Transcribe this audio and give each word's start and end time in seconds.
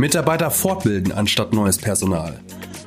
Mitarbeiter 0.00 0.52
fortbilden 0.52 1.10
anstatt 1.10 1.52
neues 1.52 1.76
Personal. 1.76 2.38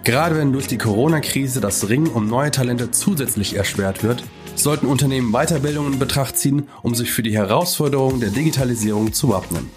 Gerade 0.05 0.38
wenn 0.38 0.54
durch 0.54 0.67
die 0.67 0.77
Corona-Krise 0.77 1.59
das 1.59 1.89
Ringen 1.89 2.07
um 2.07 2.29
neue 2.29 2.52
Talente 2.52 2.89
zusätzlich 2.91 3.57
erschwert 3.57 4.02
wird, 4.02 4.23
sollten 4.55 4.86
Unternehmen 4.86 5.34
Weiterbildungen 5.34 5.91
in 5.91 6.00
Betracht 6.00 6.38
ziehen, 6.38 6.70
um 6.84 6.95
sich 6.95 7.11
für 7.11 7.21
die 7.21 7.36
Herausforderungen 7.36 8.21
der 8.21 8.29
Digitalisierung 8.29 9.11
zu 9.11 9.27
wappnen. 9.27 9.70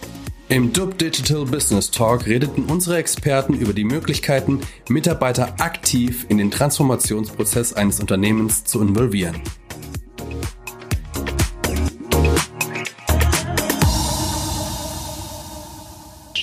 Im 0.49 0.73
DUB 0.73 0.97
Digital 0.97 1.45
Business 1.45 1.91
Talk 1.91 2.27
redeten 2.27 2.67
unsere 2.67 2.99
Experten 2.99 3.55
über 3.55 3.73
die 3.73 3.83
Möglichkeiten, 3.83 4.61
Mitarbeiter 4.89 5.55
aktiv 5.59 6.27
in 6.29 6.39
den 6.39 6.53
Transformationsprozess 6.53 7.73
eines 7.73 7.99
Unternehmens 7.99 8.63
zu 8.63 8.81
involvieren. 8.81 9.41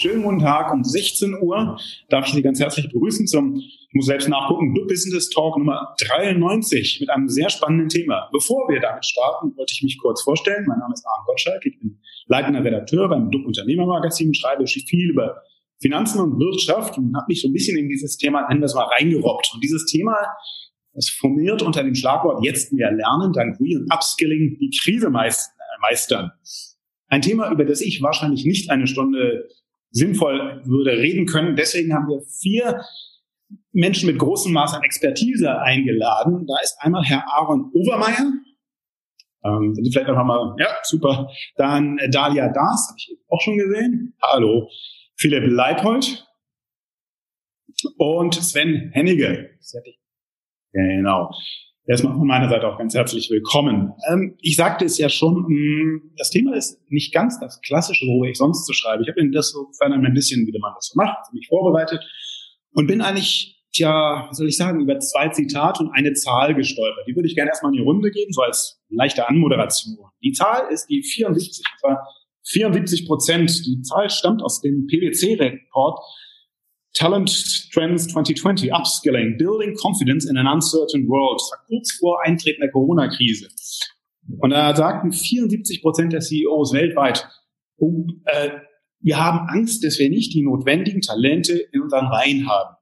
Schönen 0.01 0.23
guten 0.23 0.39
Tag 0.39 0.73
um 0.73 0.83
16 0.83 1.43
Uhr. 1.43 1.77
Darf 2.09 2.25
ich 2.25 2.33
Sie 2.33 2.41
ganz 2.41 2.59
herzlich 2.59 2.91
begrüßen 2.91 3.27
zum, 3.27 3.57
ich 3.57 3.89
muss 3.93 4.07
selbst 4.07 4.27
nachgucken, 4.29 4.73
Du 4.73 4.87
Business 4.87 5.29
Talk 5.29 5.59
Nummer 5.59 5.93
93 5.99 7.01
mit 7.01 7.09
einem 7.11 7.29
sehr 7.29 7.51
spannenden 7.51 7.87
Thema. 7.87 8.27
Bevor 8.33 8.67
wir 8.67 8.79
damit 8.79 9.05
starten, 9.05 9.55
wollte 9.55 9.73
ich 9.75 9.83
mich 9.83 9.99
kurz 9.99 10.23
vorstellen. 10.23 10.65
Mein 10.67 10.79
Name 10.79 10.91
ist 10.95 11.05
Arne 11.05 11.23
Gottschalk. 11.27 11.63
Ich 11.67 11.77
bin 11.77 11.99
leitender 12.25 12.63
Redakteur 12.63 13.09
beim 13.09 13.29
DUB 13.29 13.45
Unternehmermagazin, 13.45 14.33
schreibe 14.33 14.65
viel 14.65 15.11
über 15.11 15.43
Finanzen 15.79 16.20
und 16.20 16.39
Wirtschaft 16.39 16.97
und 16.97 17.15
habe 17.15 17.27
mich 17.27 17.39
so 17.39 17.49
ein 17.49 17.53
bisschen 17.53 17.77
in 17.77 17.87
dieses 17.87 18.17
Thema, 18.17 18.47
nennen 18.47 18.61
wir 18.61 18.65
es 18.65 18.73
mal, 18.73 18.89
reingerobbt. 18.97 19.51
Und 19.53 19.63
dieses 19.63 19.85
Thema, 19.85 20.17
das 20.95 21.09
formiert 21.09 21.61
unter 21.61 21.83
dem 21.83 21.93
Schlagwort 21.93 22.43
jetzt 22.43 22.73
mehr 22.73 22.91
lernen, 22.91 23.33
dank 23.33 23.59
Re- 23.59 23.77
und 23.77 23.93
Upskilling 23.93 24.57
die 24.59 24.75
Krise 24.81 25.11
meistern. 25.11 26.31
Ein 27.07 27.21
Thema, 27.21 27.51
über 27.51 27.65
das 27.65 27.81
ich 27.81 28.01
wahrscheinlich 28.01 28.45
nicht 28.45 28.71
eine 28.71 28.87
Stunde 28.87 29.47
sinnvoll 29.91 30.61
würde 30.65 30.91
reden 30.91 31.25
können. 31.25 31.55
Deswegen 31.55 31.93
haben 31.93 32.07
wir 32.07 32.21
vier 32.21 32.81
Menschen 33.73 34.07
mit 34.07 34.17
großem 34.17 34.51
Maß 34.51 34.73
an 34.73 34.83
Expertise 34.83 35.59
eingeladen. 35.59 36.45
Da 36.48 36.55
ist 36.63 36.77
einmal 36.79 37.03
Herr 37.03 37.25
Aaron 37.27 37.71
Overmeier. 37.73 38.33
Ähm, 39.43 39.73
sind 39.73 39.85
Sie 39.85 39.91
vielleicht 39.91 40.09
einfach 40.09 40.25
mal, 40.25 40.55
ja, 40.59 40.67
super. 40.83 41.29
Dann 41.55 41.98
äh, 41.98 42.09
Dalia 42.09 42.48
Das, 42.48 42.87
habe 42.89 42.98
ich 42.98 43.17
auch 43.27 43.41
schon 43.41 43.57
gesehen. 43.57 44.15
Hallo. 44.21 44.70
Philipp 45.17 45.45
Leipold. 45.48 46.27
Und 47.98 48.35
Sven 48.35 48.91
Hennige. 48.93 49.49
Genau. 50.73 51.31
Erstmal 51.87 52.13
von 52.13 52.27
meiner 52.27 52.48
Seite 52.48 52.68
auch 52.68 52.77
ganz 52.77 52.93
herzlich 52.93 53.32
willkommen. 53.32 53.93
Ähm, 54.07 54.35
ich 54.40 54.55
sagte 54.55 54.85
es 54.85 54.99
ja 54.99 55.10
schon, 55.10 55.46
mm, 55.48 56.13
das 56.15 56.29
Thema 56.29 56.55
ist 56.55 56.79
nicht 56.90 57.12
ganz 57.12 57.40
das 57.40 57.60
Klassische, 57.62 58.05
worüber 58.05 58.29
ich 58.29 58.38
sonst 58.38 58.68
so 58.68 58.73
schreibe. 58.73 59.01
Ich 59.01 59.10
habe 59.10 59.27
das 59.32 59.49
so 59.49 59.68
ein 59.82 60.13
bisschen, 60.13 60.46
wie 60.46 60.60
man 60.60 60.73
das 60.76 60.90
so 60.90 60.93
macht, 60.96 61.34
mich 61.34 61.48
vorbereitet 61.48 61.99
und 62.73 62.85
bin 62.85 63.01
eigentlich, 63.01 63.65
tja, 63.73 64.28
was 64.29 64.38
soll 64.38 64.47
ich 64.47 64.57
sagen, 64.57 64.79
über 64.79 65.00
zwei 65.00 65.29
Zitate 65.29 65.81
und 65.84 65.91
eine 65.91 66.13
Zahl 66.13 66.53
gestolpert. 66.53 67.07
Die 67.07 67.16
würde 67.16 67.28
ich 67.28 67.35
gerne 67.35 67.50
erstmal 67.50 67.72
in 67.72 67.79
die 67.79 67.84
Runde 67.84 68.12
geben, 68.12 68.31
so 68.31 68.41
als 68.41 68.79
leichte 68.90 69.28
Anmoderation. 69.28 69.97
Die 70.23 70.34
Zahl 70.34 70.72
ist 70.72 70.85
die 70.85 71.01
74, 71.01 71.66
und 71.66 71.79
zwar 71.79 72.07
74 72.44 73.07
Prozent. 73.07 73.50
Die 73.66 73.81
Zahl 73.81 74.07
stammt 74.12 74.44
aus 74.44 74.62
dem 74.62 74.85
PwC-Report 74.85 76.00
Talent 76.94 77.72
Trends 77.72 78.07
2020, 78.09 78.73
Upskilling, 78.73 79.38
Building 79.38 79.75
Confidence 79.75 80.29
in 80.29 80.38
an 80.38 80.47
Uncertain 80.47 81.07
World. 81.07 81.39
Das 81.39 81.51
war 81.51 81.66
kurz 81.67 81.91
vor 81.94 82.22
Eintreten 82.23 82.61
der 82.61 82.72
Corona-Krise. 82.72 83.47
Und 84.39 84.51
da 84.51 84.75
sagten 84.75 85.11
74 85.11 85.81
Prozent 85.81 86.13
der 86.13 86.22
CEOs 86.22 86.73
weltweit, 86.73 87.28
oh, 87.78 88.06
äh, 88.25 88.51
wir 89.00 89.17
haben 89.17 89.47
Angst, 89.50 89.83
dass 89.83 89.97
wir 90.00 90.09
nicht 90.09 90.33
die 90.33 90.44
notwendigen 90.44 91.01
Talente 91.01 91.53
in 91.72 91.81
unseren 91.81 92.07
Reihen 92.07 92.47
haben. 92.47 92.75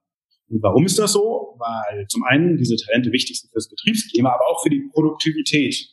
Und 0.48 0.62
warum 0.62 0.84
ist 0.84 0.98
das 0.98 1.12
so? 1.12 1.56
Weil 1.58 2.06
zum 2.08 2.24
einen 2.24 2.58
diese 2.58 2.76
Talente 2.76 3.12
wichtig 3.12 3.40
sind 3.40 3.50
fürs 3.52 3.68
Betriebsklima, 3.68 4.30
aber 4.30 4.48
auch 4.48 4.62
für 4.62 4.70
die 4.70 4.88
Produktivität. 4.92 5.88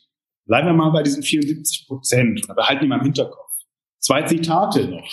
Bleiben 0.46 0.66
wir 0.66 0.74
mal 0.74 0.90
bei 0.90 1.02
diesen 1.02 1.22
74 1.22 1.86
Prozent 1.86 2.44
oder 2.44 2.54
behalten 2.54 2.82
die 2.82 2.88
mal 2.88 2.98
im 2.98 3.04
Hinterkopf. 3.04 3.52
Zwei 4.00 4.22
Zitate 4.22 4.88
noch. 4.88 5.08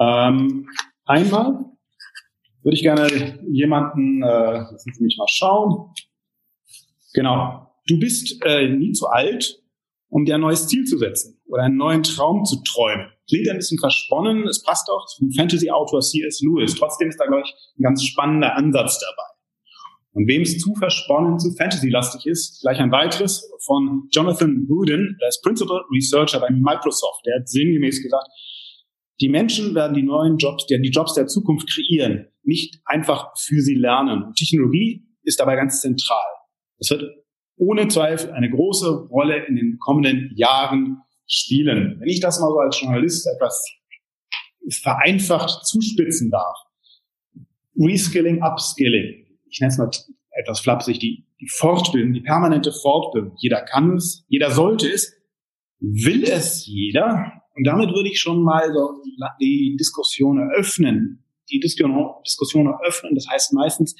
Ähm, 0.00 0.68
einmal 1.04 1.64
würde 2.62 2.76
ich 2.76 2.82
gerne 2.82 3.40
jemanden, 3.50 4.22
äh, 4.22 4.26
lassen 4.26 4.92
Sie 4.92 5.02
mich 5.02 5.16
mal 5.18 5.28
schauen. 5.28 5.92
Genau. 7.14 7.68
Du 7.86 7.98
bist 7.98 8.44
äh, 8.44 8.68
nie 8.68 8.92
zu 8.92 9.08
alt, 9.08 9.60
um 10.08 10.24
dir 10.24 10.36
ein 10.36 10.40
neues 10.40 10.68
Ziel 10.68 10.84
zu 10.84 10.98
setzen 10.98 11.40
oder 11.46 11.64
einen 11.64 11.76
neuen 11.76 12.02
Traum 12.02 12.44
zu 12.44 12.62
träumen. 12.62 13.06
Klingt 13.28 13.48
ein 13.48 13.56
bisschen 13.56 13.78
versponnen, 13.78 14.46
es 14.46 14.62
passt 14.62 14.88
auch 14.90 15.06
zum 15.06 15.32
Fantasy-Autor 15.32 16.00
C.S. 16.00 16.40
Lewis. 16.42 16.74
Trotzdem 16.74 17.08
ist 17.08 17.18
da, 17.18 17.26
glaube 17.26 17.42
ich, 17.44 17.54
ein 17.78 17.82
ganz 17.82 18.04
spannender 18.04 18.54
Ansatz 18.54 19.00
dabei. 19.00 19.32
Und 20.14 20.28
wem 20.28 20.42
es 20.42 20.58
zu 20.58 20.74
versponnen, 20.74 21.38
zu 21.38 21.54
Fantasy-lastig 21.56 22.26
ist, 22.26 22.60
gleich 22.60 22.78
ein 22.78 22.92
weiteres 22.92 23.50
von 23.64 24.08
Jonathan 24.12 24.66
Rudin, 24.68 25.16
der 25.20 25.28
ist 25.28 25.42
Principal 25.42 25.80
Researcher 25.94 26.40
bei 26.40 26.50
Microsoft. 26.50 27.24
Der 27.24 27.40
hat 27.40 27.48
sinngemäß 27.48 28.02
gesagt, 28.02 28.28
die 29.22 29.28
Menschen 29.28 29.74
werden 29.74 29.94
die 29.94 30.02
neuen 30.02 30.36
Jobs, 30.36 30.66
die, 30.66 30.80
die 30.82 30.90
Jobs 30.90 31.14
der 31.14 31.28
Zukunft 31.28 31.70
kreieren, 31.70 32.26
nicht 32.42 32.80
einfach 32.84 33.32
für 33.38 33.60
sie 33.60 33.76
lernen. 33.76 34.24
Und 34.24 34.36
Technologie 34.36 35.06
ist 35.22 35.38
dabei 35.38 35.54
ganz 35.56 35.80
zentral. 35.80 36.18
Es 36.78 36.90
wird 36.90 37.04
ohne 37.56 37.86
Zweifel 37.88 38.32
eine 38.32 38.50
große 38.50 39.06
Rolle 39.08 39.46
in 39.46 39.54
den 39.54 39.78
kommenden 39.78 40.32
Jahren 40.34 40.98
spielen. 41.28 41.98
Wenn 42.00 42.08
ich 42.08 42.20
das 42.20 42.40
mal 42.40 42.48
so 42.48 42.58
als 42.58 42.80
Journalist 42.80 43.28
etwas 43.32 43.64
vereinfacht 44.70 45.64
zuspitzen 45.66 46.30
darf. 46.30 46.56
Reskilling, 47.76 48.42
Upskilling. 48.42 49.26
Ich 49.48 49.60
nenne 49.60 49.72
es 49.72 49.78
mal 49.78 49.90
etwas 50.32 50.60
flapsig, 50.60 50.98
die, 50.98 51.26
die 51.40 51.48
Fortbildung, 51.48 52.12
die 52.12 52.20
permanente 52.20 52.72
Fortbildung. 52.72 53.34
Jeder 53.38 53.62
kann 53.62 53.96
es, 53.96 54.24
jeder 54.28 54.50
sollte 54.50 54.88
es. 54.88 55.14
Will 55.78 56.24
es 56.24 56.66
jeder? 56.66 57.41
Und 57.54 57.64
damit 57.64 57.90
würde 57.90 58.08
ich 58.08 58.18
schon 58.18 58.42
mal 58.42 58.72
so 58.72 59.02
die 59.40 59.76
Diskussion 59.78 60.38
eröffnen. 60.38 61.24
Die 61.50 61.60
Diskussion 61.60 62.66
eröffnen, 62.66 63.14
das 63.14 63.26
heißt 63.28 63.52
meistens, 63.52 63.94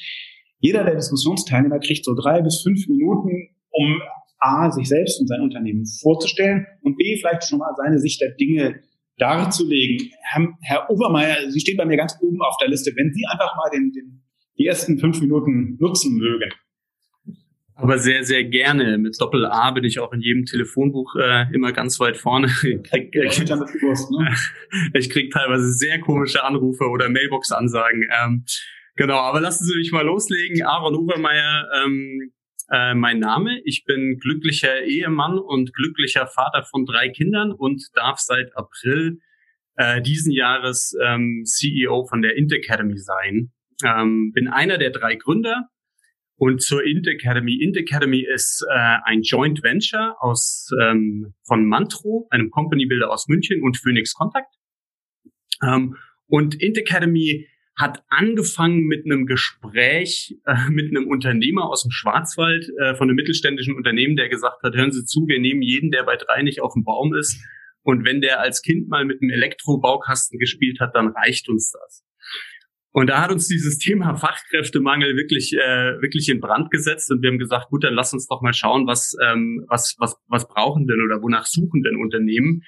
jeder 0.59 0.85
der 0.85 0.95
Diskussionsteilnehmer 0.95 1.81
kriegt 1.81 2.05
so 2.05 2.15
drei 2.15 2.41
bis 2.41 2.63
fünf 2.63 2.87
Minuten, 2.89 3.51
um 3.71 4.01
A, 4.39 4.71
sich 4.71 4.89
selbst 4.89 5.21
und 5.21 5.27
sein 5.27 5.41
Unternehmen 5.41 5.85
vorzustellen 6.01 6.67
und 6.83 6.97
B, 6.97 7.17
vielleicht 7.17 7.45
schon 7.45 7.59
mal 7.59 7.75
seine 7.77 7.99
Sicht 7.99 8.21
der 8.21 8.31
Dinge 8.33 8.81
darzulegen. 9.19 10.11
Herr, 10.23 10.49
Herr 10.63 10.91
Obermeier, 10.91 11.51
Sie 11.51 11.61
stehen 11.61 11.77
bei 11.77 11.85
mir 11.85 11.97
ganz 11.97 12.17
oben 12.21 12.41
auf 12.43 12.57
der 12.61 12.69
Liste. 12.69 12.93
Wenn 12.97 13.13
Sie 13.13 13.25
einfach 13.31 13.55
mal 13.57 13.71
den, 13.71 13.93
den, 13.93 14.23
die 14.59 14.67
ersten 14.67 14.99
fünf 14.99 15.21
Minuten 15.21 15.77
nutzen 15.79 16.17
mögen. 16.17 16.51
Aber 17.83 17.99
sehr, 17.99 18.23
sehr 18.23 18.45
gerne. 18.45 18.97
Mit 18.97 19.21
Doppel 19.21 19.45
A 19.45 19.73
bin 19.73 19.83
ich 19.83 19.99
auch 19.99 20.13
in 20.13 20.21
jedem 20.21 20.45
Telefonbuch 20.45 21.17
äh, 21.17 21.53
immer 21.53 21.73
ganz 21.73 21.99
weit 21.99 22.17
vorne. 22.17 22.47
Ich 22.63 22.83
krieg, 22.85 23.15
äh, 23.17 23.25
ne? 23.25 24.35
ich 24.95 25.11
krieg 25.11 25.33
teilweise 25.33 25.73
sehr 25.73 26.01
komische 26.01 26.45
Anrufe 26.45 26.85
oder 26.85 27.09
Mailbox-Ansagen. 27.09 28.07
Ähm, 28.23 28.45
genau, 28.95 29.19
aber 29.19 29.41
lassen 29.41 29.65
Sie 29.65 29.75
mich 29.75 29.91
mal 29.91 30.07
loslegen. 30.07 30.63
Aaron 30.63 30.95
Obermeier, 30.95 31.69
ähm, 31.83 32.33
äh, 32.71 32.95
mein 32.95 33.19
Name. 33.19 33.61
Ich 33.65 33.85
bin 33.85 34.19
glücklicher 34.21 34.83
Ehemann 34.85 35.39
und 35.39 35.75
glücklicher 35.75 36.29
Vater 36.29 36.63
von 36.63 36.87
drei 36.87 37.09
Kindern 37.09 37.51
und 37.51 37.83
darf 37.95 38.21
seit 38.21 38.57
April 38.57 39.19
äh, 39.75 40.01
diesen 40.01 40.31
Jahres 40.31 40.97
ähm, 41.05 41.43
CEO 41.45 42.07
von 42.07 42.23
der 42.23 42.37
Int 42.37 42.53
Academy 42.53 42.99
sein. 42.99 43.51
Ähm, 43.85 44.31
bin 44.33 44.47
einer 44.47 44.79
der 44.79 44.91
drei 44.91 45.17
Gründer 45.17 45.69
und 46.43 46.61
zur 46.61 46.85
Int 46.85 47.07
Academy. 47.07 47.55
Int 47.63 47.77
Academy 47.77 48.27
ist 48.29 48.67
äh, 48.69 48.97
ein 49.05 49.23
Joint 49.23 49.63
Venture 49.63 50.17
aus 50.19 50.71
ähm, 50.83 51.35
von 51.45 51.65
Mantro, 51.67 52.27
einem 52.31 52.51
Company 52.51 52.85
Builder 52.85 53.13
aus 53.13 53.29
München 53.29 53.63
und 53.63 53.77
Phoenix 53.77 54.13
Contact. 54.13 54.53
Ähm, 55.63 55.95
und 56.27 56.61
Int 56.61 56.79
Academy 56.79 57.47
hat 57.77 58.03
angefangen 58.09 58.87
mit 58.87 59.05
einem 59.05 59.27
Gespräch 59.27 60.35
äh, 60.45 60.69
mit 60.69 60.91
einem 60.91 61.07
Unternehmer 61.07 61.71
aus 61.71 61.85
dem 61.85 61.93
Schwarzwald 61.93 62.69
äh, 62.81 62.97
von 62.97 63.09
einem 63.09 63.15
mittelständischen 63.15 63.77
Unternehmen, 63.77 64.17
der 64.17 64.29
gesagt 64.29 64.65
hat, 64.65 64.75
hören 64.75 64.91
Sie 64.91 65.05
zu, 65.05 65.29
wir 65.29 65.39
nehmen 65.39 65.63
jeden, 65.63 65.93
der 65.93 66.03
bei 66.03 66.17
drei 66.17 66.43
nicht 66.43 66.61
auf 66.61 66.73
dem 66.73 66.83
Baum 66.83 67.15
ist. 67.15 67.41
Und 67.83 68.05
wenn 68.05 68.21
der 68.21 68.41
als 68.41 68.63
Kind 68.63 68.89
mal 68.89 69.05
mit 69.05 69.23
einem 69.23 69.31
Elektrobaukasten 69.31 70.41
gespielt 70.41 70.81
hat, 70.81 70.97
dann 70.97 71.07
reicht 71.07 71.49
uns 71.49 71.71
das. 71.71 72.03
Und 72.93 73.09
da 73.09 73.23
hat 73.23 73.33
uns 73.33 73.49
dieses 73.49 73.79
Thema 73.79 74.17
Fachkräftemangel 74.17 75.17
wirklich, 75.17 75.55
äh, 75.55 76.01
wirklich 76.03 76.29
in 76.29 76.41
Brand 76.41 76.71
gesetzt 76.71 77.11
und 77.11 77.23
wir 77.23 77.31
haben 77.31 77.39
gesagt, 77.39 77.71
gut, 77.71 77.85
dann 77.85 77.95
lass 77.95 78.13
uns 78.13 78.29
doch 78.29 78.43
mal 78.43 78.53
schauen, 78.53 78.87
was, 78.87 79.17
ähm, 79.25 79.65
was, 79.69 79.97
was, 79.99 80.17
was 80.29 80.47
brauchen 80.47 80.87
denn 80.87 81.01
oder 81.01 81.23
wonach 81.23 81.47
suchen 81.47 81.83
denn 81.83 81.97
Unternehmen. 81.97 82.63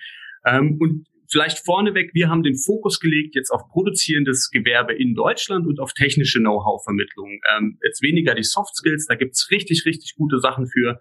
Ähm, 0.47 0.79
und 0.81 1.07
vielleicht 1.35 1.65
vorneweg, 1.65 2.15
wir 2.15 2.29
haben 2.29 2.45
den 2.45 2.57
Fokus 2.57 3.01
gelegt 3.01 3.35
jetzt 3.35 3.51
auf 3.51 3.69
produzierendes 3.69 4.51
Gewerbe 4.51 4.95
in 4.95 5.15
Deutschland 5.15 5.67
und 5.67 5.81
auf 5.81 5.93
technische 5.93 6.39
Know-how-Vermittlung. 6.39 7.41
Ähm, 7.57 7.79
jetzt 7.85 8.03
weniger 8.03 8.37
die 8.37 8.45
Soft 8.45 8.77
Skills, 8.77 9.07
da 9.07 9.17
gibt's 9.17 9.51
richtig, 9.51 9.85
richtig 9.85 10.15
gute 10.15 10.39
Sachen 10.39 10.69
für. 10.69 11.01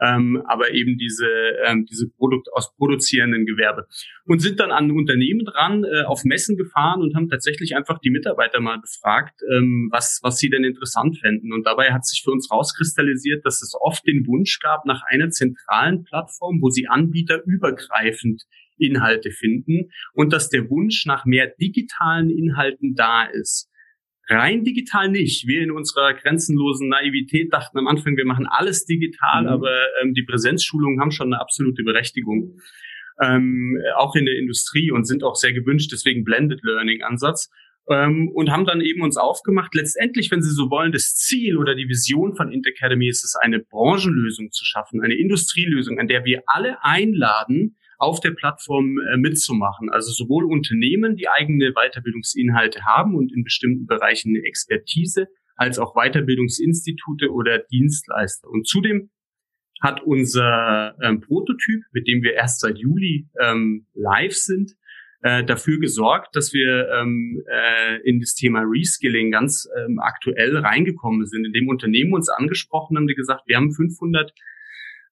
ähm, 0.00 0.42
aber 0.46 0.72
eben 0.72 0.98
diese, 0.98 1.26
ähm, 1.66 1.86
diese 1.86 2.08
Produkt 2.08 2.48
aus 2.52 2.74
produzierenden 2.76 3.46
Gewerbe. 3.46 3.86
Und 4.26 4.40
sind 4.40 4.60
dann 4.60 4.70
an 4.70 4.90
Unternehmen 4.90 5.44
dran, 5.44 5.84
äh, 5.84 6.02
auf 6.04 6.24
Messen 6.24 6.56
gefahren 6.56 7.02
und 7.02 7.14
haben 7.14 7.28
tatsächlich 7.28 7.76
einfach 7.76 7.98
die 7.98 8.10
Mitarbeiter 8.10 8.60
mal 8.60 8.80
befragt, 8.80 9.40
ähm, 9.52 9.88
was, 9.92 10.20
was 10.22 10.38
sie 10.38 10.50
denn 10.50 10.64
interessant 10.64 11.18
fänden. 11.18 11.52
Und 11.52 11.66
dabei 11.66 11.92
hat 11.92 12.06
sich 12.06 12.22
für 12.24 12.30
uns 12.30 12.50
rauskristallisiert, 12.50 13.44
dass 13.44 13.62
es 13.62 13.74
oft 13.80 14.06
den 14.06 14.26
Wunsch 14.26 14.58
gab 14.60 14.84
nach 14.86 15.02
einer 15.06 15.30
zentralen 15.30 16.04
Plattform, 16.04 16.60
wo 16.60 16.70
sie 16.70 16.88
Anbieter 16.88 17.42
übergreifend 17.44 18.44
Inhalte 18.78 19.30
finden 19.30 19.90
und 20.12 20.32
dass 20.32 20.48
der 20.50 20.68
Wunsch 20.70 21.06
nach 21.06 21.24
mehr 21.24 21.52
digitalen 21.60 22.30
Inhalten 22.30 22.94
da 22.94 23.24
ist. 23.24 23.70
Rein 24.28 24.64
digital 24.64 25.10
nicht. 25.10 25.46
Wir 25.46 25.62
in 25.62 25.70
unserer 25.70 26.14
grenzenlosen 26.14 26.88
Naivität 26.88 27.52
dachten 27.52 27.78
am 27.78 27.86
Anfang, 27.86 28.16
wir 28.16 28.24
machen 28.24 28.46
alles 28.46 28.86
digital, 28.86 29.42
mhm. 29.42 29.48
aber 29.48 29.76
ähm, 30.02 30.14
die 30.14 30.22
Präsenzschulungen 30.22 31.00
haben 31.00 31.10
schon 31.10 31.32
eine 31.32 31.40
absolute 31.40 31.82
Berechtigung. 31.82 32.58
Ähm, 33.22 33.78
auch 33.96 34.16
in 34.16 34.24
der 34.24 34.36
Industrie 34.36 34.90
und 34.90 35.04
sind 35.04 35.22
auch 35.22 35.36
sehr 35.36 35.52
gewünscht, 35.52 35.92
deswegen 35.92 36.24
Blended 36.24 36.60
Learning 36.62 37.02
Ansatz. 37.02 37.50
Ähm, 37.88 38.30
und 38.32 38.50
haben 38.50 38.64
dann 38.64 38.80
eben 38.80 39.02
uns 39.02 39.18
aufgemacht. 39.18 39.74
Letztendlich, 39.74 40.30
wenn 40.30 40.40
Sie 40.40 40.50
so 40.50 40.70
wollen, 40.70 40.90
das 40.90 41.14
Ziel 41.14 41.58
oder 41.58 41.74
die 41.74 41.86
Vision 41.86 42.34
von 42.34 42.50
Interacademy 42.50 43.08
ist 43.08 43.24
es, 43.24 43.36
eine 43.36 43.60
Branchenlösung 43.60 44.50
zu 44.52 44.64
schaffen, 44.64 45.02
eine 45.02 45.14
Industrielösung, 45.14 45.98
an 45.98 46.08
der 46.08 46.24
wir 46.24 46.42
alle 46.46 46.82
einladen, 46.82 47.76
auf 47.98 48.20
der 48.20 48.32
Plattform 48.32 48.98
äh, 48.98 49.16
mitzumachen. 49.16 49.90
Also 49.90 50.12
sowohl 50.12 50.44
Unternehmen, 50.44 51.16
die 51.16 51.28
eigene 51.28 51.72
Weiterbildungsinhalte 51.72 52.84
haben 52.84 53.14
und 53.14 53.32
in 53.32 53.44
bestimmten 53.44 53.86
Bereichen 53.86 54.30
eine 54.36 54.44
Expertise, 54.44 55.28
als 55.56 55.78
auch 55.78 55.94
Weiterbildungsinstitute 55.94 57.32
oder 57.32 57.58
Dienstleister. 57.58 58.48
Und 58.48 58.66
zudem 58.66 59.10
hat 59.80 60.02
unser 60.02 60.96
ähm, 61.02 61.20
Prototyp, 61.20 61.82
mit 61.92 62.08
dem 62.08 62.22
wir 62.22 62.32
erst 62.32 62.60
seit 62.60 62.78
Juli 62.78 63.28
ähm, 63.40 63.86
live 63.94 64.34
sind, 64.34 64.72
äh, 65.24 65.44
dafür 65.44 65.78
gesorgt, 65.78 66.36
dass 66.36 66.52
wir 66.52 66.88
ähm, 66.90 67.42
äh, 67.50 68.00
in 68.04 68.20
das 68.20 68.34
Thema 68.34 68.60
Reskilling 68.60 69.30
ganz 69.30 69.68
ähm, 69.76 69.98
aktuell 69.98 70.56
reingekommen 70.56 71.26
sind, 71.26 71.46
indem 71.46 71.68
Unternehmen 71.68 72.12
uns 72.12 72.28
angesprochen 72.28 72.96
haben, 72.96 73.06
die 73.06 73.14
gesagt, 73.14 73.42
wir 73.46 73.56
haben 73.56 73.72
500 73.72 74.32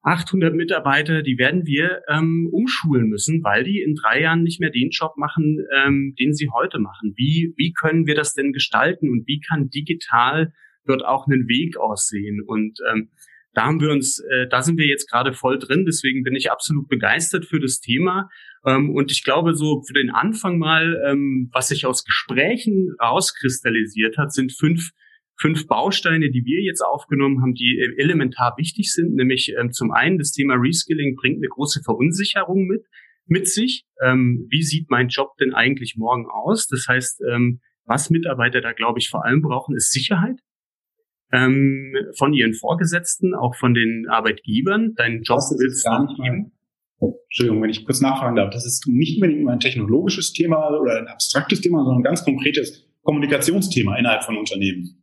800 0.02 0.54
Mitarbeiter, 0.54 1.22
die 1.22 1.38
werden 1.38 1.64
wir 1.64 2.02
ähm, 2.08 2.48
umschulen 2.50 3.08
müssen, 3.08 3.42
weil 3.44 3.62
die 3.62 3.80
in 3.80 3.94
drei 3.94 4.20
Jahren 4.20 4.42
nicht 4.42 4.60
mehr 4.60 4.70
den 4.70 4.90
Job 4.90 5.16
machen, 5.16 5.64
ähm, 5.76 6.14
den 6.18 6.34
sie 6.34 6.50
heute 6.50 6.80
machen. 6.80 7.14
Wie, 7.16 7.54
wie 7.56 7.72
können 7.72 8.06
wir 8.06 8.16
das 8.16 8.34
denn 8.34 8.52
gestalten 8.52 9.10
und 9.10 9.26
wie 9.28 9.40
kann 9.40 9.70
digital 9.70 10.52
dort 10.86 11.04
auch 11.04 11.26
einen 11.26 11.46
Weg 11.46 11.76
aussehen? 11.76 12.42
Und 12.44 12.78
ähm, 12.90 13.10
da 13.54 13.66
haben 13.66 13.80
wir 13.80 13.90
uns, 13.90 14.18
äh, 14.18 14.48
da 14.48 14.62
sind 14.62 14.78
wir 14.78 14.86
jetzt 14.86 15.10
gerade 15.10 15.34
voll 15.34 15.58
drin. 15.58 15.84
Deswegen 15.84 16.24
bin 16.24 16.34
ich 16.34 16.50
absolut 16.50 16.88
begeistert 16.88 17.44
für 17.44 17.60
das 17.60 17.80
Thema. 17.80 18.28
Ähm, 18.66 18.90
und 18.90 19.12
ich 19.12 19.22
glaube, 19.22 19.54
so 19.54 19.82
für 19.86 19.94
den 19.94 20.10
Anfang 20.10 20.58
mal, 20.58 21.00
ähm, 21.06 21.50
was 21.52 21.68
sich 21.68 21.86
aus 21.86 22.04
Gesprächen 22.04 22.94
rauskristallisiert 23.00 24.16
hat, 24.16 24.32
sind 24.32 24.52
fünf 24.52 24.90
fünf 25.42 25.66
Bausteine, 25.66 26.30
die 26.30 26.44
wir 26.44 26.62
jetzt 26.62 26.80
aufgenommen 26.80 27.42
haben, 27.42 27.54
die 27.54 27.78
äh, 27.78 28.00
elementar 28.00 28.54
wichtig 28.56 28.92
sind. 28.92 29.14
Nämlich 29.14 29.52
ähm, 29.58 29.72
zum 29.72 29.90
einen 29.90 30.18
das 30.18 30.30
Thema 30.30 30.54
Reskilling 30.54 31.16
bringt 31.16 31.38
eine 31.38 31.48
große 31.48 31.82
Verunsicherung 31.84 32.66
mit, 32.66 32.86
mit 33.26 33.48
sich. 33.48 33.84
Ähm, 34.02 34.46
wie 34.48 34.62
sieht 34.62 34.88
mein 34.88 35.08
Job 35.08 35.36
denn 35.38 35.52
eigentlich 35.52 35.96
morgen 35.96 36.26
aus? 36.30 36.68
Das 36.68 36.86
heißt, 36.88 37.22
ähm, 37.28 37.60
was 37.84 38.08
Mitarbeiter 38.08 38.60
da, 38.60 38.72
glaube 38.72 39.00
ich, 39.00 39.10
vor 39.10 39.24
allem 39.24 39.42
brauchen, 39.42 39.74
ist 39.74 39.92
Sicherheit 39.92 40.38
ähm, 41.32 41.92
von 42.16 42.32
ihren 42.32 42.54
Vorgesetzten, 42.54 43.34
auch 43.34 43.56
von 43.56 43.74
den 43.74 44.06
Arbeitgebern. 44.08 44.94
Dein 44.94 45.22
Job 45.22 45.40
willst 45.58 45.84
gar 45.84 46.06
nicht 46.06 46.16
geben. 46.22 46.52
Entschuldigung, 47.00 47.62
wenn 47.62 47.70
ich 47.70 47.84
kurz 47.84 48.00
nachfragen 48.00 48.36
darf. 48.36 48.50
Das 48.50 48.64
ist 48.64 48.86
nicht 48.86 49.16
unbedingt 49.16 49.42
nur 49.42 49.50
ein 49.50 49.58
technologisches 49.58 50.32
Thema 50.32 50.70
oder 50.70 50.98
ein 50.98 51.08
abstraktes 51.08 51.60
Thema, 51.60 51.78
sondern 51.78 52.00
ein 52.00 52.04
ganz 52.04 52.24
konkretes 52.24 52.86
Kommunikationsthema 53.02 53.98
innerhalb 53.98 54.22
von 54.22 54.36
Unternehmen. 54.36 55.01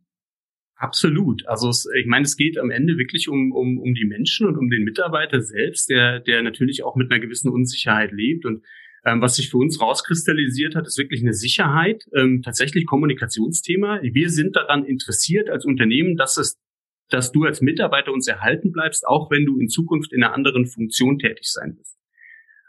Absolut. 0.80 1.46
Also 1.46 1.68
es, 1.68 1.86
ich 2.00 2.06
meine, 2.06 2.24
es 2.24 2.38
geht 2.38 2.56
am 2.56 2.70
Ende 2.70 2.96
wirklich 2.96 3.28
um, 3.28 3.52
um, 3.52 3.78
um 3.78 3.94
die 3.94 4.06
Menschen 4.06 4.46
und 4.46 4.56
um 4.56 4.70
den 4.70 4.82
Mitarbeiter 4.82 5.42
selbst, 5.42 5.90
der, 5.90 6.20
der 6.20 6.42
natürlich 6.42 6.82
auch 6.84 6.96
mit 6.96 7.12
einer 7.12 7.20
gewissen 7.20 7.50
Unsicherheit 7.50 8.12
lebt. 8.12 8.46
Und 8.46 8.64
ähm, 9.04 9.20
was 9.20 9.36
sich 9.36 9.50
für 9.50 9.58
uns 9.58 9.78
rauskristallisiert 9.78 10.74
hat, 10.74 10.86
ist 10.86 10.96
wirklich 10.96 11.20
eine 11.20 11.34
Sicherheit, 11.34 12.04
ähm, 12.16 12.40
tatsächlich 12.42 12.86
Kommunikationsthema. 12.86 14.00
Wir 14.02 14.30
sind 14.30 14.56
daran 14.56 14.86
interessiert 14.86 15.50
als 15.50 15.66
Unternehmen, 15.66 16.16
dass 16.16 16.38
es 16.38 16.58
dass 17.10 17.32
du 17.32 17.42
als 17.42 17.60
Mitarbeiter 17.60 18.12
uns 18.12 18.28
erhalten 18.28 18.70
bleibst, 18.70 19.04
auch 19.04 19.32
wenn 19.32 19.44
du 19.44 19.58
in 19.58 19.68
Zukunft 19.68 20.12
in 20.12 20.22
einer 20.22 20.32
anderen 20.32 20.66
Funktion 20.66 21.18
tätig 21.18 21.50
sein 21.50 21.76
wirst 21.76 21.99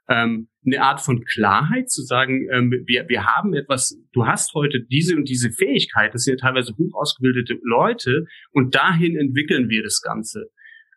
ähm, 0.09 0.47
eine 0.65 0.81
Art 0.81 1.01
von 1.01 1.23
Klarheit 1.23 1.89
zu 1.89 2.03
sagen, 2.03 2.47
ähm, 2.51 2.71
wir, 2.85 3.07
wir 3.07 3.25
haben 3.25 3.53
etwas, 3.53 3.97
du 4.13 4.25
hast 4.25 4.53
heute 4.53 4.83
diese 4.89 5.15
und 5.15 5.27
diese 5.27 5.51
Fähigkeit, 5.51 6.13
das 6.13 6.23
sind 6.23 6.39
ja 6.39 6.47
teilweise 6.47 6.73
hoch 6.77 6.93
ausgebildete 6.93 7.59
Leute 7.63 8.25
und 8.51 8.75
dahin 8.75 9.17
entwickeln 9.17 9.69
wir 9.69 9.83
das 9.83 10.01
Ganze. 10.01 10.49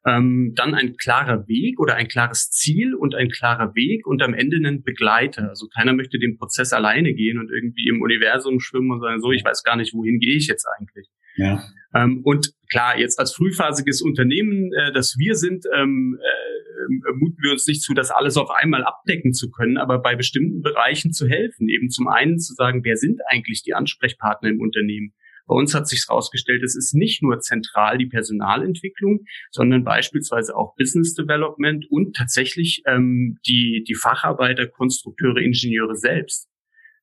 Ähm, 0.07 0.53
dann 0.55 0.75
ein 0.75 0.97
klarer 0.97 1.49
Weg 1.49 1.81
oder 1.81 1.95
ein 1.95 2.09
klares 2.09 2.51
Ziel 2.51 2.95
und 2.95 3.15
ein 3.15 3.31
klarer 3.31 3.75
Weg 3.75 4.07
und 4.07 4.23
am 4.23 4.35
Ende 4.35 4.57
einen 4.57 4.83
Begleiter. 4.83 5.49
Also 5.49 5.67
keiner 5.69 5.95
möchte 5.95 6.19
den 6.19 6.37
Prozess 6.37 6.75
alleine 6.75 7.15
gehen 7.15 7.39
und 7.39 7.51
irgendwie 7.51 7.89
im 7.89 8.03
Universum 8.03 8.61
schwimmen 8.61 8.91
und 8.91 9.01
sagen, 9.01 9.21
so, 9.23 9.33
ich 9.33 9.45
weiß 9.45 9.63
gar 9.63 9.77
nicht, 9.77 9.95
wohin 9.95 10.19
gehe 10.19 10.37
ich 10.37 10.47
jetzt 10.47 10.67
eigentlich. 10.79 11.09
Ja. 11.37 11.63
Ähm, 11.95 12.23
und 12.25 12.53
klar, 12.71 12.99
jetzt 12.99 13.19
als 13.19 13.35
frühphasiges 13.35 14.03
Unternehmen, 14.03 14.73
äh, 14.73 14.93
das 14.93 15.17
wir 15.19 15.35
sind, 15.37 15.65
ähm, 15.77 16.19
äh, 16.21 17.13
muten 17.15 17.39
wir 17.43 17.53
uns 17.53 17.67
nicht 17.67 17.83
zu, 17.83 17.95
das 17.95 18.11
alles 18.11 18.37
auf 18.37 18.51
einmal 18.51 18.85
abdecken 18.85 19.33
zu 19.33 19.51
können, 19.51 19.79
aber 19.79 20.01
bei 20.01 20.17
bestimmten 20.17 20.61
Bereichen 20.61 21.13
zu 21.13 21.27
helfen. 21.27 21.69
Eben 21.69 21.89
zum 21.89 22.09
einen 22.09 22.39
zu 22.39 22.55
sagen, 22.55 22.85
wer 22.85 22.97
sind 22.97 23.21
eigentlich 23.29 23.63
die 23.63 23.75
Ansprechpartner 23.75 24.49
im 24.51 24.61
Unternehmen? 24.61 25.15
Bei 25.47 25.55
uns 25.55 25.75
hat 25.75 25.87
sich 25.87 26.07
herausgestellt, 26.09 26.63
es 26.63 26.75
ist 26.75 26.95
nicht 26.95 27.23
nur 27.23 27.39
zentral 27.41 27.99
die 27.99 28.07
Personalentwicklung, 28.07 29.25
sondern 29.51 29.85
beispielsweise 29.85 30.57
auch 30.57 30.75
Business 30.77 31.15
Development 31.15 31.85
und 31.91 32.17
tatsächlich 32.17 32.83
ähm, 32.87 33.39
die, 33.47 33.85
die 33.87 33.95
Facharbeiter, 33.95 34.67
Konstrukteure, 34.67 35.39
Ingenieure 35.39 35.97
selbst, 35.97 36.49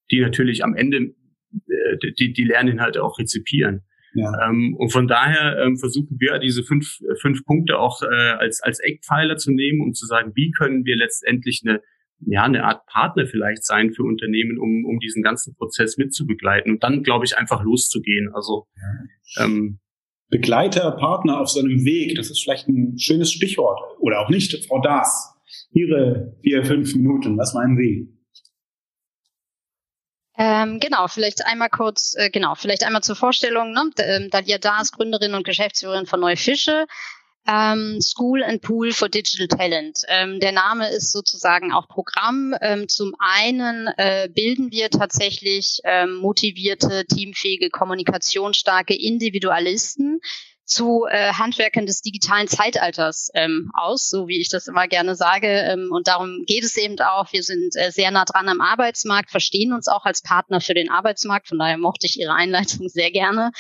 die 0.10 0.22
natürlich 0.22 0.64
am 0.64 0.76
Ende 0.76 1.14
äh, 1.68 2.12
die, 2.18 2.34
die 2.34 2.44
Lerninhalte 2.44 3.04
auch 3.04 3.20
rezipieren. 3.20 3.84
Ja. 4.14 4.50
Ähm, 4.50 4.76
und 4.78 4.92
von 4.92 5.08
daher 5.08 5.58
ähm, 5.64 5.78
versuchen 5.78 6.18
wir 6.20 6.40
diese 6.40 6.64
fünf, 6.64 7.00
fünf 7.22 7.46
Punkte 7.46 7.80
auch 7.80 8.02
äh, 8.02 8.06
als, 8.06 8.62
als 8.62 8.80
Eckpfeiler 8.80 9.38
zu 9.38 9.52
nehmen, 9.52 9.82
um 9.82 9.94
zu 9.94 10.06
sagen, 10.06 10.32
wie 10.36 10.52
können 10.52 10.86
wir 10.86 10.98
letztendlich 10.98 11.62
eine, 11.66 11.82
ja, 12.20 12.44
eine 12.44 12.64
Art 12.66 12.86
Partner 12.88 13.26
vielleicht 13.26 13.64
sein 13.64 13.94
für 13.94 14.04
Unternehmen, 14.04 14.60
um, 14.60 14.86
um 14.86 15.00
diesen 15.00 15.24
ganzen 15.24 15.56
Prozess 15.56 15.98
mitzubegleiten 15.98 16.72
und 16.72 16.84
dann, 16.84 17.04
glaube 17.04 17.26
ich, 17.26 17.38
einfach 17.38 17.64
loszugehen. 17.64 18.30
Also 18.34 18.68
ja. 18.76 19.46
ähm, 19.46 19.80
Begleiter, 20.30 20.92
Partner 20.92 21.42
auf 21.42 21.50
seinem 21.50 21.84
Weg, 21.84 22.16
das 22.16 22.32
ist 22.32 22.42
vielleicht 22.42 22.68
ein 22.68 22.98
schönes 22.98 23.32
Stichwort. 23.32 23.80
Oder 24.00 24.22
auch 24.22 24.30
nicht, 24.30 24.66
Frau 24.66 24.82
Das. 24.82 25.36
Ihre 25.74 26.38
vier, 26.42 26.64
fünf 26.64 26.96
Minuten, 26.96 27.38
was 27.38 27.54
meinen 27.54 27.78
Sie? 27.78 28.08
Ähm, 30.38 30.80
genau, 30.80 31.08
vielleicht 31.08 31.46
einmal 31.46 31.70
kurz, 31.70 32.16
äh, 32.16 32.30
genau, 32.30 32.56
vielleicht 32.56 32.84
einmal 32.84 33.04
zur 33.04 33.16
Vorstellung. 33.16 33.74
Ne? 33.74 33.92
Ähm, 34.00 34.30
Dalia 34.30 34.58
Das, 34.58 34.92
Gründerin 34.92 35.34
und 35.34 35.44
Geschäftsführerin 35.44 36.06
von 36.06 36.20
Neue 36.20 36.38
Fische. 36.38 36.88
Ähm, 37.48 38.00
School 38.02 38.44
and 38.44 38.62
Pool 38.62 38.92
for 38.92 39.10
Digital 39.10 39.48
Talent. 39.48 40.02
Ähm, 40.08 40.40
der 40.40 40.52
Name 40.52 40.90
ist 40.90 41.12
sozusagen 41.12 41.74
auch 41.74 41.88
Programm. 41.88 42.56
Ähm, 42.62 42.88
zum 42.88 43.14
einen 43.18 43.88
äh, 43.98 44.30
bilden 44.32 44.72
wir 44.72 44.92
tatsächlich 44.92 45.80
ähm, 45.84 46.18
motivierte, 46.18 47.04
teamfähige, 47.06 47.72
kommunikationsstarke 47.72 48.94
Individualisten, 48.94 50.22
zu 50.72 51.06
äh, 51.10 51.34
Handwerkern 51.34 51.86
des 51.86 52.02
digitalen 52.02 52.48
Zeitalters 52.48 53.30
ähm, 53.34 53.72
aus, 53.74 54.10
so 54.10 54.30
wie 54.30 54.40
ich 54.40 54.48
das 54.48 54.68
immer 54.68 54.88
gerne 54.88 55.16
sage. 55.16 55.48
Ähm, 55.48 55.90
und 55.92 56.08
darum 56.08 56.44
geht 56.48 56.64
es 56.64 56.78
eben 56.78 56.98
auch. 57.00 57.34
Wir 57.34 57.44
sind 57.44 57.76
äh, 57.76 57.92
sehr 57.92 58.10
nah 58.10 58.24
dran 58.24 58.48
am 58.48 58.62
Arbeitsmarkt, 58.62 59.32
verstehen 59.32 59.74
uns 59.74 59.90
auch 59.90 60.06
als 60.06 60.22
Partner 60.22 60.62
für 60.62 60.74
den 60.74 60.90
Arbeitsmarkt. 60.90 61.50
Von 61.50 61.60
daher 61.60 61.78
mochte 61.78 62.08
ich 62.08 62.18
Ihre 62.18 62.34
Einleitung 62.34 62.88
sehr 62.88 63.12
gerne. 63.12 63.52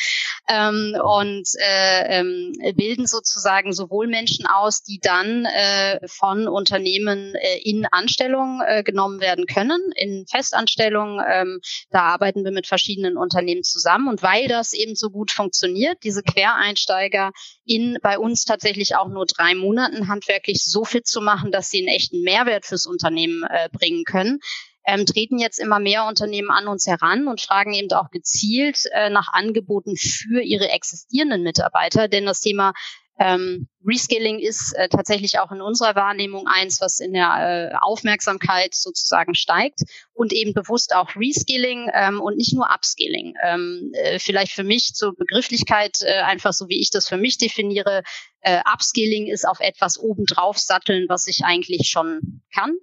Ähm, 0.47 0.95
und 1.03 1.49
äh, 1.59 2.19
ähm, 2.19 2.53
bilden 2.77 3.05
sozusagen 3.07 3.73
sowohl 3.73 4.07
Menschen 4.07 4.45
aus, 4.45 4.81
die 4.81 4.99
dann 5.01 5.45
äh, 5.45 5.99
von 6.07 6.47
Unternehmen 6.47 7.35
äh, 7.35 7.57
in 7.57 7.85
Anstellung 7.91 8.61
äh, 8.65 8.83
genommen 8.83 9.19
werden 9.19 9.47
können, 9.47 9.81
in 9.97 10.25
Festanstellung. 10.27 11.21
Ähm, 11.29 11.59
da 11.89 12.03
arbeiten 12.03 12.45
wir 12.45 12.51
mit 12.51 12.67
verschiedenen 12.67 13.17
Unternehmen 13.17 13.63
zusammen. 13.63 14.07
Und 14.07 14.23
weil 14.23 14.47
das 14.47 14.71
eben 14.71 14.95
so 14.95 15.09
gut 15.09 15.31
funktioniert, 15.31 15.97
diese 16.03 16.23
Quereinsteiger 16.23 17.00
Einsteiger 17.01 17.31
in 17.65 17.97
bei 18.01 18.17
uns 18.17 18.45
tatsächlich 18.45 18.95
auch 18.95 19.07
nur 19.09 19.25
drei 19.25 19.55
Monaten 19.55 20.07
handwerklich 20.07 20.63
so 20.63 20.85
fit 20.85 21.07
zu 21.07 21.21
machen, 21.21 21.51
dass 21.51 21.69
sie 21.69 21.79
einen 21.79 21.87
echten 21.87 22.21
Mehrwert 22.21 22.65
fürs 22.65 22.85
Unternehmen 22.85 23.43
äh, 23.43 23.69
bringen 23.71 24.03
können. 24.03 24.39
Ähm, 24.83 25.05
treten 25.05 25.37
jetzt 25.37 25.59
immer 25.59 25.79
mehr 25.79 26.07
Unternehmen 26.07 26.49
an 26.49 26.67
uns 26.67 26.87
heran 26.87 27.27
und 27.27 27.39
fragen 27.39 27.73
eben 27.73 27.91
auch 27.91 28.09
gezielt 28.09 28.85
äh, 28.93 29.11
nach 29.11 29.31
Angeboten 29.31 29.95
für 29.95 30.41
ihre 30.41 30.69
existierenden 30.69 31.43
Mitarbeiter. 31.43 32.07
Denn 32.07 32.25
das 32.25 32.41
Thema 32.41 32.73
Ähm, 33.19 33.67
Reskilling 33.85 34.39
ist 34.39 34.73
äh, 34.75 34.89
tatsächlich 34.89 35.39
auch 35.39 35.51
in 35.51 35.61
unserer 35.61 35.95
Wahrnehmung 35.95 36.47
eins, 36.47 36.81
was 36.81 36.99
in 36.99 37.13
der 37.13 37.71
äh, 37.71 37.75
Aufmerksamkeit 37.81 38.73
sozusagen 38.73 39.35
steigt 39.35 39.81
und 40.13 40.33
eben 40.33 40.53
bewusst 40.53 40.95
auch 40.95 41.15
Reskilling 41.15 41.89
ähm, 41.93 42.21
und 42.21 42.37
nicht 42.37 42.53
nur 42.53 42.69
Upskilling. 42.73 43.33
Ähm, 43.43 43.91
äh, 43.93 44.19
vielleicht 44.19 44.53
für 44.53 44.63
mich 44.63 44.93
zur 44.93 45.15
Begrifflichkeit, 45.15 45.97
äh, 46.01 46.21
einfach 46.21 46.53
so 46.53 46.67
wie 46.67 46.79
ich 46.79 46.89
das 46.89 47.07
für 47.07 47.17
mich 47.17 47.37
definiere, 47.37 48.03
äh, 48.41 48.61
Upskilling 48.71 49.27
ist 49.27 49.47
auf 49.47 49.59
etwas 49.59 49.99
obendrauf 49.99 50.57
satteln, 50.57 51.05
was 51.09 51.27
ich 51.27 51.43
eigentlich 51.43 51.89
schon 51.89 52.41
kann. 52.53 52.75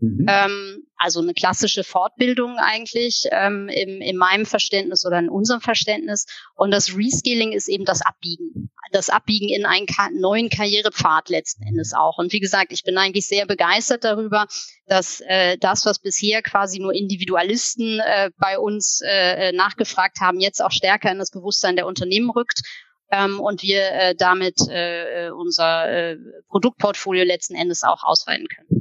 Mhm. 0.00 0.26
Ähm, 0.28 0.86
also 0.96 1.20
eine 1.20 1.34
klassische 1.34 1.84
Fortbildung 1.84 2.56
eigentlich 2.56 3.24
ähm, 3.30 3.68
im, 3.68 4.00
in 4.00 4.16
meinem 4.16 4.46
Verständnis 4.46 5.04
oder 5.06 5.18
in 5.18 5.28
unserem 5.28 5.60
Verständnis. 5.60 6.26
Und 6.54 6.70
das 6.70 6.96
Reskilling 6.96 7.52
ist 7.52 7.68
eben 7.68 7.84
das 7.84 8.00
Abbiegen. 8.00 8.70
Das 8.92 9.10
Abbiegen 9.10 9.48
in 9.48 9.66
einen 9.66 9.86
ka 9.86 10.08
neuen 10.12 10.48
Karrierepfad 10.48 11.28
letzten 11.28 11.64
Endes 11.64 11.92
auch. 11.92 12.18
Und 12.18 12.32
wie 12.32 12.40
gesagt, 12.40 12.72
ich 12.72 12.82
bin 12.82 12.98
eigentlich 12.98 13.28
sehr 13.28 13.46
begeistert 13.46 14.04
darüber, 14.04 14.46
dass 14.86 15.20
äh, 15.20 15.58
das, 15.58 15.84
was 15.84 16.00
bisher 16.00 16.42
quasi 16.42 16.80
nur 16.80 16.94
Individualisten 16.94 18.00
äh, 18.00 18.30
bei 18.38 18.58
uns 18.58 19.00
äh, 19.04 19.52
nachgefragt 19.52 20.20
haben, 20.20 20.40
jetzt 20.40 20.62
auch 20.62 20.72
stärker 20.72 21.12
in 21.12 21.18
das 21.18 21.30
Bewusstsein 21.30 21.76
der 21.76 21.86
Unternehmen 21.86 22.30
rückt 22.30 22.62
ähm, 23.10 23.38
und 23.38 23.62
wir 23.62 23.82
äh, 23.92 24.14
damit 24.16 24.56
äh, 24.68 25.30
unser 25.30 25.88
äh, 25.88 26.16
Produktportfolio 26.48 27.24
letzten 27.24 27.54
Endes 27.54 27.84
auch 27.84 28.02
ausweiten 28.02 28.48
können 28.48 28.79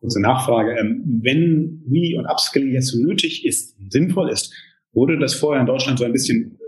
kurze 0.00 0.20
Nachfrage. 0.20 0.76
Ähm, 0.78 1.20
wenn 1.22 1.82
Re- 1.90 2.18
und 2.18 2.26
Upskilling 2.26 2.72
jetzt 2.72 2.88
so 2.88 2.98
nötig 3.02 3.44
ist, 3.44 3.76
sinnvoll 3.90 4.30
ist, 4.30 4.52
wurde 4.92 5.18
das 5.18 5.34
vorher 5.34 5.60
in 5.60 5.66
Deutschland 5.66 5.98
so 5.98 6.04
ein 6.04 6.12
bisschen 6.12 6.58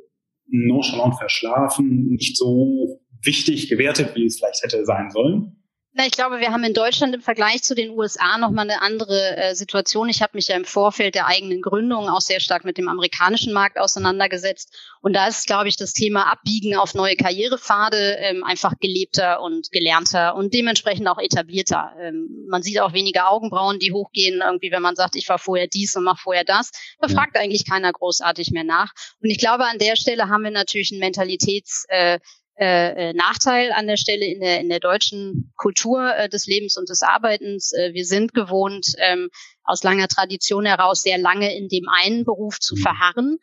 nonchalant 0.47 1.17
verschlafen, 1.17 2.09
nicht 2.09 2.37
so 2.37 3.01
wichtig 3.23 3.69
gewertet, 3.69 4.15
wie 4.15 4.25
es 4.25 4.39
vielleicht 4.39 4.63
hätte 4.63 4.85
sein 4.85 5.11
sollen? 5.11 5.63
Na, 5.99 6.07
ich 6.07 6.13
glaube, 6.13 6.39
wir 6.39 6.53
haben 6.53 6.63
in 6.63 6.75
Deutschland 6.75 7.13
im 7.13 7.23
Vergleich 7.23 7.65
zu 7.65 7.75
den 7.75 7.91
USA 7.91 8.39
nochmal 8.39 8.71
eine 8.71 8.83
andere 8.83 9.37
äh, 9.37 9.57
Situation. 9.57 10.09
Ich 10.09 10.23
habe 10.23 10.37
mich 10.37 10.47
ja 10.47 10.55
im 10.55 10.65
Vorfeld 10.65 11.17
der 11.17 11.27
eigenen 11.27 11.61
Gründung 11.61 12.09
auch 12.09 12.21
sehr 12.21 12.39
stark 12.39 12.65
mit 12.65 12.79
dem 12.79 12.89
amerikanischen 12.89 13.53
Markt 13.53 13.81
auseinandergesetzt. 13.81 14.73
Und 15.01 15.15
da 15.15 15.27
ist, 15.27 15.49
glaube 15.49 15.69
ich, 15.69 15.77
das 15.77 15.95
Thema 15.95 16.31
Abbiegen 16.31 16.77
auf 16.77 16.95
neue 16.95 17.17
Karrierepfade 17.17 18.17
ähm, 18.21 18.45
einfach 18.45 18.75
gelebter 18.79 19.43
und 19.43 19.73
gelernter 19.73 20.37
und 20.37 20.55
dementsprechend 20.55 21.09
auch 21.09 21.19
etablierter. 21.19 21.93
Ähm, 22.01 22.47
man 22.49 22.63
sieht 22.63 22.79
auch 22.79 22.93
weniger 22.93 23.29
Augenbrauen, 23.33 23.81
die 23.81 23.93
hochgehen, 23.93 24.41
irgendwie, 24.41 24.71
wenn 24.71 24.83
man 24.83 24.95
sagt, 24.95 25.17
ich 25.17 25.29
war 25.29 25.41
vorher 25.41 25.67
dies 25.67 25.97
und 25.97 26.05
mache 26.05 26.23
vorher 26.23 26.45
das. 26.45 26.71
Da 27.01 27.09
fragt 27.09 27.37
eigentlich 27.37 27.69
keiner 27.69 27.93
großartig 27.93 28.53
mehr 28.53 28.63
nach. 28.63 28.93
Und 29.21 29.31
ich 29.31 29.39
glaube, 29.39 29.65
an 29.65 29.79
der 29.79 29.97
Stelle 29.97 30.29
haben 30.29 30.45
wir 30.45 30.53
natürlich 30.53 30.93
ein 30.93 31.03
Mentalitäts- 31.03 31.87
äh, 31.89 32.21
äh, 32.61 33.11
äh, 33.11 33.13
Nachteil 33.13 33.71
an 33.73 33.87
der 33.87 33.97
Stelle 33.97 34.27
in 34.27 34.41
der, 34.41 34.61
in 34.61 34.69
der 34.69 34.81
deutschen 34.81 35.53
Kultur 35.57 36.15
äh, 36.15 36.29
des 36.29 36.47
Lebens 36.47 36.77
und 36.77 36.89
des 36.89 37.03
Arbeitens. 37.03 37.73
Äh, 37.73 37.95
wir 37.95 38.05
sind 38.05 38.35
gewohnt, 38.35 38.95
ähm, 38.99 39.31
aus 39.63 39.85
langer 39.85 40.09
Tradition 40.09 40.67
heraus 40.67 41.03
sehr 41.03 41.19
lange 41.19 41.57
in 41.57 41.69
dem 41.69 41.89
einen 41.89 42.25
Beruf 42.25 42.59
zu 42.59 42.75
mhm. 42.75 42.81
verharren. 42.81 43.39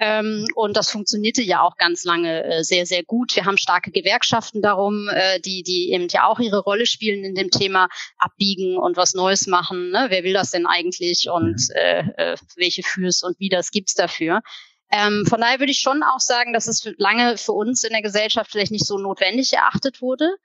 Ähm, 0.00 0.46
und 0.54 0.76
das 0.76 0.90
funktionierte 0.90 1.42
ja 1.42 1.62
auch 1.62 1.76
ganz 1.76 2.04
lange 2.04 2.44
äh, 2.44 2.62
sehr, 2.62 2.86
sehr 2.86 3.02
gut. 3.02 3.34
Wir 3.34 3.46
haben 3.46 3.58
starke 3.58 3.90
Gewerkschaften 3.90 4.62
darum, 4.62 5.08
äh, 5.08 5.40
die, 5.40 5.62
die 5.62 5.90
eben 5.92 6.06
ja 6.10 6.26
auch 6.26 6.38
ihre 6.38 6.60
Rolle 6.60 6.86
spielen 6.86 7.24
in 7.24 7.34
dem 7.34 7.50
Thema 7.50 7.88
abbiegen 8.16 8.76
und 8.76 8.96
was 8.96 9.14
Neues 9.14 9.46
machen. 9.46 9.90
Ne? 9.90 10.06
Wer 10.10 10.22
will 10.22 10.34
das 10.34 10.50
denn 10.50 10.66
eigentlich 10.66 11.28
und 11.30 11.68
äh, 11.74 12.04
äh, 12.16 12.36
welche 12.54 12.82
Fürs 12.82 13.22
und 13.22 13.40
wie 13.40 13.48
das 13.48 13.70
gibt's 13.70 13.94
dafür? 13.94 14.42
Ähm, 14.90 15.26
von 15.26 15.40
daher 15.40 15.58
würde 15.58 15.72
ich 15.72 15.80
schon 15.80 16.02
auch 16.02 16.20
sagen, 16.20 16.52
dass 16.52 16.66
es 16.66 16.90
lange 16.96 17.36
für 17.36 17.52
uns 17.52 17.84
in 17.84 17.92
der 17.92 18.02
Gesellschaft 18.02 18.50
vielleicht 18.50 18.72
nicht 18.72 18.86
so 18.86 18.98
notwendig 18.98 19.52
erachtet 19.52 20.00
wurde. 20.00 20.36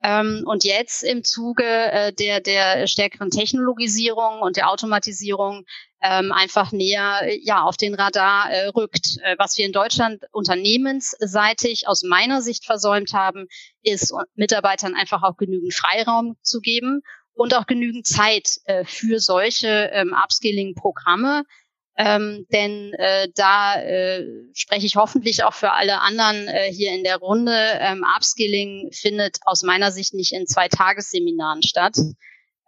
Ähm, 0.00 0.44
und 0.46 0.62
jetzt 0.62 1.02
im 1.02 1.24
Zuge 1.24 1.64
äh, 1.64 2.12
der, 2.12 2.40
der 2.40 2.86
stärkeren 2.86 3.30
Technologisierung 3.30 4.40
und 4.40 4.56
der 4.56 4.70
Automatisierung 4.70 5.64
ähm, 6.00 6.30
einfach 6.30 6.70
näher 6.70 7.26
ja, 7.42 7.62
auf 7.62 7.76
den 7.76 7.94
Radar 7.94 8.50
äh, 8.50 8.68
rückt. 8.68 9.18
Äh, 9.24 9.34
was 9.38 9.58
wir 9.58 9.66
in 9.66 9.72
Deutschland 9.72 10.22
unternehmensseitig 10.30 11.88
aus 11.88 12.04
meiner 12.04 12.42
Sicht 12.42 12.64
versäumt 12.64 13.12
haben, 13.12 13.48
ist 13.82 14.14
Mitarbeitern 14.36 14.94
einfach 14.94 15.24
auch 15.24 15.36
genügend 15.36 15.74
Freiraum 15.74 16.36
zu 16.42 16.60
geben 16.60 17.02
und 17.34 17.54
auch 17.54 17.66
genügend 17.66 18.06
Zeit 18.06 18.58
äh, 18.64 18.84
für 18.84 19.18
solche 19.18 19.90
ähm, 19.92 20.14
Upskilling-Programme. 20.14 21.42
Ähm, 22.00 22.46
denn 22.52 22.92
äh, 22.92 23.26
da 23.34 23.74
äh, 23.82 24.24
spreche 24.54 24.86
ich 24.86 24.94
hoffentlich 24.94 25.42
auch 25.42 25.52
für 25.52 25.72
alle 25.72 26.00
anderen 26.00 26.46
äh, 26.46 26.72
hier 26.72 26.94
in 26.94 27.02
der 27.02 27.16
Runde. 27.16 27.52
Ähm, 27.52 28.04
Upskilling 28.16 28.90
findet 28.92 29.38
aus 29.44 29.64
meiner 29.64 29.90
Sicht 29.90 30.14
nicht 30.14 30.32
in 30.32 30.46
zwei 30.46 30.68
Tagesseminaren 30.68 31.64
statt. 31.64 31.98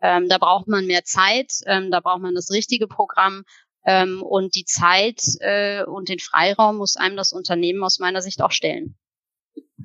Ähm, 0.02 0.28
da 0.28 0.38
braucht 0.38 0.66
man 0.66 0.86
mehr 0.86 1.04
Zeit, 1.04 1.52
ähm, 1.66 1.92
da 1.92 2.00
braucht 2.00 2.22
man 2.22 2.34
das 2.34 2.50
richtige 2.50 2.88
Programm 2.88 3.44
ähm, 3.86 4.20
und 4.20 4.56
die 4.56 4.64
Zeit 4.64 5.22
äh, 5.38 5.84
und 5.84 6.08
den 6.08 6.18
Freiraum 6.18 6.78
muss 6.78 6.96
einem 6.96 7.16
das 7.16 7.32
Unternehmen 7.32 7.84
aus 7.84 8.00
meiner 8.00 8.22
Sicht 8.22 8.42
auch 8.42 8.50
stellen. 8.50 8.96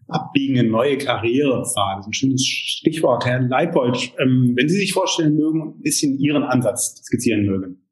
Abbiegen 0.07 0.55
in 0.55 0.71
neue 0.71 0.97
Karrierepfade, 0.97 2.07
ein 2.07 2.13
schönes 2.13 2.43
Stichwort. 2.43 3.25
Herr 3.25 3.41
Leipold, 3.41 4.11
ähm, 4.17 4.53
wenn 4.55 4.69
Sie 4.69 4.77
sich 4.77 4.93
vorstellen 4.93 5.35
mögen, 5.35 5.75
ein 5.77 5.81
bisschen 5.81 6.17
Ihren 6.17 6.43
Ansatz 6.43 7.03
skizzieren 7.03 7.45
mögen. 7.45 7.84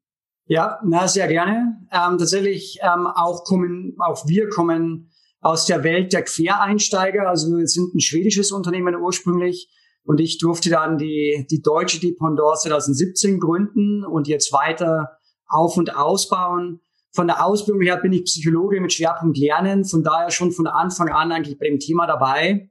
Ja, 0.46 0.78
na, 0.84 1.08
sehr 1.08 1.26
gerne. 1.26 1.78
Ähm, 1.90 2.18
tatsächlich 2.18 2.78
ähm, 2.82 3.06
auch 3.06 3.44
kommen, 3.44 3.96
auch 3.98 4.26
wir 4.26 4.48
kommen 4.50 5.10
aus 5.40 5.64
der 5.66 5.82
Welt 5.84 6.12
der 6.12 6.22
Quereinsteiger. 6.22 7.28
Also 7.28 7.56
wir 7.56 7.66
sind 7.66 7.94
ein 7.94 8.00
schwedisches 8.00 8.52
Unternehmen 8.52 8.94
ursprünglich 8.96 9.70
und 10.04 10.20
ich 10.20 10.38
durfte 10.38 10.68
dann 10.68 10.98
die, 10.98 11.46
die 11.50 11.62
deutsche 11.62 11.98
Dependance 11.98 12.68
2017 12.68 13.40
gründen 13.40 14.04
und 14.04 14.28
jetzt 14.28 14.52
weiter 14.52 15.18
auf- 15.46 15.78
und 15.78 15.96
ausbauen. 15.96 16.80
Von 17.12 17.26
der 17.26 17.44
Ausbildung 17.44 17.82
her 17.82 17.96
bin 17.96 18.12
ich 18.12 18.24
Psychologe 18.24 18.80
mit 18.80 18.92
Schwerpunkt 18.92 19.38
Lernen, 19.38 19.84
von 19.84 20.02
daher 20.02 20.30
schon 20.30 20.52
von 20.52 20.66
Anfang 20.66 21.08
an 21.08 21.32
eigentlich 21.32 21.58
bei 21.58 21.66
dem 21.66 21.78
Thema 21.78 22.06
dabei. 22.06 22.68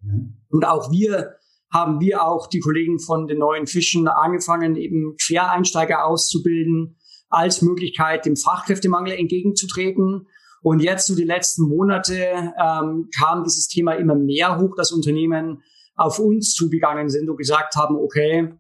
Und 0.50 0.65
auch 0.65 0.92
wir 0.92 1.38
haben 1.72 2.00
wir 2.01 2.24
auch 2.24 2.46
die 2.48 2.60
Kollegen 2.60 3.00
von 3.00 3.25
den 3.25 3.39
neuen 3.39 3.65
Fischen 3.65 4.08
angefangen, 4.08 4.75
eben 4.75 5.15
Quereinsteiger 5.18 6.06
auszubilden 6.06 6.98
als 7.34 7.62
Möglichkeit, 7.62 8.25
dem 8.25 8.36
Fachkräftemangel 8.36 9.13
entgegenzutreten. 9.13 10.28
Und 10.62 10.82
jetzt 10.82 11.08
so 11.08 11.16
die 11.16 11.24
letzten 11.24 11.68
Monate 11.68 12.16
ähm, 12.16 13.10
kam 13.18 13.44
dieses 13.44 13.68
Thema 13.68 13.94
immer 13.94 14.16
mehr 14.16 14.60
hoch, 14.60 14.75
dass 14.78 14.92
Unternehmen 14.92 15.63
auf 15.96 16.20
uns 16.20 16.54
zugegangen 16.54 17.10
sind 17.10 17.30
und 17.30 17.38
gesagt 17.38 17.75
haben, 17.75 17.96
okay, 17.96 18.54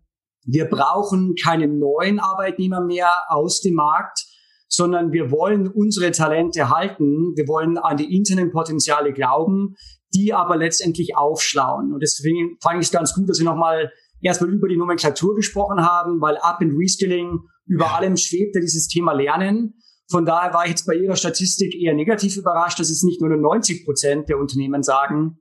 wir 0.45 0.65
brauchen 0.65 1.35
keine 1.41 1.67
neuen 1.67 2.19
Arbeitnehmer 2.19 2.81
mehr 2.81 3.09
aus 3.29 3.61
dem 3.61 3.75
Markt, 3.75 4.25
sondern 4.67 5.13
wir 5.13 5.31
wollen 5.31 5.67
unsere 5.67 6.11
Talente 6.11 6.69
halten. 6.69 7.33
Wir 7.35 7.47
wollen 7.47 7.77
an 7.77 7.97
die 7.97 8.15
internen 8.15 8.51
Potenziale 8.51 9.13
glauben, 9.13 9.75
die 10.13 10.33
aber 10.33 10.57
letztendlich 10.57 11.15
aufschlauen. 11.15 11.93
Und 11.93 12.01
deswegen 12.01 12.57
fand 12.61 12.81
ich 12.81 12.87
es 12.87 12.91
ganz 12.91 13.13
gut, 13.13 13.29
dass 13.29 13.39
wir 13.39 13.45
nochmal 13.45 13.91
erstmal 14.23 14.51
über 14.51 14.67
die 14.67 14.77
Nomenklatur 14.77 15.35
gesprochen 15.35 15.85
haben, 15.85 16.21
weil 16.21 16.37
Up 16.37 16.61
and 16.61 16.73
Reskilling 16.77 17.39
über 17.65 17.85
ja. 17.85 17.95
allem 17.95 18.17
schwebte 18.17 18.59
dieses 18.59 18.87
Thema 18.87 19.13
Lernen. 19.13 19.75
Von 20.09 20.25
daher 20.25 20.53
war 20.53 20.65
ich 20.65 20.71
jetzt 20.71 20.85
bei 20.85 20.95
Ihrer 20.95 21.15
Statistik 21.15 21.75
eher 21.75 21.93
negativ 21.93 22.35
überrascht, 22.37 22.79
dass 22.79 22.89
es 22.89 23.03
nicht 23.03 23.21
nur 23.21 23.35
90 23.35 23.85
Prozent 23.85 24.29
der 24.29 24.37
Unternehmen 24.37 24.83
sagen, 24.83 25.39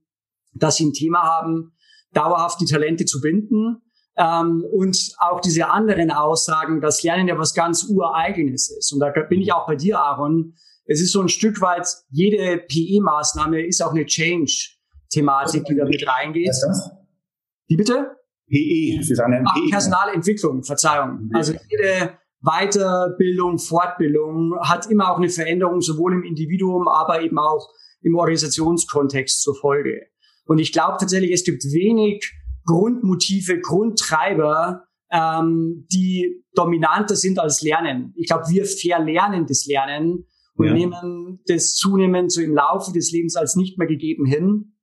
dass 0.54 0.76
sie 0.76 0.86
ein 0.86 0.92
Thema 0.92 1.22
haben, 1.22 1.72
dauerhaft 2.12 2.60
die 2.60 2.66
Talente 2.66 3.04
zu 3.04 3.20
binden. 3.20 3.82
Ähm, 4.16 4.64
und 4.70 5.14
auch 5.18 5.40
diese 5.40 5.70
anderen 5.70 6.10
Aussagen, 6.10 6.80
dass 6.80 7.02
Lernen 7.02 7.28
ja 7.28 7.38
was 7.38 7.54
ganz 7.54 7.84
Ureigenes 7.88 8.70
ist. 8.70 8.92
Und 8.92 9.00
da 9.00 9.10
bin 9.10 9.40
ich 9.40 9.52
auch 9.52 9.66
bei 9.66 9.76
dir, 9.76 9.98
Aaron. 9.98 10.54
Es 10.84 11.00
ist 11.00 11.12
so 11.12 11.22
ein 11.22 11.28
Stück 11.28 11.60
weit, 11.60 11.86
jede 12.10 12.58
PE-Maßnahme 12.58 13.64
ist 13.64 13.82
auch 13.82 13.92
eine 13.92 14.04
Change-Thematik, 14.04 15.64
die 15.64 15.76
da 15.76 15.84
mit 15.84 16.06
reingeht. 16.06 16.54
Wie 17.68 17.76
bitte? 17.76 18.16
PE, 18.52 19.00
ist 19.00 19.20
eine 19.20 19.42
Ach, 19.46 19.54
PE. 19.54 19.70
Personalentwicklung, 19.70 20.62
Verzeihung. 20.62 21.30
Also 21.32 21.54
jede 21.70 22.18
Weiterbildung, 22.42 23.58
Fortbildung 23.58 24.54
hat 24.60 24.90
immer 24.90 25.10
auch 25.10 25.16
eine 25.16 25.30
Veränderung, 25.30 25.80
sowohl 25.80 26.12
im 26.12 26.22
Individuum, 26.22 26.86
aber 26.88 27.22
eben 27.22 27.38
auch 27.38 27.68
im 28.02 28.14
Organisationskontext 28.14 29.42
zur 29.42 29.54
Folge. 29.54 30.06
Und 30.44 30.58
ich 30.58 30.72
glaube 30.72 30.96
tatsächlich, 30.98 31.30
es 31.32 31.44
gibt 31.44 31.64
wenig 31.64 32.30
Grundmotive, 32.66 33.60
Grundtreiber, 33.60 34.84
ähm, 35.10 35.86
die 35.92 36.44
dominanter 36.54 37.16
sind 37.16 37.38
als 37.38 37.62
Lernen. 37.62 38.12
Ich 38.16 38.26
glaube, 38.26 38.44
wir 38.48 38.64
verlernen 38.64 39.46
das 39.46 39.66
Lernen 39.66 40.26
und 40.56 40.66
ja. 40.66 40.74
nehmen 40.74 41.40
das 41.46 41.74
zunehmend 41.74 42.32
so 42.32 42.40
im 42.40 42.54
Laufe 42.54 42.92
des 42.92 43.12
Lebens 43.12 43.36
als 43.36 43.56
nicht 43.56 43.78
mehr 43.78 43.86
gegeben 43.86 44.26
hin. 44.26 44.76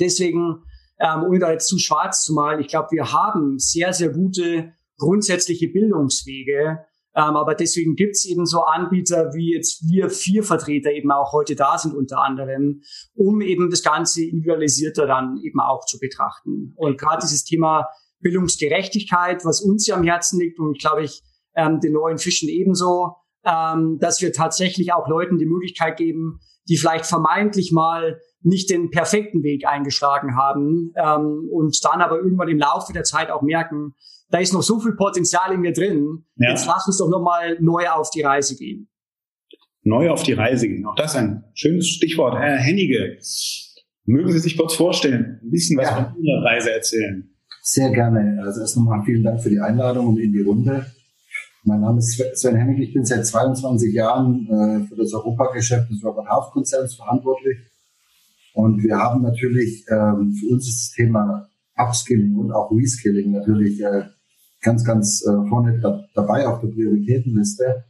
Deswegen 0.00 0.64
ähm, 1.04 1.24
ohne 1.24 1.38
da 1.38 1.52
jetzt 1.52 1.68
zu 1.68 1.78
schwarz 1.78 2.24
zu 2.24 2.32
malen, 2.32 2.60
ich 2.60 2.68
glaube, 2.68 2.88
wir 2.92 3.12
haben 3.12 3.58
sehr, 3.58 3.92
sehr 3.92 4.08
gute 4.08 4.72
grundsätzliche 4.96 5.68
Bildungswege, 5.68 6.84
Ähm, 7.16 7.36
aber 7.36 7.54
deswegen 7.54 7.94
gibt's 7.94 8.24
eben 8.24 8.44
so 8.44 8.62
Anbieter 8.64 9.32
wie 9.34 9.54
jetzt 9.54 9.88
wir 9.88 10.10
vier 10.10 10.42
Vertreter 10.42 10.90
eben 10.90 11.12
auch 11.12 11.32
heute 11.32 11.54
da 11.54 11.78
sind 11.78 11.94
unter 11.94 12.18
anderem, 12.18 12.82
um 13.14 13.40
eben 13.40 13.70
das 13.70 13.84
Ganze 13.84 14.24
individualisierter 14.24 15.06
dann 15.06 15.38
eben 15.44 15.60
auch 15.60 15.86
zu 15.86 16.00
betrachten. 16.00 16.72
Und 16.74 16.98
gerade 16.98 17.22
dieses 17.22 17.44
Thema 17.44 17.86
Bildungsgerechtigkeit, 18.18 19.44
was 19.44 19.60
uns 19.60 19.86
ja 19.86 19.94
am 19.94 20.02
Herzen 20.02 20.40
liegt 20.40 20.58
und 20.58 20.80
glaube 20.80 21.04
ich 21.04 21.22
ähm, 21.54 21.78
den 21.78 21.92
neuen 21.92 22.18
Fischen 22.18 22.48
ebenso, 22.48 23.14
ähm, 23.44 23.98
dass 24.00 24.20
wir 24.20 24.32
tatsächlich 24.32 24.92
auch 24.92 25.06
Leuten 25.08 25.38
die 25.38 25.46
Möglichkeit 25.46 25.96
geben, 25.96 26.40
die 26.68 26.76
vielleicht 26.76 27.06
vermeintlich 27.06 27.70
mal 27.70 28.18
nicht 28.44 28.70
den 28.70 28.90
perfekten 28.90 29.42
Weg 29.42 29.66
eingeschlagen 29.66 30.36
haben 30.36 30.92
ähm, 30.96 31.48
und 31.50 31.82
dann 31.84 32.00
aber 32.00 32.18
irgendwann 32.18 32.48
im 32.48 32.58
Laufe 32.58 32.92
der 32.92 33.04
Zeit 33.04 33.30
auch 33.30 33.42
merken, 33.42 33.94
da 34.30 34.38
ist 34.38 34.52
noch 34.52 34.62
so 34.62 34.78
viel 34.80 34.92
Potenzial 34.92 35.52
in 35.52 35.60
mir 35.60 35.72
drin. 35.72 36.24
Ja. 36.36 36.50
Jetzt 36.50 36.66
lass 36.66 36.86
uns 36.86 36.98
doch 36.98 37.08
nochmal 37.08 37.56
neu 37.60 37.88
auf 37.88 38.10
die 38.10 38.22
Reise 38.22 38.56
gehen. 38.56 38.88
Neu 39.82 40.10
auf 40.10 40.22
die 40.22 40.32
Reise 40.32 40.68
gehen. 40.68 40.86
Auch 40.86 40.94
das 40.94 41.12
ist 41.12 41.16
ein 41.16 41.44
schönes 41.54 41.88
Stichwort. 41.88 42.38
Herr 42.38 42.56
Hennige, 42.56 43.18
mögen 44.04 44.32
Sie 44.32 44.38
sich 44.38 44.56
kurz 44.56 44.74
vorstellen, 44.74 45.40
ein 45.42 45.50
bisschen 45.50 45.78
was 45.78 45.90
ja. 45.90 46.12
von 46.12 46.22
Ihrer 46.22 46.42
Reise 46.44 46.72
erzählen? 46.72 47.30
Sehr 47.62 47.90
gerne. 47.90 48.42
Also 48.42 48.60
erst 48.60 48.76
nochmal 48.76 49.02
vielen 49.04 49.22
Dank 49.22 49.42
für 49.42 49.50
die 49.50 49.60
Einladung 49.60 50.08
und 50.08 50.18
in 50.18 50.32
die 50.32 50.42
Runde. 50.42 50.86
Mein 51.64 51.80
Name 51.80 51.98
ist 51.98 52.22
Sven 52.34 52.56
Hennig. 52.56 52.78
Ich 52.78 52.92
bin 52.92 53.06
seit 53.06 53.26
22 53.26 53.94
Jahren 53.94 54.46
äh, 54.48 54.86
für 54.86 54.96
das 54.96 55.14
Europageschäft 55.14 55.90
des 55.90 56.04
Robert 56.04 56.28
Half 56.28 56.50
Konzerns 56.50 56.94
verantwortlich. 56.94 57.58
Und 58.54 58.82
wir 58.84 58.96
haben 58.96 59.22
natürlich, 59.22 59.84
ähm, 59.90 60.32
für 60.32 60.54
uns 60.54 60.68
ist 60.68 60.80
das 60.80 60.96
Thema 60.96 61.48
Upskilling 61.76 62.36
und 62.36 62.52
auch 62.52 62.70
Reskilling 62.70 63.32
natürlich 63.32 63.82
äh, 63.82 64.04
ganz, 64.62 64.84
ganz 64.84 65.24
äh, 65.26 65.48
vorne 65.48 65.80
da, 65.80 66.04
dabei 66.14 66.46
auf 66.46 66.60
der 66.60 66.68
Prioritätenliste. 66.68 67.84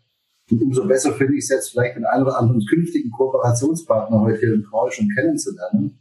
Und 0.51 0.63
umso 0.63 0.87
besser 0.87 1.13
finde 1.13 1.35
ich 1.35 1.45
es 1.45 1.51
jetzt 1.51 1.71
vielleicht 1.71 1.97
den 1.97 2.07
einen 2.07 2.25
oder 2.25 2.39
anderen 2.39 2.65
künftigen 2.65 3.11
Kooperationspartner 3.11 4.21
heute 4.21 4.41
hier 4.41 4.55
im 4.55 4.65
Call 4.65 4.91
schon 4.91 5.09
kennenzulernen. 5.11 5.99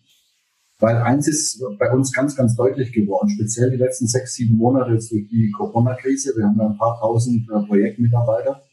Weil 0.79 0.96
eins 0.98 1.27
ist 1.27 1.62
bei 1.77 1.91
uns 1.91 2.13
ganz, 2.13 2.36
ganz 2.36 2.55
deutlich 2.55 2.93
geworden, 2.93 3.29
speziell 3.29 3.70
die 3.70 3.77
letzten 3.77 4.08
sechs, 4.08 4.34
sieben 4.34 4.58
Monate 4.58 4.91
durch 4.91 5.08
die 5.10 5.51
Corona-Krise. 5.58 6.34
Wir 6.38 6.46
haben 6.46 6.60
ein 6.60 6.77
paar 6.77 7.00
tausend 7.00 7.50
äh, 7.50 7.67
Projektmitarbeiter, 7.67 8.63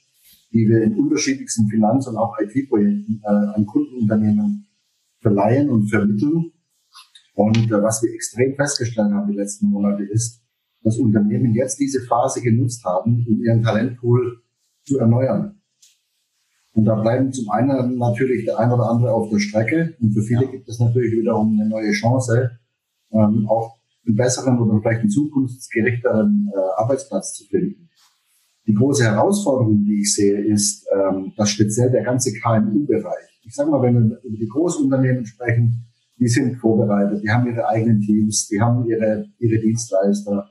die 0.53 0.69
wir 0.69 0.83
in 0.83 0.97
unterschiedlichsten 0.97 1.67
Finanz- 1.67 2.07
und 2.07 2.17
auch 2.17 2.39
IT-Projekten 2.39 3.21
äh, 3.25 3.29
an 3.29 3.67
Kundenunternehmen 3.67 4.70
verleihen 5.21 5.71
und 5.71 5.89
vermitteln. 5.89 6.53
Und 7.35 7.71
äh, 7.71 7.83
was 7.83 8.03
wir 8.03 8.13
extrem 8.13 8.55
festgestellt 8.55 9.13
haben 9.13 9.31
die 9.31 9.37
letzten 9.37 9.69
Monate 9.69 10.05
ist, 10.05 10.43
dass 10.83 10.99
Unternehmen 10.99 11.55
jetzt 11.55 11.79
diese 11.79 12.01
Phase 12.03 12.41
genutzt 12.41 12.85
haben, 12.85 13.27
um 13.29 13.43
ihren 13.43 13.63
Talentpool 13.63 14.43
zu 14.85 14.99
erneuern. 14.99 15.61
Und 16.73 16.85
da 16.85 16.95
bleiben 16.95 17.33
zum 17.33 17.51
einen 17.51 17.99
natürlich 17.99 18.45
der 18.45 18.59
ein 18.59 18.71
oder 18.71 18.89
andere 18.89 19.13
auf 19.13 19.29
der 19.29 19.39
Strecke. 19.39 19.97
Und 20.01 20.13
für 20.13 20.23
viele 20.23 20.47
gibt 20.49 20.69
es 20.69 20.79
natürlich 20.79 21.13
wiederum 21.13 21.59
eine 21.59 21.69
neue 21.69 21.93
Chance, 21.93 22.59
ähm, 23.13 23.47
auch 23.49 23.79
einen 24.07 24.17
besseren 24.17 24.59
oder 24.59 24.81
vielleicht 24.81 25.01
einen 25.01 25.11
zukunftsgerichteren 25.11 26.51
äh, 26.55 26.81
Arbeitsplatz 26.81 27.35
zu 27.35 27.45
finden. 27.45 27.89
Die 28.67 28.75
große 28.75 29.05
Herausforderung, 29.05 29.85
die 29.85 30.01
ich 30.01 30.15
sehe, 30.15 30.41
ist, 30.45 30.87
ähm, 30.93 31.33
dass 31.37 31.51
speziell 31.51 31.91
der 31.91 32.05
ganze 32.05 32.33
KMU-Bereich, 32.33 33.30
ich 33.51 33.57
sage 33.57 33.69
mal, 33.69 33.83
wenn 33.83 34.09
wir 34.09 34.23
über 34.23 34.37
die 34.37 34.47
Großunternehmen 34.47 35.27
sprechen, 35.27 35.85
die 36.21 36.29
sind 36.29 36.55
vorbereitet, 36.59 37.21
die 37.21 37.29
haben 37.29 37.49
ihre 37.49 37.67
eigenen 37.67 38.01
Teams, 38.01 38.47
die 38.47 38.61
haben 38.61 38.89
ihre, 38.89 39.27
ihre 39.41 39.61
Dienstleister. 39.61 40.49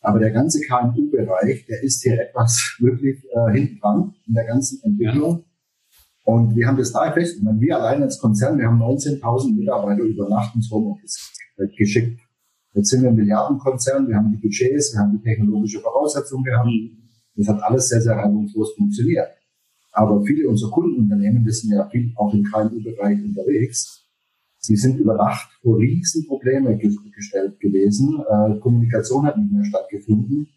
Aber 0.00 0.18
der 0.18 0.30
ganze 0.30 0.60
KMU-Bereich, 0.60 1.64
der 1.64 1.82
ist 1.82 2.02
hier 2.02 2.20
etwas 2.20 2.76
wirklich 2.80 3.24
äh, 3.24 3.52
hinten 3.52 3.80
dran 3.80 4.14
in 4.26 4.34
der 4.34 4.44
ganzen 4.44 4.82
Entwicklung. 4.82 5.38
Ja. 5.38 6.34
Und 6.34 6.54
wir 6.54 6.66
haben 6.66 6.76
das 6.76 6.92
da 6.92 7.10
fest. 7.12 7.38
Ich 7.38 7.42
meine, 7.42 7.58
wir 7.62 7.78
allein 7.78 8.02
als 8.02 8.18
Konzern, 8.18 8.58
wir 8.58 8.66
haben 8.66 8.82
19.000 8.82 9.56
Mitarbeiter 9.56 10.02
über 10.02 10.28
Nacht 10.28 10.54
ins 10.54 10.70
Homeoffice 10.70 11.32
geschickt. 11.78 12.20
Jetzt 12.74 12.90
sind 12.90 13.02
wir 13.02 13.08
ein 13.08 13.16
Milliardenkonzern, 13.16 14.06
wir 14.06 14.16
haben 14.16 14.32
die 14.32 14.36
Budgets, 14.36 14.92
wir 14.92 15.00
haben 15.00 15.12
die 15.12 15.22
technologische 15.22 15.80
Voraussetzungen 15.80 16.44
gehabt. 16.44 16.68
Das 17.36 17.48
hat 17.48 17.62
alles 17.62 17.88
sehr, 17.88 18.02
sehr 18.02 18.16
reibungslos 18.16 18.74
funktioniert. 18.74 19.28
Aber 19.94 20.22
viele 20.24 20.48
unserer 20.48 20.72
Kundenunternehmen, 20.72 21.44
die 21.44 21.52
sind 21.52 21.70
ja 21.70 21.88
viel 21.88 22.12
auch 22.16 22.34
im 22.34 22.42
KMU-Bereich 22.42 23.22
unterwegs, 23.22 24.04
die 24.68 24.76
sind 24.76 24.98
über 24.98 25.14
Nacht 25.14 25.48
vor 25.62 25.78
Riesenprobleme 25.78 26.76
gestellt 26.76 27.60
gewesen. 27.60 28.20
Äh, 28.20 28.58
Kommunikation 28.58 29.24
hat 29.24 29.38
nicht 29.38 29.52
mehr 29.52 29.64
stattgefunden. 29.64 30.48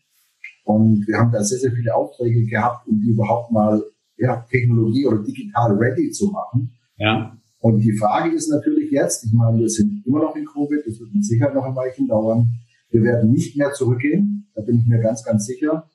Und 0.64 1.08
wir 1.08 1.18
haben 1.18 1.32
da 1.32 1.44
sehr, 1.44 1.60
sehr 1.60 1.72
viele 1.72 1.94
Aufträge 1.94 2.46
gehabt, 2.46 2.88
um 2.88 3.00
die 3.00 3.10
überhaupt 3.10 3.52
mal 3.52 3.84
ja, 4.18 4.46
Technologie 4.50 5.06
oder 5.06 5.20
digital 5.20 5.74
ready 5.78 6.10
zu 6.10 6.28
machen. 6.28 6.72
Ja. 6.98 7.38
Und 7.60 7.80
die 7.80 7.94
Frage 7.94 8.34
ist 8.34 8.50
natürlich 8.50 8.92
jetzt, 8.92 9.26
ich 9.26 9.34
meine, 9.34 9.60
wir 9.60 9.70
sind 9.70 10.06
immer 10.06 10.20
noch 10.20 10.36
in 10.36 10.46
Covid, 10.46 10.82
das 10.86 11.00
wird 11.00 11.14
uns 11.14 11.28
sicher 11.28 11.54
noch 11.54 11.64
ein 11.64 11.76
Weilchen 11.76 12.08
dauern. 12.08 12.48
Wir 12.90 13.04
werden 13.04 13.32
nicht 13.32 13.56
mehr 13.56 13.72
zurückgehen, 13.74 14.48
da 14.56 14.62
bin 14.62 14.80
ich 14.80 14.88
mir 14.88 15.00
ganz, 15.00 15.24
ganz 15.24 15.46
sicher. 15.46 15.90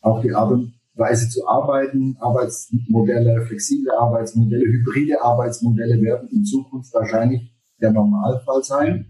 Auch 0.00 0.20
die 0.20 0.34
Art 0.34 0.52
und 0.52 0.74
Weise 0.94 1.28
zu 1.28 1.46
arbeiten, 1.46 2.16
Arbeitsmodelle, 2.20 3.46
flexible 3.46 3.92
Arbeitsmodelle, 3.92 4.64
hybride 4.64 5.22
Arbeitsmodelle 5.22 6.00
werden 6.02 6.28
in 6.28 6.44
Zukunft 6.44 6.92
wahrscheinlich 6.92 7.50
der 7.80 7.92
Normalfall 7.92 8.62
sein. 8.62 9.06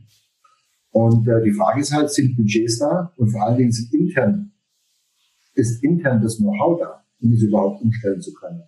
Und 0.90 1.26
äh, 1.26 1.42
die 1.42 1.52
Frage 1.52 1.80
ist 1.80 1.92
halt, 1.92 2.10
sind 2.10 2.36
Budgets 2.36 2.78
da 2.78 3.12
und 3.16 3.30
vor 3.30 3.42
allen 3.42 3.58
Dingen 3.58 3.72
sind 3.72 3.92
intern, 3.92 4.52
ist 5.54 5.82
intern 5.82 6.22
das 6.22 6.36
Know-how 6.36 6.78
da? 6.78 7.02
um 7.22 7.30
diese 7.30 7.46
überhaupt 7.46 7.82
umstellen 7.82 8.20
zu 8.20 8.32
können. 8.34 8.62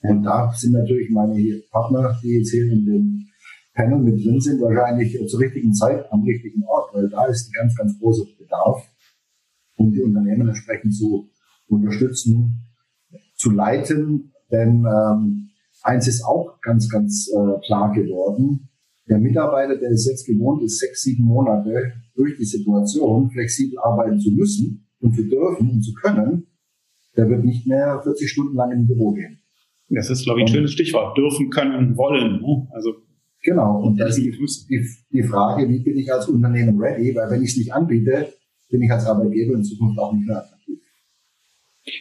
Und 0.00 0.22
da 0.22 0.52
sind 0.52 0.72
natürlich 0.72 1.10
meine 1.10 1.60
Partner, 1.70 2.16
die 2.22 2.38
jetzt 2.38 2.50
hier 2.50 2.70
in 2.70 2.86
dem 2.86 3.28
Panel 3.74 3.98
mit 3.98 4.24
drin 4.24 4.40
sind, 4.40 4.60
wahrscheinlich 4.60 5.18
zur 5.28 5.40
richtigen 5.40 5.74
Zeit 5.74 6.10
am 6.12 6.22
richtigen 6.22 6.62
Ort, 6.64 6.94
weil 6.94 7.08
da 7.08 7.26
ist 7.26 7.48
ein 7.48 7.52
ganz, 7.52 7.76
ganz 7.76 7.98
großer 7.98 8.24
Bedarf, 8.38 8.84
um 9.76 9.92
die 9.92 10.02
Unternehmen 10.02 10.48
entsprechend 10.48 10.94
zu 10.94 11.28
unterstützen, 11.68 12.64
zu 13.34 13.50
leiten. 13.50 14.32
Denn 14.50 14.84
ähm, 14.86 15.50
eins 15.82 16.08
ist 16.08 16.24
auch 16.24 16.60
ganz, 16.60 16.88
ganz 16.88 17.28
äh, 17.28 17.66
klar 17.66 17.92
geworden. 17.92 18.68
Der 19.08 19.18
Mitarbeiter, 19.18 19.76
der 19.76 19.90
es 19.90 20.06
jetzt 20.06 20.26
gewohnt 20.26 20.62
ist, 20.62 20.78
sechs, 20.78 21.02
sieben 21.02 21.24
Monate 21.24 21.92
durch 22.14 22.36
die 22.36 22.44
Situation 22.44 23.30
flexibel 23.30 23.78
arbeiten 23.78 24.20
zu 24.20 24.30
müssen 24.30 24.86
und 25.00 25.14
zu 25.14 25.22
dürfen 25.28 25.70
und 25.70 25.82
zu 25.82 25.94
können, 25.94 26.46
der 27.16 27.28
wird 27.30 27.44
nicht 27.44 27.66
mehr 27.66 28.00
40 28.02 28.30
Stunden 28.30 28.56
lang 28.56 28.72
im 28.72 28.86
Büro 28.86 29.12
gehen. 29.12 29.38
Das 29.88 30.10
ist, 30.10 30.24
glaube 30.24 30.40
ich, 30.40 30.46
ein 30.46 30.52
schönes 30.52 30.72
Stichwort. 30.72 31.16
Dürfen, 31.16 31.48
können, 31.48 31.96
wollen. 31.96 32.42
Ne? 32.42 32.68
Also 32.72 32.94
Genau. 33.42 33.82
Und 33.82 33.98
das 33.98 34.18
ist 34.18 34.68
die, 34.68 34.86
die 35.12 35.22
Frage, 35.22 35.68
wie 35.68 35.78
bin 35.78 35.96
ich 35.96 36.12
als 36.12 36.28
Unternehmen 36.28 36.80
ready? 36.80 37.14
Weil 37.14 37.30
wenn 37.30 37.42
ich 37.42 37.50
es 37.50 37.56
nicht 37.56 37.72
anbiete, 37.72 38.32
bin 38.70 38.82
ich 38.82 38.90
als 38.90 39.06
Arbeitgeber 39.06 39.54
in 39.54 39.64
Zukunft 39.64 39.98
auch 39.98 40.12
nicht 40.12 40.26
mehr. 40.26 40.44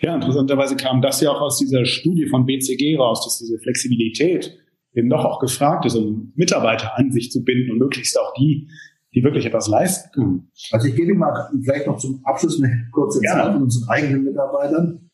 Ja, 0.01 0.15
interessanterweise 0.15 0.75
kam 0.75 1.01
das 1.01 1.21
ja 1.21 1.31
auch 1.31 1.41
aus 1.41 1.57
dieser 1.57 1.85
Studie 1.85 2.27
von 2.27 2.45
BCG 2.45 2.97
raus, 2.97 3.23
dass 3.23 3.39
diese 3.39 3.59
Flexibilität 3.59 4.57
eben 4.93 5.09
doch 5.09 5.25
auch 5.25 5.39
gefragt 5.39 5.85
ist, 5.85 5.95
um 5.95 6.33
Mitarbeiter 6.35 6.97
an 6.97 7.11
sich 7.11 7.31
zu 7.31 7.43
binden 7.43 7.71
und 7.71 7.79
möglichst 7.79 8.19
auch 8.19 8.33
die, 8.33 8.69
die 9.13 9.23
wirklich 9.23 9.45
etwas 9.45 9.67
leisten 9.67 10.09
können. 10.13 10.51
Also 10.71 10.87
ich 10.87 10.95
gebe 10.95 11.11
Ihnen 11.11 11.19
mal 11.19 11.49
vielleicht 11.63 11.87
noch 11.87 11.97
zum 11.97 12.21
Abschluss 12.23 12.61
eine 12.61 12.87
kurze 12.91 13.21
Zahl 13.21 13.53
von 13.53 13.63
unseren 13.63 13.89
eigenen 13.89 14.23
Mitarbeitern. 14.23 15.09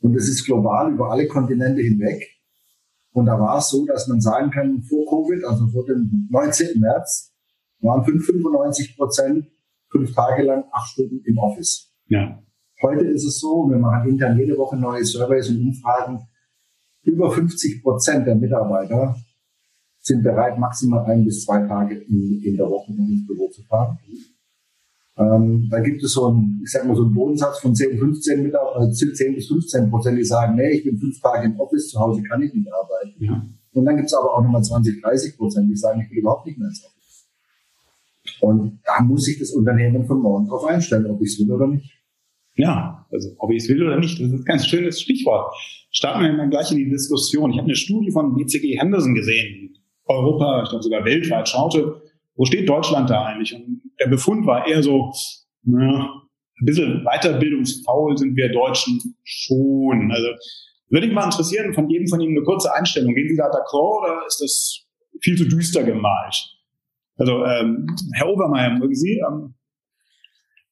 Und 0.00 0.14
es 0.14 0.28
ist 0.28 0.44
global 0.44 0.92
über 0.92 1.10
alle 1.10 1.26
Kontinente 1.26 1.82
hinweg. 1.82 2.24
Und 3.12 3.26
da 3.26 3.38
war 3.38 3.58
es 3.58 3.70
so, 3.70 3.84
dass 3.86 4.06
man 4.06 4.20
sagen 4.20 4.50
kann, 4.50 4.82
vor 4.82 5.06
Covid, 5.06 5.44
also 5.44 5.66
vor 5.68 5.84
dem 5.84 6.28
19. 6.30 6.78
März, 6.80 7.34
waren 7.80 8.04
95 8.04 8.96
Prozent 8.96 9.46
fünf 9.90 10.14
Tage 10.14 10.42
lang 10.42 10.64
acht 10.72 10.90
Stunden 10.90 11.20
im 11.24 11.38
Office. 11.38 11.92
Ja. 12.06 12.42
Heute 12.80 13.06
ist 13.06 13.24
es 13.24 13.40
so, 13.40 13.68
wir 13.68 13.78
machen 13.78 14.08
intern 14.08 14.38
jede 14.38 14.56
Woche 14.56 14.76
neue 14.76 15.04
Surveys 15.04 15.48
und 15.50 15.60
Umfragen. 15.60 16.20
Über 17.02 17.30
50 17.30 17.82
Prozent 17.82 18.26
der 18.26 18.36
Mitarbeiter 18.36 19.16
sind 20.00 20.22
bereit, 20.22 20.58
maximal 20.58 21.04
ein 21.06 21.24
bis 21.24 21.44
zwei 21.44 21.66
Tage 21.66 21.96
in, 21.96 22.40
in 22.42 22.56
der 22.56 22.70
Woche 22.70 22.92
ins 22.92 23.26
Büro 23.26 23.48
zu 23.48 23.62
fahren. 23.64 23.98
Ähm, 25.16 25.66
da 25.68 25.80
gibt 25.80 26.04
es 26.04 26.12
so 26.12 26.26
einen, 26.26 26.60
ich 26.62 26.70
sag 26.70 26.86
mal, 26.86 26.94
so 26.94 27.02
einen 27.02 27.14
Bodensatz 27.14 27.58
von 27.58 27.74
10, 27.74 27.98
15 27.98 28.44
Mitarbeiter, 28.44 28.92
10 28.92 29.34
bis 29.34 29.48
15 29.48 29.90
Prozent, 29.90 30.16
die 30.16 30.24
sagen, 30.24 30.54
nee, 30.54 30.70
ich 30.70 30.84
bin 30.84 30.96
fünf 30.98 31.20
Tage 31.20 31.46
im 31.46 31.58
Office, 31.58 31.88
zu 31.88 31.98
Hause 31.98 32.22
kann 32.22 32.42
ich 32.42 32.54
nicht 32.54 32.72
arbeiten. 32.72 33.24
Ja. 33.24 33.44
Und 33.72 33.84
dann 33.84 33.96
gibt 33.96 34.06
es 34.06 34.14
aber 34.14 34.36
auch 34.36 34.42
nochmal 34.42 34.62
20, 34.62 35.02
30 35.02 35.36
Prozent, 35.36 35.68
die 35.68 35.76
sagen, 35.76 36.00
ich 36.00 36.10
will 36.10 36.18
überhaupt 36.18 36.46
nicht 36.46 36.58
mehr 36.58 36.68
ins 36.68 36.84
Office. 36.84 37.26
Und 38.40 38.78
da 38.84 39.02
muss 39.02 39.24
sich 39.24 39.38
das 39.40 39.50
Unternehmen 39.50 40.06
von 40.06 40.20
morgen 40.20 40.46
drauf 40.46 40.64
einstellen, 40.64 41.06
ob 41.06 41.20
ich 41.20 41.32
es 41.32 41.40
will 41.40 41.50
oder 41.50 41.66
nicht. 41.66 41.97
Ja, 42.58 43.06
also 43.12 43.34
ob 43.38 43.52
ich 43.52 43.62
es 43.62 43.68
will 43.68 43.84
oder 43.84 43.98
nicht, 43.98 44.20
das 44.20 44.26
ist 44.26 44.32
ein 44.32 44.44
ganz 44.44 44.66
schönes 44.66 45.00
Stichwort. 45.00 45.54
Starten 45.92 46.24
wir 46.24 46.36
dann 46.36 46.50
gleich 46.50 46.70
in 46.72 46.78
die 46.78 46.90
Diskussion. 46.90 47.52
Ich 47.52 47.56
habe 47.56 47.66
eine 47.66 47.76
Studie 47.76 48.10
von 48.10 48.34
BCG 48.34 48.78
Henderson 48.78 49.14
gesehen, 49.14 49.78
Europa, 50.06 50.64
ich 50.64 50.70
glaube 50.70 50.82
sogar 50.82 51.04
weltweit 51.04 51.48
schaute, 51.48 52.02
wo 52.34 52.44
steht 52.44 52.68
Deutschland 52.68 53.10
da 53.10 53.26
eigentlich? 53.26 53.54
Und 53.54 53.82
der 54.00 54.08
Befund 54.08 54.44
war 54.44 54.66
eher 54.66 54.82
so, 54.82 55.12
naja, 55.62 56.10
ein 56.60 56.64
bisschen 56.64 57.04
weiterbildungsfaul 57.04 58.18
sind 58.18 58.36
wir 58.36 58.50
Deutschen 58.50 59.00
schon. 59.22 60.10
Also 60.10 60.28
würde 60.88 61.06
mich 61.06 61.14
mal 61.14 61.24
interessieren, 61.24 61.74
von 61.74 61.88
jedem 61.88 62.08
von 62.08 62.20
Ihnen 62.20 62.36
eine 62.36 62.44
kurze 62.44 62.74
Einstellung. 62.74 63.14
Gehen 63.14 63.28
Sie 63.28 63.36
da 63.36 63.46
d'accord 63.46 64.02
oder 64.02 64.26
ist 64.26 64.40
das 64.40 64.84
viel 65.20 65.36
zu 65.36 65.46
düster 65.46 65.84
gemalt? 65.84 66.56
Also 67.16 67.44
ähm, 67.44 67.86
Herr 68.14 68.28
Obermeier, 68.28 68.78
mögen 68.78 68.94
Sie 68.94 69.18
ähm, 69.18 69.54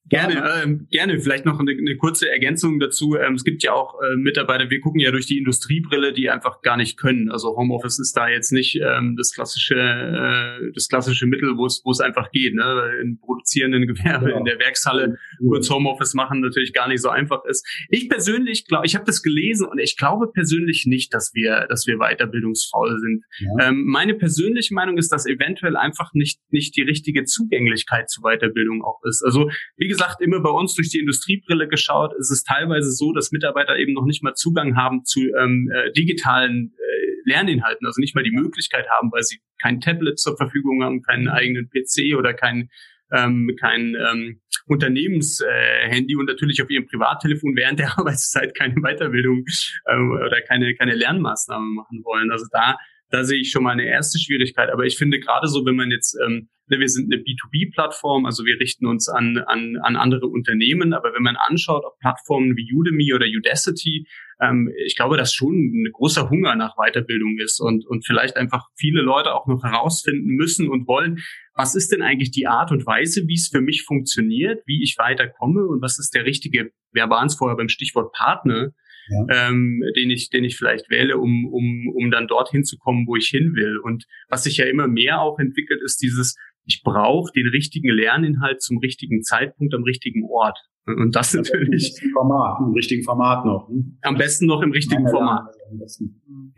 Gerne, 0.08 0.62
ähm, 0.62 0.86
gerne. 0.90 1.18
Vielleicht 1.20 1.44
noch 1.44 1.58
eine, 1.58 1.72
eine 1.72 1.96
kurze 1.96 2.30
Ergänzung 2.30 2.78
dazu. 2.78 3.16
Ähm, 3.16 3.34
es 3.34 3.42
gibt 3.42 3.64
ja 3.64 3.72
auch 3.72 4.00
äh, 4.00 4.16
Mitarbeiter, 4.16 4.70
wir 4.70 4.80
gucken 4.80 5.00
ja 5.00 5.10
durch 5.10 5.26
die 5.26 5.36
Industriebrille, 5.36 6.12
die 6.12 6.30
einfach 6.30 6.62
gar 6.62 6.76
nicht 6.76 6.96
können. 6.96 7.30
Also 7.30 7.56
Homeoffice 7.56 7.98
ist 7.98 8.16
da 8.16 8.28
jetzt 8.28 8.52
nicht 8.52 8.80
ähm, 8.80 9.16
das 9.16 9.32
klassische, 9.32 9.74
äh, 9.74 10.72
das 10.74 10.88
klassische 10.88 11.26
Mittel, 11.26 11.56
wo 11.56 11.66
es, 11.66 11.82
wo 11.84 11.90
es 11.90 12.00
einfach 12.00 12.30
geht. 12.30 12.54
Ne? 12.54 13.00
In 13.02 13.18
produzierenden 13.18 13.86
Gewerbe, 13.88 14.30
ja. 14.30 14.38
in 14.38 14.44
der 14.44 14.60
Werkshalle 14.60 15.18
kurz 15.38 15.68
Homeoffice 15.70 16.14
machen 16.14 16.40
natürlich 16.40 16.72
gar 16.72 16.86
nicht 16.86 17.02
so 17.02 17.08
einfach 17.08 17.44
ist. 17.44 17.66
Ich 17.88 18.08
persönlich 18.08 18.66
glaube, 18.66 18.86
ich 18.86 18.94
habe 18.94 19.04
das 19.04 19.22
gelesen 19.22 19.66
und 19.66 19.78
ich 19.78 19.96
glaube 19.96 20.30
persönlich 20.32 20.86
nicht, 20.86 21.12
dass 21.14 21.32
wir, 21.34 21.66
dass 21.68 21.86
wir 21.86 21.98
weiterbildungsfaul 21.98 22.98
sind. 23.00 23.24
Ja. 23.38 23.68
Ähm, 23.68 23.84
meine 23.86 24.14
persönliche 24.14 24.72
Meinung 24.72 24.98
ist, 24.98 25.10
dass 25.10 25.26
eventuell 25.26 25.76
einfach 25.76 26.14
nicht 26.14 26.40
nicht 26.50 26.76
die 26.76 26.82
richtige 26.82 27.24
Zugänglichkeit 27.24 28.08
zu 28.08 28.22
Weiterbildung 28.22 28.84
auch 28.84 29.00
ist. 29.04 29.24
Also 29.24 29.50
wie 29.76 29.88
gesagt, 29.88 29.95
immer 30.20 30.40
bei 30.40 30.50
uns 30.50 30.74
durch 30.74 30.90
die 30.90 30.98
Industriebrille 30.98 31.68
geschaut, 31.68 32.12
ist 32.18 32.30
es 32.30 32.44
teilweise 32.44 32.90
so, 32.90 33.12
dass 33.12 33.32
Mitarbeiter 33.32 33.76
eben 33.76 33.92
noch 33.92 34.04
nicht 34.04 34.22
mal 34.22 34.34
Zugang 34.34 34.76
haben 34.76 35.04
zu 35.04 35.20
ähm, 35.38 35.70
äh, 35.74 35.92
digitalen 35.92 36.74
äh, 36.76 37.30
Lerninhalten, 37.30 37.86
also 37.86 38.00
nicht 38.00 38.14
mal 38.14 38.24
die 38.24 38.30
Möglichkeit 38.30 38.88
haben, 38.90 39.10
weil 39.12 39.22
sie 39.22 39.40
kein 39.60 39.80
Tablet 39.80 40.18
zur 40.18 40.36
Verfügung 40.36 40.82
haben, 40.82 41.02
keinen 41.02 41.28
eigenen 41.28 41.68
PC 41.68 42.16
oder 42.16 42.34
kein 42.34 42.70
ähm, 43.12 43.56
kein 43.60 43.94
ähm, 43.94 44.40
Unternehmenshandy 44.66 46.12
äh, 46.12 46.16
und 46.16 46.26
natürlich 46.26 46.60
auf 46.60 46.70
ihrem 46.70 46.86
Privattelefon 46.86 47.54
während 47.56 47.78
der 47.78 47.92
Arbeitszeit 47.98 48.56
keine 48.56 48.74
Weiterbildung 48.76 49.44
ähm, 49.88 50.10
oder 50.12 50.40
keine 50.42 50.74
keine 50.74 50.94
Lernmaßnahmen 50.94 51.74
machen 51.74 52.02
wollen. 52.04 52.30
Also 52.30 52.46
da 52.50 52.76
da 53.10 53.24
sehe 53.24 53.40
ich 53.40 53.50
schon 53.50 53.62
mal 53.62 53.72
eine 53.72 53.86
erste 53.86 54.18
Schwierigkeit. 54.18 54.70
Aber 54.70 54.84
ich 54.84 54.96
finde 54.96 55.20
gerade 55.20 55.46
so, 55.46 55.64
wenn 55.64 55.76
man 55.76 55.90
jetzt, 55.90 56.18
ähm, 56.24 56.48
ne, 56.66 56.80
wir 56.80 56.88
sind 56.88 57.12
eine 57.12 57.22
B2B-Plattform, 57.22 58.26
also 58.26 58.44
wir 58.44 58.58
richten 58.58 58.86
uns 58.86 59.08
an, 59.08 59.38
an, 59.46 59.76
an 59.82 59.96
andere 59.96 60.26
Unternehmen, 60.26 60.92
aber 60.92 61.14
wenn 61.14 61.22
man 61.22 61.36
anschaut, 61.36 61.84
auf 61.84 61.98
Plattformen 62.00 62.56
wie 62.56 62.72
Udemy 62.74 63.14
oder 63.14 63.26
Udacity, 63.26 64.06
ähm, 64.40 64.70
ich 64.84 64.96
glaube, 64.96 65.16
dass 65.16 65.32
schon 65.32 65.54
ein 65.54 65.92
großer 65.92 66.28
Hunger 66.30 66.56
nach 66.56 66.74
Weiterbildung 66.76 67.38
ist 67.38 67.60
und, 67.60 67.86
und 67.86 68.04
vielleicht 68.04 68.36
einfach 68.36 68.66
viele 68.76 69.02
Leute 69.02 69.34
auch 69.34 69.46
noch 69.46 69.62
herausfinden 69.62 70.34
müssen 70.34 70.68
und 70.68 70.88
wollen, 70.88 71.18
was 71.54 71.74
ist 71.74 71.92
denn 71.92 72.02
eigentlich 72.02 72.32
die 72.32 72.46
Art 72.46 72.72
und 72.72 72.86
Weise, 72.86 73.26
wie 73.28 73.34
es 73.34 73.48
für 73.48 73.60
mich 73.60 73.84
funktioniert, 73.84 74.62
wie 74.66 74.82
ich 74.82 74.96
weiterkomme 74.98 75.64
und 75.64 75.80
was 75.80 75.98
ist 75.98 76.14
der 76.14 76.24
richtige, 76.24 76.70
wir 76.92 77.08
waren 77.08 77.28
es 77.28 77.36
vorher 77.36 77.56
beim 77.56 77.68
Stichwort 77.68 78.12
Partner, 78.12 78.72
ja. 79.08 79.48
ähm, 79.48 79.82
den 79.96 80.10
ich, 80.10 80.30
den 80.30 80.44
ich 80.44 80.56
vielleicht 80.56 80.90
wähle, 80.90 81.18
um, 81.18 81.46
um, 81.46 81.92
um 81.94 82.10
dann 82.10 82.26
dorthin 82.26 82.64
zu 82.64 82.76
kommen, 82.78 83.06
wo 83.06 83.16
ich 83.16 83.28
hin 83.28 83.54
will. 83.54 83.78
Und 83.78 84.04
was 84.28 84.44
sich 84.44 84.56
ja 84.56 84.66
immer 84.66 84.88
mehr 84.88 85.20
auch 85.20 85.38
entwickelt, 85.38 85.80
ist 85.84 86.02
dieses, 86.02 86.36
ich 86.64 86.82
brauche 86.82 87.32
den 87.32 87.48
richtigen 87.48 87.90
Lerninhalt 87.90 88.60
zum 88.60 88.78
richtigen 88.78 89.22
Zeitpunkt 89.22 89.74
am 89.74 89.84
richtigen 89.84 90.24
Ort. 90.28 90.58
Und 90.86 91.16
das 91.16 91.32
ja, 91.32 91.40
natürlich. 91.40 92.00
Im 92.00 92.10
Format, 92.10 92.60
im 92.60 92.72
richtigen 92.72 93.02
Format 93.02 93.44
noch. 93.44 93.68
Hm? 93.68 93.98
Am 94.02 94.16
besten 94.16 94.46
noch 94.46 94.62
im 94.62 94.70
richtigen 94.70 95.04
ja, 95.04 95.10
Format. 95.10 95.54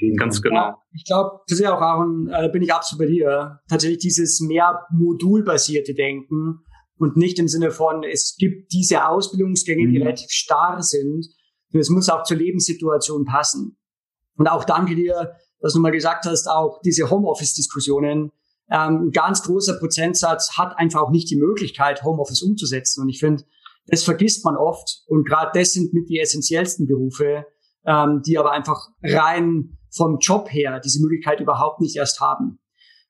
Ja, 0.00 0.14
Ganz 0.16 0.42
genau. 0.42 0.74
ich 0.92 1.04
glaube, 1.04 1.40
das 1.46 1.58
ist 1.58 1.64
ja 1.64 1.74
auch, 1.74 1.80
Aaron, 1.80 2.28
äh, 2.30 2.50
bin 2.52 2.62
ich 2.62 2.72
absolut 2.72 3.06
bei 3.06 3.12
dir. 3.12 3.60
Tatsächlich 3.68 4.00
dieses 4.00 4.40
mehr 4.40 4.80
modulbasierte 4.90 5.94
Denken 5.94 6.60
und 6.98 7.16
nicht 7.16 7.38
im 7.38 7.48
Sinne 7.48 7.70
von, 7.70 8.02
es 8.02 8.36
gibt 8.38 8.72
diese 8.72 9.06
Ausbildungsgänge, 9.06 9.86
mhm. 9.86 9.92
die 9.92 9.98
relativ 9.98 10.30
starr 10.30 10.82
sind, 10.82 11.26
es 11.72 11.90
muss 11.90 12.08
auch 12.08 12.22
zur 12.22 12.36
Lebenssituation 12.36 13.24
passen. 13.24 13.76
Und 14.36 14.46
auch 14.48 14.64
danke 14.64 14.94
dir, 14.94 15.34
dass 15.60 15.74
du 15.74 15.80
mal 15.80 15.90
gesagt 15.90 16.24
hast, 16.26 16.48
auch 16.48 16.80
diese 16.82 17.10
Homeoffice-Diskussionen, 17.10 18.32
ähm, 18.70 19.06
ein 19.06 19.10
ganz 19.10 19.42
großer 19.42 19.78
Prozentsatz 19.78 20.56
hat 20.56 20.78
einfach 20.78 21.00
auch 21.00 21.10
nicht 21.10 21.30
die 21.30 21.36
Möglichkeit, 21.36 22.02
Homeoffice 22.02 22.42
umzusetzen. 22.42 23.02
Und 23.02 23.08
ich 23.08 23.18
finde, 23.18 23.44
das 23.86 24.04
vergisst 24.04 24.44
man 24.44 24.56
oft. 24.56 25.02
Und 25.06 25.26
gerade 25.26 25.58
das 25.58 25.72
sind 25.72 25.92
mit 25.94 26.08
die 26.08 26.18
essentiellsten 26.18 26.86
Berufe, 26.86 27.46
ähm, 27.86 28.22
die 28.24 28.38
aber 28.38 28.52
einfach 28.52 28.88
rein 29.02 29.78
vom 29.90 30.18
Job 30.20 30.52
her 30.52 30.80
diese 30.80 31.00
Möglichkeit 31.00 31.40
überhaupt 31.40 31.80
nicht 31.80 31.96
erst 31.96 32.20
haben. 32.20 32.60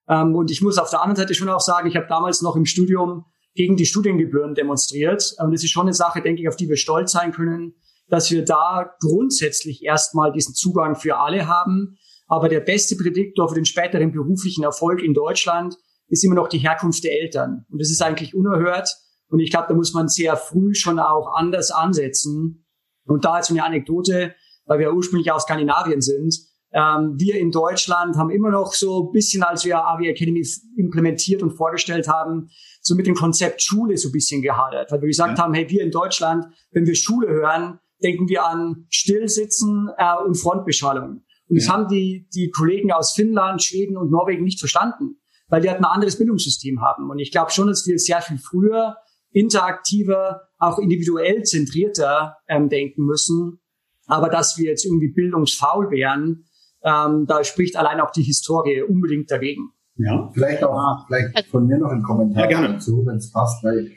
Ähm, 0.07 0.33
und 0.35 0.49
ich 0.49 0.61
muss 0.61 0.77
auf 0.77 0.89
der 0.89 1.01
anderen 1.01 1.17
Seite 1.17 1.35
schon 1.35 1.49
auch 1.49 1.59
sagen, 1.59 1.87
ich 1.87 1.95
habe 1.95 2.07
damals 2.07 2.41
noch 2.41 2.55
im 2.55 2.65
Studium 2.65 3.25
gegen 3.53 3.75
die 3.75 3.85
Studiengebühren 3.85 4.55
demonstriert. 4.55 5.35
Und 5.39 5.51
das 5.51 5.63
ist 5.63 5.71
schon 5.71 5.87
eine 5.87 5.93
Sache, 5.93 6.21
denke 6.21 6.41
ich, 6.41 6.47
auf 6.47 6.55
die 6.55 6.69
wir 6.69 6.77
stolz 6.77 7.11
sein 7.11 7.33
können, 7.33 7.75
dass 8.09 8.31
wir 8.31 8.43
da 8.43 8.91
grundsätzlich 8.99 9.83
erstmal 9.83 10.31
diesen 10.31 10.53
Zugang 10.53 10.95
für 10.95 11.17
alle 11.17 11.47
haben. 11.47 11.97
Aber 12.27 12.49
der 12.49 12.59
beste 12.59 12.95
Prädiktor 12.95 13.49
für 13.49 13.55
den 13.55 13.65
späteren 13.65 14.11
beruflichen 14.11 14.63
Erfolg 14.63 15.01
in 15.01 15.13
Deutschland 15.13 15.75
ist 16.07 16.23
immer 16.23 16.35
noch 16.35 16.47
die 16.47 16.59
Herkunft 16.59 17.03
der 17.03 17.13
Eltern. 17.21 17.65
Und 17.69 17.81
das 17.81 17.89
ist 17.89 18.01
eigentlich 18.01 18.35
unerhört. 18.35 18.95
Und 19.29 19.39
ich 19.39 19.51
glaube, 19.51 19.67
da 19.69 19.73
muss 19.75 19.93
man 19.93 20.07
sehr 20.07 20.35
früh 20.37 20.73
schon 20.73 20.99
auch 20.99 21.33
anders 21.35 21.71
ansetzen. 21.71 22.65
Und 23.05 23.25
da 23.25 23.37
jetzt 23.37 23.51
eine 23.51 23.63
Anekdote, 23.63 24.35
weil 24.65 24.79
wir 24.79 24.93
ursprünglich 24.93 25.31
aus 25.31 25.43
Skandinavien 25.43 26.01
sind. 26.01 26.35
Ähm, 26.71 27.15
wir 27.17 27.35
in 27.35 27.51
Deutschland 27.51 28.15
haben 28.15 28.29
immer 28.29 28.51
noch 28.51 28.73
so 28.73 29.07
ein 29.07 29.11
bisschen, 29.11 29.41
als 29.41 29.65
wir 29.65 29.79
AV 29.79 30.01
Academy 30.01 30.45
implementiert 30.77 31.41
und 31.41 31.51
vorgestellt 31.51 32.07
haben, 32.07 32.49
so 32.81 32.95
mit 32.95 33.07
dem 33.07 33.15
Konzept 33.15 33.61
Schule 33.63 33.97
so 33.97 34.09
ein 34.09 34.11
bisschen 34.11 34.41
gehadert. 34.41 34.91
Weil 34.91 35.01
wir 35.01 35.07
gesagt 35.07 35.37
ja. 35.37 35.43
haben, 35.43 35.53
hey, 35.53 35.67
wir 35.69 35.81
in 35.81 35.91
Deutschland, 35.91 36.45
wenn 36.71 36.85
wir 36.85 36.95
Schule 36.95 37.27
hören, 37.27 37.79
denken 38.03 38.27
wir 38.27 38.45
an 38.45 38.85
Stillsitzen 38.89 39.89
äh, 39.97 40.23
und 40.25 40.35
Frontbeschallung. 40.35 41.23
Und 41.49 41.57
das 41.57 41.67
haben 41.67 41.87
die, 41.87 42.27
die 42.33 42.51
Kollegen 42.51 42.91
aus 42.91 43.13
Finnland, 43.13 43.63
Schweden 43.63 43.97
und 43.97 44.11
Norwegen 44.11 44.43
nicht 44.43 44.59
verstanden, 44.59 45.19
weil 45.47 45.61
die 45.61 45.69
halt 45.69 45.79
ein 45.79 45.85
anderes 45.85 46.17
Bildungssystem 46.17 46.81
haben. 46.81 47.09
Und 47.09 47.19
ich 47.19 47.31
glaube 47.31 47.51
schon, 47.51 47.67
dass 47.67 47.87
wir 47.87 47.97
sehr 47.97 48.21
viel 48.21 48.37
früher, 48.37 48.97
interaktiver, 49.31 50.41
auch 50.57 50.77
individuell 50.77 51.43
zentrierter 51.43 52.37
ähm, 52.47 52.69
denken 52.69 53.05
müssen. 53.05 53.59
Aber 54.05 54.29
dass 54.29 54.57
wir 54.57 54.65
jetzt 54.65 54.85
irgendwie 54.85 55.11
bildungsfaul 55.11 55.91
wären, 55.91 56.45
ähm, 56.83 57.25
da 57.27 57.43
spricht 57.43 57.75
allein 57.75 57.99
auch 57.99 58.11
die 58.11 58.23
Historie 58.23 58.81
unbedingt 58.81 59.29
dagegen. 59.29 59.71
Ja, 59.95 60.29
vielleicht 60.33 60.63
auch 60.63 61.05
vielleicht 61.07 61.47
von 61.47 61.67
mir 61.67 61.77
noch 61.77 61.89
ein 61.89 62.03
Kommentar 62.03 62.43
ja, 62.43 62.47
gerne. 62.47 62.73
dazu, 62.75 63.03
wenn 63.05 63.17
es 63.17 63.31
passt, 63.31 63.63
weil 63.63 63.91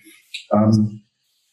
ähm, 0.51 1.05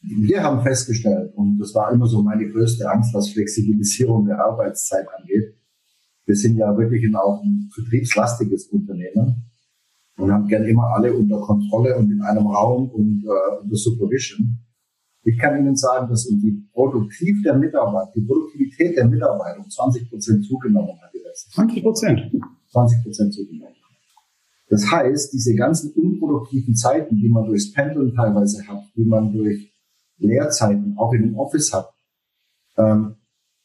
wir 0.01 0.43
haben 0.43 0.61
festgestellt, 0.61 1.33
und 1.35 1.57
das 1.57 1.75
war 1.75 1.91
immer 1.91 2.07
so 2.07 2.21
meine 2.21 2.49
größte 2.49 2.89
Angst, 2.89 3.13
was 3.13 3.29
Flexibilisierung 3.29 4.25
der 4.25 4.43
Arbeitszeit 4.43 5.05
angeht. 5.17 5.55
Wir 6.25 6.35
sind 6.35 6.57
ja 6.57 6.77
wirklich 6.77 7.03
in 7.03 7.15
auch 7.15 7.43
ein 7.43 7.69
vertriebslastiges 7.73 8.67
Unternehmen 8.67 9.49
und 10.17 10.31
haben 10.31 10.47
gern 10.47 10.65
immer 10.65 10.87
alle 10.95 11.13
unter 11.13 11.39
Kontrolle 11.39 11.97
und 11.97 12.11
in 12.11 12.21
einem 12.21 12.47
Raum 12.47 12.89
und 12.89 13.25
äh, 13.25 13.61
unter 13.61 13.75
Supervision. 13.75 14.59
Ich 15.23 15.37
kann 15.37 15.59
Ihnen 15.59 15.75
sagen, 15.75 16.09
dass 16.09 16.25
die 16.27 16.63
Produktiv 16.71 17.41
der 17.43 17.55
Mitarbeiter, 17.55 18.11
die 18.15 18.21
Produktivität 18.21 18.95
der 18.95 19.07
Mitarbeiter 19.07 19.59
um 19.59 19.69
20 19.69 20.09
Prozent 20.09 20.45
zugenommen 20.45 20.97
hat 21.01 21.11
die 21.13 21.19
letzten 21.19 21.51
20 21.51 21.83
Prozent. 21.83 22.21
20 22.71 23.03
Prozent 23.03 23.33
zugenommen. 23.33 23.75
Das 24.69 24.89
heißt, 24.89 25.33
diese 25.33 25.55
ganzen 25.55 25.91
unproduktiven 25.93 26.75
Zeiten, 26.75 27.17
die 27.17 27.27
man 27.27 27.45
durchs 27.45 27.73
Pendeln 27.73 28.13
teilweise 28.15 28.65
hat, 28.67 28.83
die 28.95 29.03
man 29.03 29.33
durch 29.33 29.68
Lehrzeiten 30.19 30.95
auch 30.97 31.13
in 31.13 31.23
dem 31.23 31.37
Office 31.37 31.73
hat. 31.73 31.89
Ähm, 32.77 33.15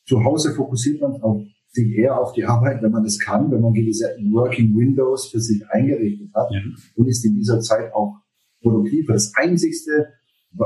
zu 0.06 0.22
Hause 0.22 0.54
fokussiert 0.54 1.00
man 1.00 1.20
auf, 1.22 1.42
sich 1.68 1.92
eher 1.92 2.20
auf 2.20 2.32
die 2.32 2.44
Arbeit, 2.44 2.82
wenn 2.82 2.92
man 2.92 3.04
es 3.04 3.18
kann, 3.18 3.50
wenn 3.50 3.60
man 3.60 3.72
gewisse 3.72 4.16
Working 4.30 4.76
Windows 4.76 5.26
für 5.26 5.40
sich 5.40 5.66
eingerichtet 5.68 6.32
hat 6.34 6.50
ja. 6.52 6.60
und 6.96 7.08
ist 7.08 7.24
in 7.24 7.34
dieser 7.34 7.60
Zeit 7.60 7.92
auch 7.92 8.20
produktiv. 8.62 9.06
Das 9.08 9.32
einzigste, 9.34 10.08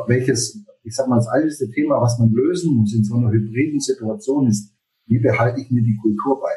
welches, 0.07 0.65
ich 0.83 0.95
sag 0.95 1.09
mal, 1.09 1.17
das 1.17 1.29
einzigste 1.29 1.71
Thema, 1.71 2.01
was 2.01 2.19
man 2.19 2.31
lösen 2.33 2.77
muss 2.77 2.95
in 2.95 3.05
so 3.05 3.17
einer 3.17 3.31
hybriden 3.31 3.81
Situation 3.81 4.47
ist, 4.49 4.75
wie 5.07 5.19
behalte 5.19 5.61
ich 5.61 5.71
mir 5.71 5.83
die 5.83 5.97
Kultur 5.97 6.41
bei? 6.41 6.53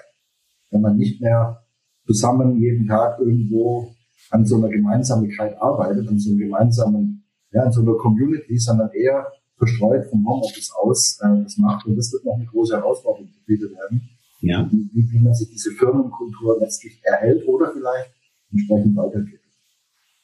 Wenn 0.70 0.82
man 0.82 0.98
nicht 0.98 1.22
mehr 1.22 1.66
zusammen 2.06 2.60
jeden 2.60 2.88
Tag 2.88 3.20
irgendwo 3.20 3.96
an 4.30 4.46
so 4.46 4.58
einer 4.58 4.70
Gemeinsamkeit 4.70 5.58
arbeitet, 5.62 6.08
an 6.08 6.20
so 6.20 6.32
einem 6.32 6.40
gemeinsamen 6.40 7.21
ja, 7.52 7.66
in 7.66 7.72
so 7.72 7.82
einer 7.82 7.96
Community, 7.96 8.58
sondern 8.58 8.92
eher 8.92 9.28
verstreut 9.58 10.06
vom 10.10 10.26
Homeoffice 10.28 10.72
aus 10.72 11.20
äh, 11.22 11.44
das 11.44 11.58
macht. 11.58 11.86
Und 11.86 11.96
das 11.96 12.12
wird 12.12 12.26
noch 12.26 12.36
eine 12.36 12.46
große 12.46 12.76
Herausforderung 12.76 13.30
gebildet 13.32 13.76
werden. 13.78 14.10
Ja. 14.42 14.68
Wie, 14.72 15.12
wie 15.12 15.20
man 15.20 15.36
sich 15.36 15.50
diese 15.50 15.72
Firmenkultur 15.72 16.58
letztlich 16.60 17.00
erhält 17.04 17.48
oder 17.48 17.72
vielleicht 17.72 18.12
entsprechend 18.52 18.96
weitergeht. 18.96 19.40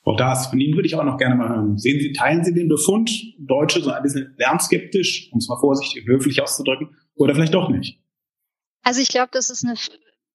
Auch 0.04 0.16
das, 0.16 0.48
von 0.48 0.60
Ihnen 0.60 0.76
würde 0.76 0.88
ich 0.88 0.96
auch 0.96 1.04
noch 1.04 1.18
gerne 1.18 1.36
mal 1.36 1.50
hören. 1.50 1.78
Sehen 1.78 2.00
Sie, 2.00 2.14
teilen 2.14 2.44
Sie 2.44 2.54
den 2.54 2.70
Befund, 2.70 3.12
Deutsche 3.40 3.82
sind 3.82 3.92
ein 3.92 4.02
bisschen 4.02 4.34
lernskeptisch, 4.38 5.30
um 5.34 5.40
es 5.40 5.50
mal 5.50 5.60
vorsichtig 5.60 6.04
und 6.04 6.14
höflich 6.14 6.42
auszudrücken, 6.42 6.96
oder 7.16 7.36
vielleicht 7.36 7.54
doch 7.54 7.70
nicht? 7.70 8.00
Also 8.84 9.02
ich 9.02 9.10
glaube, 9.10 9.30
das 9.34 9.50
ist 9.50 9.66
eine, 9.66 9.76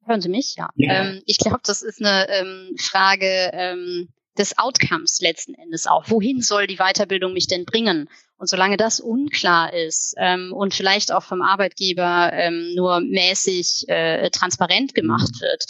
hören 0.05 0.21
Sie 0.21 0.29
mich? 0.29 0.57
Ja. 0.57 0.69
ja. 0.77 1.05
Ähm, 1.05 1.23
ich 1.25 1.39
glaube, 1.39 1.61
das 1.65 1.81
ist 1.81 2.05
eine 2.05 2.29
ähm, 2.29 2.77
Frage 2.77 3.51
ähm, 3.55 4.09
des 4.39 4.59
Outcomes 4.59 5.21
letzten 5.21 5.55
Endes 5.55 5.87
auch. 5.87 6.05
Wohin 6.09 6.41
soll 6.41 6.67
die 6.67 6.79
Weiterbildung 6.79 7.33
mich 7.33 7.47
denn 7.47 7.65
bringen? 7.65 8.09
Und 8.39 8.49
solange 8.49 8.77
das 8.77 8.99
unklar 8.99 9.73
ist 9.73 10.15
ähm, 10.19 10.53
und 10.53 10.75
vielleicht 10.75 11.13
auch 11.13 11.23
vom 11.23 11.43
Arbeitgeber 11.43 12.33
ähm, 12.33 12.75
nur 12.75 13.01
mäßig 13.01 13.89
äh, 13.89 14.31
transparent 14.31 14.95
gemacht 14.95 15.41
wird, 15.41 15.65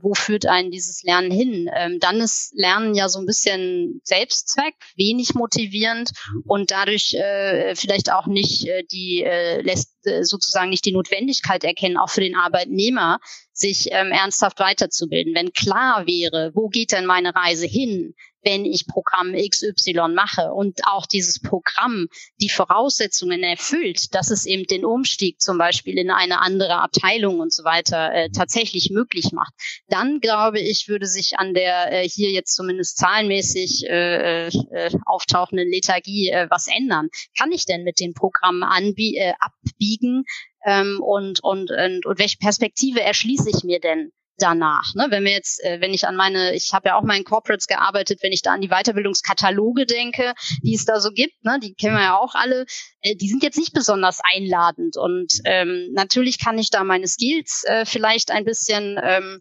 wo 0.00 0.14
führt 0.14 0.46
einen 0.46 0.70
dieses 0.70 1.02
Lernen 1.02 1.30
hin? 1.30 1.70
Ähm, 1.74 1.98
dann 2.00 2.20
ist 2.20 2.52
Lernen 2.54 2.94
ja 2.94 3.08
so 3.08 3.18
ein 3.18 3.26
bisschen 3.26 4.00
Selbstzweck, 4.04 4.74
wenig 4.96 5.34
motivierend 5.34 6.10
und 6.44 6.70
dadurch 6.70 7.14
äh, 7.14 7.74
vielleicht 7.74 8.12
auch 8.12 8.26
nicht 8.26 8.66
äh, 8.66 8.84
die 8.90 9.22
äh, 9.22 9.60
lässt 9.60 9.90
äh, 10.06 10.24
sozusagen 10.24 10.70
nicht 10.70 10.84
die 10.84 10.92
Notwendigkeit 10.92 11.64
erkennen, 11.64 11.96
auch 11.96 12.10
für 12.10 12.20
den 12.20 12.36
Arbeitnehmer, 12.36 13.18
sich 13.52 13.88
ähm, 13.90 14.12
ernsthaft 14.12 14.58
weiterzubilden. 14.60 15.34
Wenn 15.34 15.52
klar 15.52 16.06
wäre, 16.06 16.52
wo 16.54 16.68
geht 16.68 16.92
denn 16.92 17.06
meine 17.06 17.34
Reise 17.34 17.66
hin? 17.66 18.14
Wenn 18.42 18.64
ich 18.64 18.86
Programm 18.86 19.34
XY 19.34 20.08
mache 20.14 20.52
und 20.52 20.80
auch 20.86 21.06
dieses 21.06 21.40
Programm 21.40 22.08
die 22.40 22.48
Voraussetzungen 22.48 23.42
erfüllt, 23.42 24.14
dass 24.14 24.30
es 24.30 24.46
eben 24.46 24.66
den 24.66 24.84
Umstieg 24.84 25.40
zum 25.40 25.58
Beispiel 25.58 25.98
in 25.98 26.10
eine 26.10 26.40
andere 26.40 26.76
Abteilung 26.76 27.40
und 27.40 27.52
so 27.52 27.64
weiter 27.64 28.12
äh, 28.12 28.30
tatsächlich 28.30 28.90
möglich 28.90 29.32
macht, 29.32 29.52
dann 29.88 30.20
glaube 30.20 30.60
ich, 30.60 30.88
würde 30.88 31.06
sich 31.06 31.38
an 31.38 31.54
der 31.54 31.92
äh, 31.92 32.08
hier 32.08 32.30
jetzt 32.30 32.54
zumindest 32.54 32.98
zahlenmäßig 32.98 33.84
äh, 33.88 34.48
äh, 34.48 34.90
auftauchenden 35.06 35.68
Lethargie 35.70 36.30
äh, 36.30 36.48
was 36.50 36.66
ändern. 36.66 37.08
Kann 37.38 37.52
ich 37.52 37.64
denn 37.64 37.84
mit 37.84 38.00
den 38.00 38.14
Programmen 38.14 38.62
anbie 38.62 39.16
äh, 39.16 39.34
abbiegen 39.38 40.24
ähm, 40.64 41.00
und, 41.00 41.42
und, 41.42 41.70
und, 41.70 42.06
und 42.06 42.18
welche 42.18 42.38
Perspektive 42.38 43.00
erschließe 43.00 43.50
ich 43.50 43.64
mir 43.64 43.80
denn? 43.80 44.12
Danach. 44.42 44.94
Ne? 44.94 45.06
Wenn 45.10 45.24
wir 45.24 45.32
jetzt, 45.32 45.62
äh, 45.64 45.80
wenn 45.80 45.94
ich 45.94 46.06
an 46.06 46.16
meine, 46.16 46.54
ich 46.54 46.72
habe 46.72 46.88
ja 46.88 46.98
auch 46.98 47.02
mal 47.02 47.16
in 47.16 47.24
Corporates 47.24 47.66
gearbeitet, 47.66 48.22
wenn 48.22 48.32
ich 48.32 48.42
da 48.42 48.52
an 48.52 48.60
die 48.60 48.68
Weiterbildungskataloge 48.68 49.86
denke, 49.86 50.34
die 50.62 50.74
es 50.74 50.84
da 50.84 51.00
so 51.00 51.10
gibt, 51.10 51.44
ne? 51.44 51.58
die 51.62 51.74
kennen 51.74 51.94
wir 51.94 52.02
ja 52.02 52.18
auch 52.18 52.34
alle, 52.34 52.66
äh, 53.00 53.14
die 53.14 53.28
sind 53.28 53.42
jetzt 53.42 53.58
nicht 53.58 53.72
besonders 53.72 54.20
einladend. 54.22 54.96
Und 54.96 55.40
ähm, 55.44 55.90
natürlich 55.92 56.38
kann 56.38 56.58
ich 56.58 56.70
da 56.70 56.84
meine 56.84 57.06
Skills 57.06 57.64
äh, 57.66 57.86
vielleicht 57.86 58.30
ein 58.30 58.44
bisschen 58.44 58.98
ähm, 59.02 59.40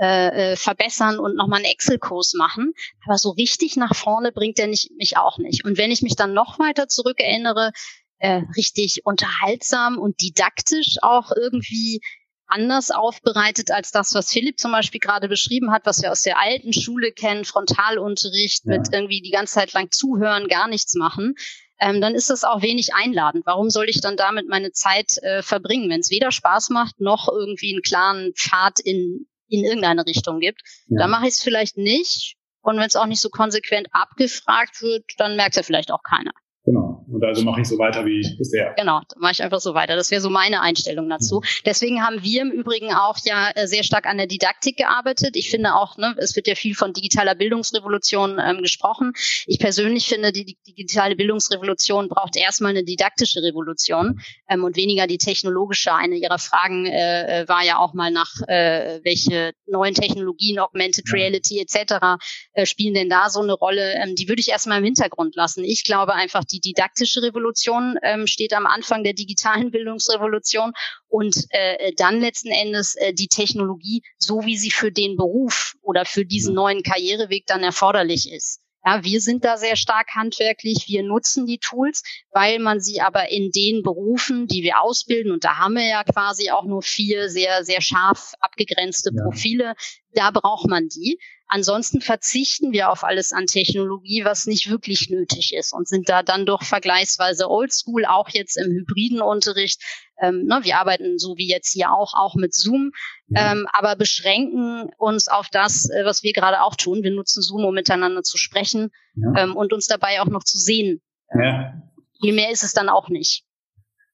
äh, 0.00 0.52
äh 0.52 0.56
verbessern 0.56 1.18
und 1.18 1.36
nochmal 1.36 1.58
einen 1.58 1.72
Excel-Kurs 1.72 2.34
machen. 2.34 2.72
Aber 3.06 3.18
so 3.18 3.30
richtig 3.30 3.76
nach 3.76 3.94
vorne 3.94 4.32
bringt 4.32 4.58
der 4.58 4.68
nicht, 4.68 4.90
mich 4.96 5.16
auch 5.16 5.38
nicht. 5.38 5.64
Und 5.64 5.76
wenn 5.76 5.90
ich 5.90 6.02
mich 6.02 6.16
dann 6.16 6.32
noch 6.32 6.58
weiter 6.58 6.88
zurückerinnere, 6.88 7.72
äh, 8.18 8.42
richtig 8.56 9.02
unterhaltsam 9.04 9.98
und 9.98 10.20
didaktisch 10.20 10.96
auch 11.02 11.30
irgendwie 11.34 12.00
anders 12.48 12.90
aufbereitet 12.90 13.70
als 13.70 13.92
das, 13.92 14.14
was 14.14 14.32
Philipp 14.32 14.58
zum 14.58 14.72
Beispiel 14.72 15.00
gerade 15.00 15.28
beschrieben 15.28 15.70
hat, 15.70 15.86
was 15.86 16.02
wir 16.02 16.10
aus 16.10 16.22
der 16.22 16.40
alten 16.40 16.72
Schule 16.72 17.12
kennen, 17.12 17.44
Frontalunterricht 17.44 18.64
ja. 18.64 18.78
mit 18.78 18.88
irgendwie 18.92 19.20
die 19.20 19.30
ganze 19.30 19.54
Zeit 19.54 19.72
lang 19.74 19.90
zuhören, 19.90 20.48
gar 20.48 20.68
nichts 20.68 20.94
machen. 20.94 21.34
Ähm, 21.80 22.00
dann 22.00 22.14
ist 22.14 22.30
das 22.30 22.44
auch 22.44 22.62
wenig 22.62 22.94
einladend. 22.94 23.46
Warum 23.46 23.70
soll 23.70 23.88
ich 23.88 24.00
dann 24.00 24.16
damit 24.16 24.48
meine 24.48 24.72
Zeit 24.72 25.18
äh, 25.22 25.42
verbringen, 25.42 25.88
wenn 25.90 26.00
es 26.00 26.10
weder 26.10 26.32
Spaß 26.32 26.70
macht 26.70 27.00
noch 27.00 27.28
irgendwie 27.28 27.72
einen 27.72 27.82
klaren 27.82 28.32
Pfad 28.34 28.80
in, 28.80 29.28
in 29.48 29.64
irgendeine 29.64 30.04
Richtung 30.04 30.40
gibt? 30.40 30.62
Ja. 30.88 30.98
Dann 30.98 31.10
mache 31.10 31.28
ich 31.28 31.34
es 31.34 31.42
vielleicht 31.42 31.76
nicht. 31.76 32.34
Und 32.62 32.78
wenn 32.78 32.86
es 32.86 32.96
auch 32.96 33.06
nicht 33.06 33.20
so 33.20 33.28
konsequent 33.28 33.88
abgefragt 33.92 34.82
wird, 34.82 35.04
dann 35.18 35.36
merkt 35.36 35.50
es 35.50 35.56
ja 35.56 35.62
vielleicht 35.62 35.92
auch 35.92 36.02
keiner. 36.02 36.32
Genau. 36.68 37.02
Und 37.10 37.24
also 37.24 37.42
mache 37.44 37.62
ich 37.62 37.66
so 37.66 37.78
weiter 37.78 38.04
wie 38.04 38.20
bisher. 38.36 38.74
Genau, 38.76 39.00
mache 39.16 39.32
ich 39.32 39.42
einfach 39.42 39.60
so 39.60 39.72
weiter. 39.72 39.96
Das 39.96 40.10
wäre 40.10 40.20
so 40.20 40.28
meine 40.28 40.60
Einstellung 40.60 41.08
dazu. 41.08 41.36
Mhm. 41.36 41.62
Deswegen 41.64 42.02
haben 42.02 42.22
wir 42.22 42.42
im 42.42 42.50
Übrigen 42.50 42.92
auch 42.92 43.16
ja 43.24 43.50
äh, 43.54 43.66
sehr 43.66 43.84
stark 43.84 44.04
an 44.04 44.18
der 44.18 44.26
Didaktik 44.26 44.76
gearbeitet. 44.76 45.34
Ich 45.34 45.48
finde 45.48 45.74
auch, 45.74 45.96
ne, 45.96 46.14
es 46.18 46.36
wird 46.36 46.46
ja 46.46 46.54
viel 46.54 46.74
von 46.74 46.92
digitaler 46.92 47.34
Bildungsrevolution 47.34 48.38
ähm, 48.38 48.60
gesprochen. 48.60 49.14
Ich 49.46 49.58
persönlich 49.58 50.08
finde, 50.08 50.30
die, 50.30 50.44
die 50.44 50.56
digitale 50.74 51.16
Bildungsrevolution 51.16 52.10
braucht 52.10 52.36
erstmal 52.36 52.72
eine 52.72 52.84
didaktische 52.84 53.42
Revolution 53.42 54.20
ähm, 54.50 54.62
und 54.62 54.76
weniger 54.76 55.06
die 55.06 55.16
technologische. 55.16 55.94
Eine 55.94 56.16
ihrer 56.16 56.38
Fragen 56.38 56.84
äh, 56.84 57.44
äh, 57.44 57.48
war 57.48 57.64
ja 57.64 57.78
auch 57.78 57.94
mal 57.94 58.10
nach, 58.10 58.42
äh, 58.46 59.00
welche 59.04 59.52
neuen 59.66 59.94
Technologien, 59.94 60.58
Augmented 60.58 61.10
Reality 61.14 61.60
etc. 61.60 62.20
Äh, 62.52 62.66
spielen 62.66 62.92
denn 62.92 63.08
da 63.08 63.30
so 63.30 63.40
eine 63.40 63.54
Rolle? 63.54 63.94
Ähm, 63.94 64.16
die 64.16 64.28
würde 64.28 64.40
ich 64.40 64.50
erstmal 64.50 64.80
im 64.80 64.84
Hintergrund 64.84 65.34
lassen. 65.34 65.64
Ich 65.64 65.84
glaube 65.84 66.12
einfach, 66.12 66.44
die 66.44 66.57
die 66.58 66.72
didaktische 66.72 67.22
Revolution 67.22 67.96
ähm, 68.02 68.26
steht 68.26 68.52
am 68.52 68.66
Anfang 68.66 69.04
der 69.04 69.12
digitalen 69.12 69.70
Bildungsrevolution 69.70 70.72
und 71.08 71.36
äh, 71.50 71.92
dann 71.96 72.20
letzten 72.20 72.50
Endes 72.50 72.94
äh, 72.96 73.12
die 73.12 73.28
Technologie, 73.28 74.02
so 74.18 74.44
wie 74.44 74.56
sie 74.56 74.70
für 74.70 74.92
den 74.92 75.16
Beruf 75.16 75.74
oder 75.82 76.04
für 76.04 76.24
diesen 76.24 76.54
neuen 76.54 76.82
Karriereweg 76.82 77.46
dann 77.46 77.62
erforderlich 77.62 78.30
ist. 78.32 78.60
Ja, 78.84 79.04
wir 79.04 79.20
sind 79.20 79.44
da 79.44 79.56
sehr 79.56 79.76
stark 79.76 80.14
handwerklich. 80.14 80.84
Wir 80.86 81.02
nutzen 81.02 81.46
die 81.46 81.58
Tools, 81.58 82.02
weil 82.30 82.58
man 82.58 82.80
sie 82.80 83.00
aber 83.00 83.30
in 83.30 83.50
den 83.50 83.82
Berufen, 83.82 84.46
die 84.46 84.62
wir 84.62 84.80
ausbilden, 84.80 85.32
und 85.32 85.44
da 85.44 85.56
haben 85.58 85.74
wir 85.74 85.86
ja 85.86 86.04
quasi 86.04 86.50
auch 86.50 86.64
nur 86.64 86.82
vier 86.82 87.28
sehr, 87.28 87.64
sehr 87.64 87.80
scharf 87.80 88.34
abgegrenzte 88.40 89.10
Profile, 89.12 89.74
da 90.14 90.30
braucht 90.30 90.68
man 90.68 90.88
die. 90.88 91.18
Ansonsten 91.48 92.02
verzichten 92.02 92.72
wir 92.72 92.90
auf 92.90 93.04
alles 93.04 93.32
an 93.32 93.46
Technologie, 93.46 94.22
was 94.24 94.46
nicht 94.46 94.70
wirklich 94.70 95.08
nötig 95.08 95.54
ist 95.54 95.72
und 95.72 95.88
sind 95.88 96.08
da 96.08 96.22
dann 96.22 96.44
doch 96.44 96.62
vergleichsweise 96.62 97.50
oldschool, 97.50 98.04
auch 98.04 98.28
jetzt 98.28 98.58
im 98.58 98.70
hybriden 98.70 99.22
Unterricht. 99.22 99.82
Ähm, 100.20 100.44
ne, 100.44 100.60
wir 100.62 100.76
arbeiten 100.76 101.18
so 101.18 101.36
wie 101.38 101.48
jetzt 101.48 101.72
hier 101.72 101.90
auch, 101.90 102.12
auch 102.14 102.34
mit 102.34 102.54
Zoom, 102.54 102.90
ja. 103.28 103.52
ähm, 103.52 103.66
aber 103.72 103.96
beschränken 103.96 104.90
uns 104.98 105.28
auf 105.28 105.48
das, 105.50 105.88
äh, 105.88 106.04
was 106.04 106.22
wir 106.22 106.34
gerade 106.34 106.62
auch 106.62 106.76
tun. 106.76 107.02
Wir 107.02 107.12
nutzen 107.12 107.42
Zoom, 107.42 107.64
um 107.64 107.74
miteinander 107.74 108.22
zu 108.22 108.36
sprechen 108.36 108.90
ja. 109.14 109.44
ähm, 109.44 109.56
und 109.56 109.72
uns 109.72 109.86
dabei 109.86 110.20
auch 110.20 110.26
noch 110.28 110.44
zu 110.44 110.58
sehen. 110.58 111.00
Ja. 111.32 111.82
Viel 112.20 112.34
mehr 112.34 112.50
ist 112.50 112.62
es 112.62 112.74
dann 112.74 112.90
auch 112.90 113.08
nicht. 113.08 113.44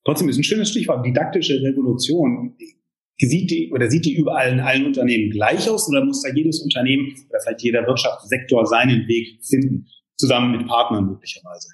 Trotzdem 0.04 0.28
ist 0.28 0.36
ein 0.36 0.44
schönes 0.44 0.68
Stichwort, 0.68 1.04
didaktische 1.04 1.54
Revolution 1.54 2.56
sieht 3.18 3.50
die 3.50 3.72
oder 3.72 3.90
sieht 3.90 4.04
die 4.04 4.16
überall 4.16 4.52
in 4.52 4.60
allen 4.60 4.86
Unternehmen 4.86 5.30
gleich 5.30 5.68
aus 5.68 5.88
oder 5.88 6.04
muss 6.04 6.22
da 6.22 6.30
jedes 6.34 6.60
Unternehmen 6.60 7.14
oder 7.28 7.40
vielleicht 7.40 7.62
jeder 7.62 7.86
Wirtschaftssektor 7.86 8.66
seinen 8.66 9.06
Weg 9.06 9.38
finden, 9.44 9.86
zusammen 10.16 10.56
mit 10.56 10.66
Partnern 10.66 11.06
möglicherweise? 11.06 11.68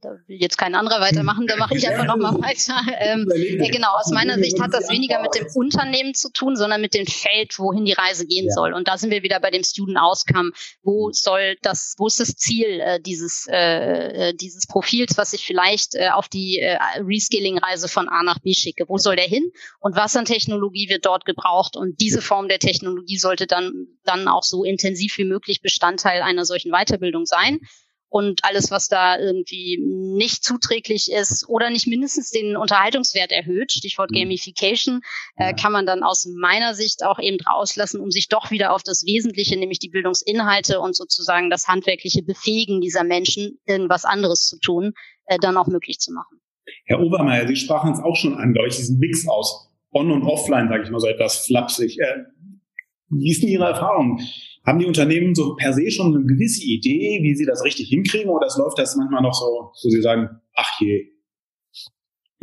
Da 0.00 0.10
will 0.26 0.36
jetzt 0.40 0.58
kein 0.58 0.74
anderer 0.74 1.00
weitermachen, 1.00 1.46
da 1.46 1.56
mache 1.56 1.76
ich 1.76 1.88
einfach 1.88 2.04
nochmal 2.04 2.34
weiter. 2.42 2.74
Ähm, 2.98 3.26
ja, 3.34 3.70
genau, 3.70 3.94
aus 3.96 4.10
meiner 4.10 4.38
Sicht 4.38 4.60
hat 4.60 4.72
das 4.72 4.90
weniger 4.90 5.20
mit 5.20 5.34
dem 5.34 5.46
Unternehmen 5.54 6.14
zu 6.14 6.30
tun, 6.30 6.56
sondern 6.56 6.80
mit 6.80 6.94
dem 6.94 7.06
Feld, 7.06 7.58
wohin 7.58 7.84
die 7.84 7.92
Reise 7.92 8.26
gehen 8.26 8.50
soll. 8.50 8.72
Und 8.72 8.88
da 8.88 8.98
sind 8.98 9.10
wir 9.10 9.22
wieder 9.22 9.40
bei 9.40 9.50
dem 9.50 9.62
Student 9.62 9.98
Outcome. 9.98 10.52
Wo 10.82 11.10
soll 11.12 11.56
das, 11.62 11.94
wo 11.98 12.06
ist 12.06 12.20
das 12.20 12.36
Ziel 12.36 12.80
äh, 12.80 13.00
dieses, 13.00 13.46
äh, 13.50 14.28
äh, 14.28 14.34
dieses 14.34 14.66
Profils, 14.66 15.16
was 15.16 15.32
ich 15.32 15.44
vielleicht 15.44 15.94
äh, 15.94 16.08
auf 16.10 16.28
die 16.28 16.58
äh, 16.58 16.78
Reskilling-Reise 17.00 17.88
von 17.88 18.08
A 18.08 18.22
nach 18.22 18.38
B 18.40 18.52
schicke? 18.54 18.84
Wo 18.88 18.98
soll 18.98 19.16
der 19.16 19.26
hin? 19.26 19.50
Und 19.80 19.96
was 19.96 20.16
an 20.16 20.24
Technologie 20.24 20.88
wird 20.88 21.06
dort 21.06 21.24
gebraucht? 21.24 21.76
Und 21.76 22.00
diese 22.00 22.20
Form 22.20 22.48
der 22.48 22.58
Technologie 22.58 23.18
sollte 23.18 23.46
dann, 23.46 23.86
dann 24.04 24.28
auch 24.28 24.42
so 24.42 24.64
intensiv 24.64 25.16
wie 25.18 25.24
möglich 25.24 25.62
Bestandteil 25.62 26.22
einer 26.22 26.44
solchen 26.44 26.72
Weiterbildung 26.72 27.26
sein 27.26 27.60
und 28.14 28.44
alles, 28.44 28.70
was 28.70 28.86
da 28.86 29.18
irgendwie 29.18 29.76
nicht 29.82 30.44
zuträglich 30.44 31.10
ist 31.10 31.48
oder 31.48 31.68
nicht 31.68 31.88
mindestens 31.88 32.30
den 32.30 32.56
Unterhaltungswert 32.56 33.32
erhöht, 33.32 33.72
Stichwort 33.72 34.12
mhm. 34.12 34.20
Gamification, 34.20 35.00
äh, 35.34 35.52
kann 35.52 35.72
man 35.72 35.84
dann 35.84 36.04
aus 36.04 36.24
meiner 36.40 36.74
Sicht 36.74 37.04
auch 37.04 37.18
eben 37.18 37.38
rauslassen, 37.44 38.00
um 38.00 38.12
sich 38.12 38.28
doch 38.28 38.52
wieder 38.52 38.72
auf 38.72 38.84
das 38.84 39.04
Wesentliche, 39.04 39.58
nämlich 39.58 39.80
die 39.80 39.88
Bildungsinhalte 39.88 40.78
und 40.78 40.94
sozusagen 40.94 41.50
das 41.50 41.66
handwerkliche 41.66 42.22
Befähigen 42.22 42.80
dieser 42.80 43.02
Menschen, 43.02 43.58
irgendwas 43.66 44.04
anderes 44.04 44.46
zu 44.46 44.60
tun, 44.60 44.92
äh, 45.26 45.36
dann 45.40 45.56
auch 45.56 45.66
möglich 45.66 45.98
zu 45.98 46.12
machen. 46.12 46.38
Herr 46.84 47.00
Obermeier, 47.00 47.48
Sie 47.48 47.56
sprachen 47.56 47.94
es 47.94 47.98
auch 47.98 48.14
schon 48.14 48.34
an, 48.34 48.52
glaube 48.52 48.68
ich, 48.68 48.76
diesen 48.76 49.00
Mix 49.00 49.26
aus 49.26 49.72
On- 49.90 50.12
und 50.12 50.22
Offline, 50.22 50.68
sage 50.68 50.84
ich 50.84 50.90
mal 50.90 51.00
so 51.00 51.08
etwas 51.08 51.46
flapsig. 51.46 51.98
Äh, 51.98 52.26
wie 53.10 53.30
ist 53.30 53.42
denn 53.42 53.50
Ihre 53.50 53.64
Erfahrung? 53.64 54.20
Haben 54.66 54.78
die 54.78 54.86
Unternehmen 54.86 55.34
so 55.34 55.56
per 55.56 55.72
se 55.72 55.90
schon 55.90 56.14
eine 56.14 56.24
gewisse 56.24 56.64
Idee, 56.64 57.20
wie 57.22 57.34
sie 57.34 57.44
das 57.44 57.64
richtig 57.64 57.88
hinkriegen, 57.88 58.30
oder 58.30 58.46
es 58.46 58.56
läuft 58.56 58.78
das 58.78 58.96
manchmal 58.96 59.22
noch 59.22 59.34
so, 59.34 59.70
so 59.74 59.90
sie 59.90 60.00
sagen, 60.00 60.28
ach 60.54 60.80
je, 60.80 61.13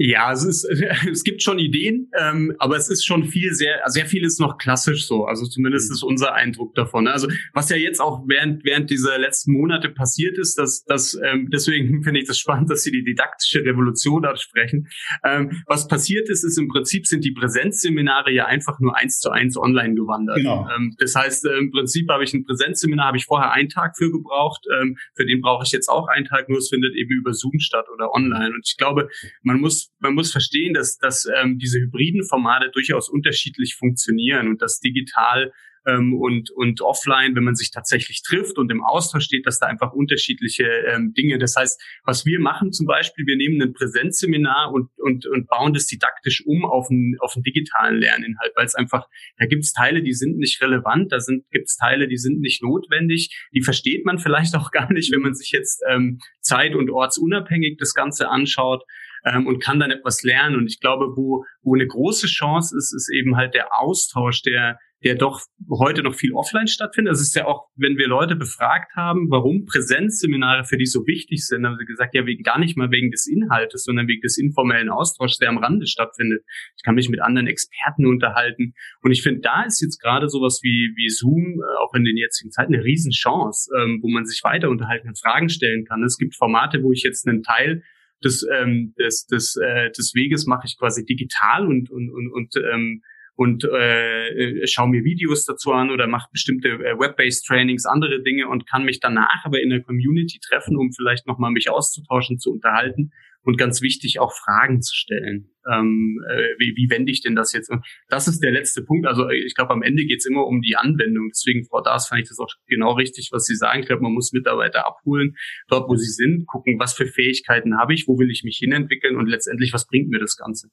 ja, 0.04 0.32
es 0.32 0.44
ist, 0.44 0.66
es 1.12 1.24
gibt 1.24 1.44
schon 1.44 1.60
Ideen, 1.60 2.10
ähm, 2.18 2.56
aber 2.58 2.76
es 2.76 2.90
ist 2.90 3.06
schon 3.06 3.26
viel 3.26 3.54
sehr, 3.54 3.82
sehr 3.88 4.06
viel 4.06 4.24
ist 4.26 4.40
noch 4.40 4.58
klassisch 4.58 5.06
so. 5.06 5.26
Also 5.26 5.46
zumindest 5.46 5.90
mhm. 5.90 5.94
ist 5.94 6.04
unser 6.04 6.34
Eindruck 6.34 6.74
davon. 6.76 7.08
Also 7.08 7.28
was 7.54 7.70
ja 7.70 7.78
jetzt 7.78 8.00
auch 8.00 8.24
während 8.28 8.64
während 8.64 8.90
dieser 8.90 9.20
letzten 9.20 9.54
Monate 9.54 9.90
passiert 9.90 10.38
ist, 10.38 10.58
dass 10.58 10.84
dass 10.86 11.18
ähm, 11.24 11.50
deswegen 11.52 12.04
finde 12.04 12.20
ich 12.20 12.28
das 12.28 12.40
spannend, 12.40 12.70
dass 12.70 12.84
Sie 12.84 12.92
die 12.92 13.04
didaktische 13.04 13.64
Revolution 13.64 14.26
ansprechen. 14.26 14.88
Ähm, 15.24 15.64
was 15.68 15.88
passiert 15.88 16.30
ist, 16.30 16.44
ist 16.44 16.58
im 16.58 16.68
Prinzip 16.68 17.06
sind 17.06 17.24
die 17.24 17.32
Präsenzseminare 17.32 18.32
ja 18.32 18.46
einfach 18.46 18.80
nur 18.80 18.98
eins 18.98 19.20
zu 19.20 19.30
eins 19.30 19.56
online 19.58 19.94
gewandert. 19.94 20.38
Genau. 20.38 20.68
Ähm, 20.76 20.96
das 20.98 21.16
heißt, 21.16 21.46
äh, 21.46 21.58
im 21.58 21.72
Prinzip 21.72 22.10
habe 22.10 22.24
ich 22.24 22.34
ein 22.34 22.44
Präsenzseminar, 22.44 23.08
habe 23.08 23.18
ich 23.18 23.26
vorher 23.26 23.52
einen 23.52 23.70
Tag 23.70 23.96
für 23.98 24.12
gebraucht. 24.12 24.66
Ähm, 24.82 24.98
für 25.16 25.26
den 25.26 25.42
brauche 25.42 25.64
ich 25.64 25.72
jetzt 25.72 25.90
auch 25.90 26.08
einen 26.08 26.26
Tag, 26.26 26.50
nur 26.50 26.58
es 26.58 26.70
findet 26.70 26.96
eben 26.96 27.12
über 27.12 27.34
Zoom 27.34 27.60
statt 27.60 27.86
oder 27.94 28.14
online. 28.14 28.54
Und 28.56 28.66
ich 28.66 28.78
glaube, 28.78 29.10
man 29.44 29.60
muss 29.60 29.91
man 30.00 30.16
muss 30.16 30.32
verstehen, 30.32 30.74
dass, 30.74 30.98
dass 30.98 31.28
ähm, 31.36 31.60
diese 31.60 31.80
hybriden 31.80 32.24
Formate 32.24 32.72
durchaus 32.72 33.10
unterschiedlich 33.10 33.76
funktionieren 33.76 34.48
und 34.48 34.62
dass 34.62 34.80
digital 34.80 35.52
ähm, 35.88 36.14
und, 36.14 36.52
und 36.52 36.82
offline, 36.82 37.36
wenn 37.36 37.44
man 37.44 37.56
sich 37.56 37.72
tatsächlich 37.72 38.22
trifft 38.24 38.58
und 38.58 38.72
im 38.72 38.84
Austausch 38.84 39.26
steht, 39.26 39.46
dass 39.46 39.60
da 39.60 39.68
einfach 39.68 39.94
unterschiedliche 39.94 40.64
ähm, 40.64 41.14
Dinge. 41.14 41.38
Das 41.40 41.56
heißt, 41.56 41.82
was 42.04 42.26
wir 42.26 42.40
machen 42.40 42.72
zum 42.72 42.86
Beispiel, 42.86 43.26
wir 43.26 43.38
nehmen 43.38 43.62
ein 43.62 43.74
Präsenzseminar 43.74 44.72
und, 44.72 44.90
und, 44.98 45.26
und 45.26 45.48
bauen 45.48 45.74
das 45.74 45.88
didaktisch 45.88 46.44
um 46.46 46.66
auf 46.66 46.90
einen, 46.90 47.16
auf 47.20 47.36
einen 47.36 47.44
digitalen 47.44 48.00
Lerninhalt, 48.00 48.54
weil 48.56 48.66
es 48.66 48.76
einfach, 48.76 49.08
da 49.38 49.46
gibt 49.46 49.64
es 49.64 49.74
Teile, 49.74 50.04
die 50.04 50.14
sind 50.14 50.38
nicht 50.38 50.62
relevant, 50.62 51.12
da 51.12 51.18
gibt 51.52 51.68
es 51.68 51.78
Teile, 51.78 52.08
die 52.08 52.18
sind 52.18 52.40
nicht 52.40 52.62
notwendig, 52.62 53.48
die 53.54 53.62
versteht 53.62 54.06
man 54.06 54.20
vielleicht 54.32 54.56
auch 54.56 54.72
gar 54.72 54.92
nicht, 54.92 55.12
wenn 55.12 55.22
man 55.22 55.34
sich 55.34 55.52
jetzt 55.52 55.82
ähm, 55.90 56.20
zeit- 56.42 56.76
und 56.76 56.90
ortsunabhängig 56.90 57.78
das 57.78 57.94
Ganze 57.94 58.30
anschaut 58.30 58.84
ähm, 59.26 59.48
und 59.48 59.64
kann 59.64 59.80
dann 59.80 59.92
etwas 59.92 60.24
lernen. 60.24 60.58
Und 60.58 60.68
ich 60.68 60.80
glaube, 60.80 61.16
wo, 61.16 61.44
wo 61.62 61.76
eine 61.76 61.88
große 61.88 62.28
Chance 62.28 62.76
ist, 62.78 62.94
ist 62.94 63.10
eben 63.14 63.36
halt 63.38 63.54
der 63.54 63.70
Austausch, 63.80 64.42
der 64.42 64.78
der 65.04 65.16
doch 65.16 65.42
heute 65.70 66.04
noch 66.04 66.14
viel 66.14 66.34
offline 66.34 66.68
stattfindet. 66.68 67.14
Das 67.14 67.22
ist 67.22 67.36
ja 67.36 67.46
auch, 67.46 67.70
wenn 67.76 67.98
wir 67.98 68.08
Leute 68.08 68.36
befragt 68.36 68.96
haben, 68.96 69.32
warum 69.32 69.66
Präsenzseminare 69.66 70.64
für 70.64 70.78
die 70.78 70.86
so 70.86 71.08
wichtig 71.08 71.46
sind, 71.46 71.66
haben 71.66 71.78
sie 71.80 71.86
gesagt, 71.86 72.14
ja, 72.14 72.24
gar 72.44 72.60
nicht 72.60 72.78
mal 72.78 72.92
wegen 72.92 73.10
des 73.10 73.28
Inhaltes, 73.28 73.84
sondern 73.84 74.08
wegen 74.08 74.22
des 74.22 74.38
informellen 74.38 74.90
Austauschs, 74.90 75.38
der 75.38 75.50
am 75.50 75.58
Rande 75.58 75.88
stattfindet. 75.88 76.44
Ich 76.78 76.84
kann 76.84 76.96
mich 76.96 77.10
mit 77.10 77.22
anderen 77.22 77.48
Experten 77.48 78.06
unterhalten. 78.06 78.74
Und 79.02 79.12
ich 79.12 79.24
finde, 79.24 79.42
da 79.42 79.64
ist 79.64 79.82
jetzt 79.82 80.00
gerade 80.00 80.30
sowas 80.30 80.60
wie, 80.62 80.94
wie 80.96 81.10
Zoom, 81.10 81.60
äh, 81.60 81.80
auch 81.80 81.94
in 81.96 82.04
den 82.04 82.18
jetzigen 82.18 82.52
Zeiten, 82.52 82.76
eine 82.76 82.84
Riesenchance, 82.84 83.72
ähm, 83.80 84.00
wo 84.04 84.08
man 84.08 84.26
sich 84.26 84.42
weiter 84.44 84.70
unterhalten 84.70 85.08
kann, 85.08 85.16
Fragen 85.16 85.50
stellen 85.50 85.86
kann. 85.86 86.04
Es 86.04 86.18
gibt 86.18 86.36
Formate, 86.36 86.84
wo 86.84 86.92
ich 86.92 87.02
jetzt 87.02 87.28
einen 87.28 87.42
Teil 87.42 87.82
des, 88.24 88.46
ähm, 88.52 88.94
des, 89.00 89.26
des, 89.28 89.56
äh, 89.58 89.92
des 89.92 90.14
Weges 90.16 90.46
mache 90.46 90.66
ich 90.66 90.78
quasi 90.78 91.06
digital 91.06 91.68
und, 91.68 91.90
und, 91.90 92.10
und, 92.10 92.32
und 92.32 92.56
ähm, 92.72 93.02
und 93.36 93.64
äh, 93.64 94.68
schaue 94.68 94.90
mir 94.90 95.04
Videos 95.04 95.46
dazu 95.46 95.72
an 95.72 95.90
oder 95.90 96.06
mache 96.06 96.30
bestimmte 96.32 96.68
äh, 96.68 97.00
Web-based 97.00 97.46
Trainings, 97.48 97.86
andere 97.86 98.22
Dinge 98.22 98.48
und 98.48 98.68
kann 98.70 98.84
mich 98.84 99.00
danach 99.00 99.46
aber 99.46 99.62
in 99.62 99.70
der 99.70 99.82
Community 99.82 100.40
treffen, 100.40 100.78
um 100.78 100.92
vielleicht 100.92 101.26
nochmal 101.26 101.50
mich 101.50 101.70
auszutauschen, 101.70 102.38
zu 102.38 102.52
unterhalten 102.52 103.12
und 103.44 103.58
ganz 103.58 103.82
wichtig 103.82 104.20
auch 104.20 104.34
Fragen 104.34 104.82
zu 104.82 104.96
stellen. 104.96 105.50
Ähm, 105.72 106.20
äh, 106.30 106.42
wie, 106.60 106.74
wie 106.76 106.90
wende 106.90 107.12
ich 107.12 107.22
denn 107.22 107.36
das 107.36 107.54
jetzt? 107.54 107.70
Und 107.70 107.86
das 108.08 108.28
ist 108.28 108.42
der 108.42 108.52
letzte 108.52 108.84
Punkt. 108.84 109.08
Also 109.08 109.30
ich 109.30 109.56
glaube, 109.56 109.72
am 109.72 109.84
Ende 109.84 110.06
geht 110.06 110.20
es 110.20 110.26
immer 110.26 110.46
um 110.46 110.62
die 110.62 110.76
Anwendung. 110.76 111.30
Deswegen, 111.30 111.66
Frau 111.66 111.82
Das, 111.82 112.08
fand 112.08 112.22
ich 112.22 112.30
das 112.30 112.40
auch 112.40 112.50
genau 112.68 112.94
richtig, 112.94 113.30
was 113.32 113.46
Sie 113.46 113.56
sagen. 113.56 113.82
Ich 113.82 113.88
glaube, 113.88 114.04
man 114.04 114.14
muss 114.14 114.32
Mitarbeiter 114.32 114.86
abholen, 114.86 115.36
dort, 115.68 115.90
wo 115.90 115.96
sie 115.96 116.12
sind, 116.12 116.46
gucken, 116.48 116.80
was 116.80 116.94
für 116.94 117.08
Fähigkeiten 117.08 117.78
habe 117.78 117.94
ich, 117.94 118.08
wo 118.08 118.18
will 118.18 118.30
ich 118.30 118.44
mich 118.44 118.58
hinentwickeln 118.58 119.18
und 119.18 119.28
letztendlich, 119.28 119.74
was 119.74 119.88
bringt 119.88 120.10
mir 120.10 120.20
das 120.20 120.38
Ganze? 120.38 120.70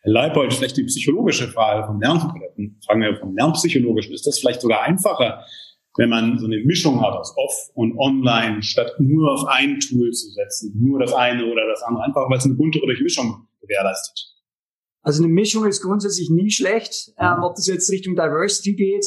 Herr 0.00 0.12
Leipold, 0.12 0.52
vielleicht 0.52 0.76
die 0.76 0.84
psychologische 0.84 1.46
Frage 1.48 1.86
vom 1.86 2.00
Lernpsychologen. 2.00 2.80
Fragen 2.84 3.02
wir 3.02 3.16
vom 3.16 3.36
Lernpsychologischen. 3.36 4.12
Ist 4.12 4.26
das 4.26 4.40
vielleicht 4.40 4.60
sogar 4.60 4.82
einfacher, 4.82 5.44
wenn 5.96 6.08
man 6.08 6.38
so 6.38 6.46
eine 6.46 6.58
Mischung 6.64 7.00
hat 7.02 7.14
aus 7.14 7.34
Off 7.36 7.70
und 7.74 7.98
Online, 7.98 8.62
statt 8.62 8.94
nur 8.98 9.32
auf 9.32 9.46
ein 9.46 9.78
Tool 9.80 10.10
zu 10.10 10.30
setzen, 10.30 10.72
nur 10.80 10.98
das 10.98 11.12
eine 11.12 11.44
oder 11.44 11.66
das 11.66 11.82
andere, 11.82 12.04
einfach 12.04 12.28
weil 12.30 12.38
es 12.38 12.44
eine 12.44 12.54
buntere 12.54 12.86
Durchmischung 12.86 13.46
gewährleistet? 13.60 14.32
Also 15.02 15.22
eine 15.22 15.32
Mischung 15.32 15.66
ist 15.66 15.82
grundsätzlich 15.82 16.30
nie 16.30 16.50
schlecht, 16.50 17.12
ähm, 17.18 17.42
ob 17.42 17.56
das 17.56 17.66
jetzt 17.66 17.90
Richtung 17.90 18.14
Diversity 18.14 18.74
geht 18.74 19.04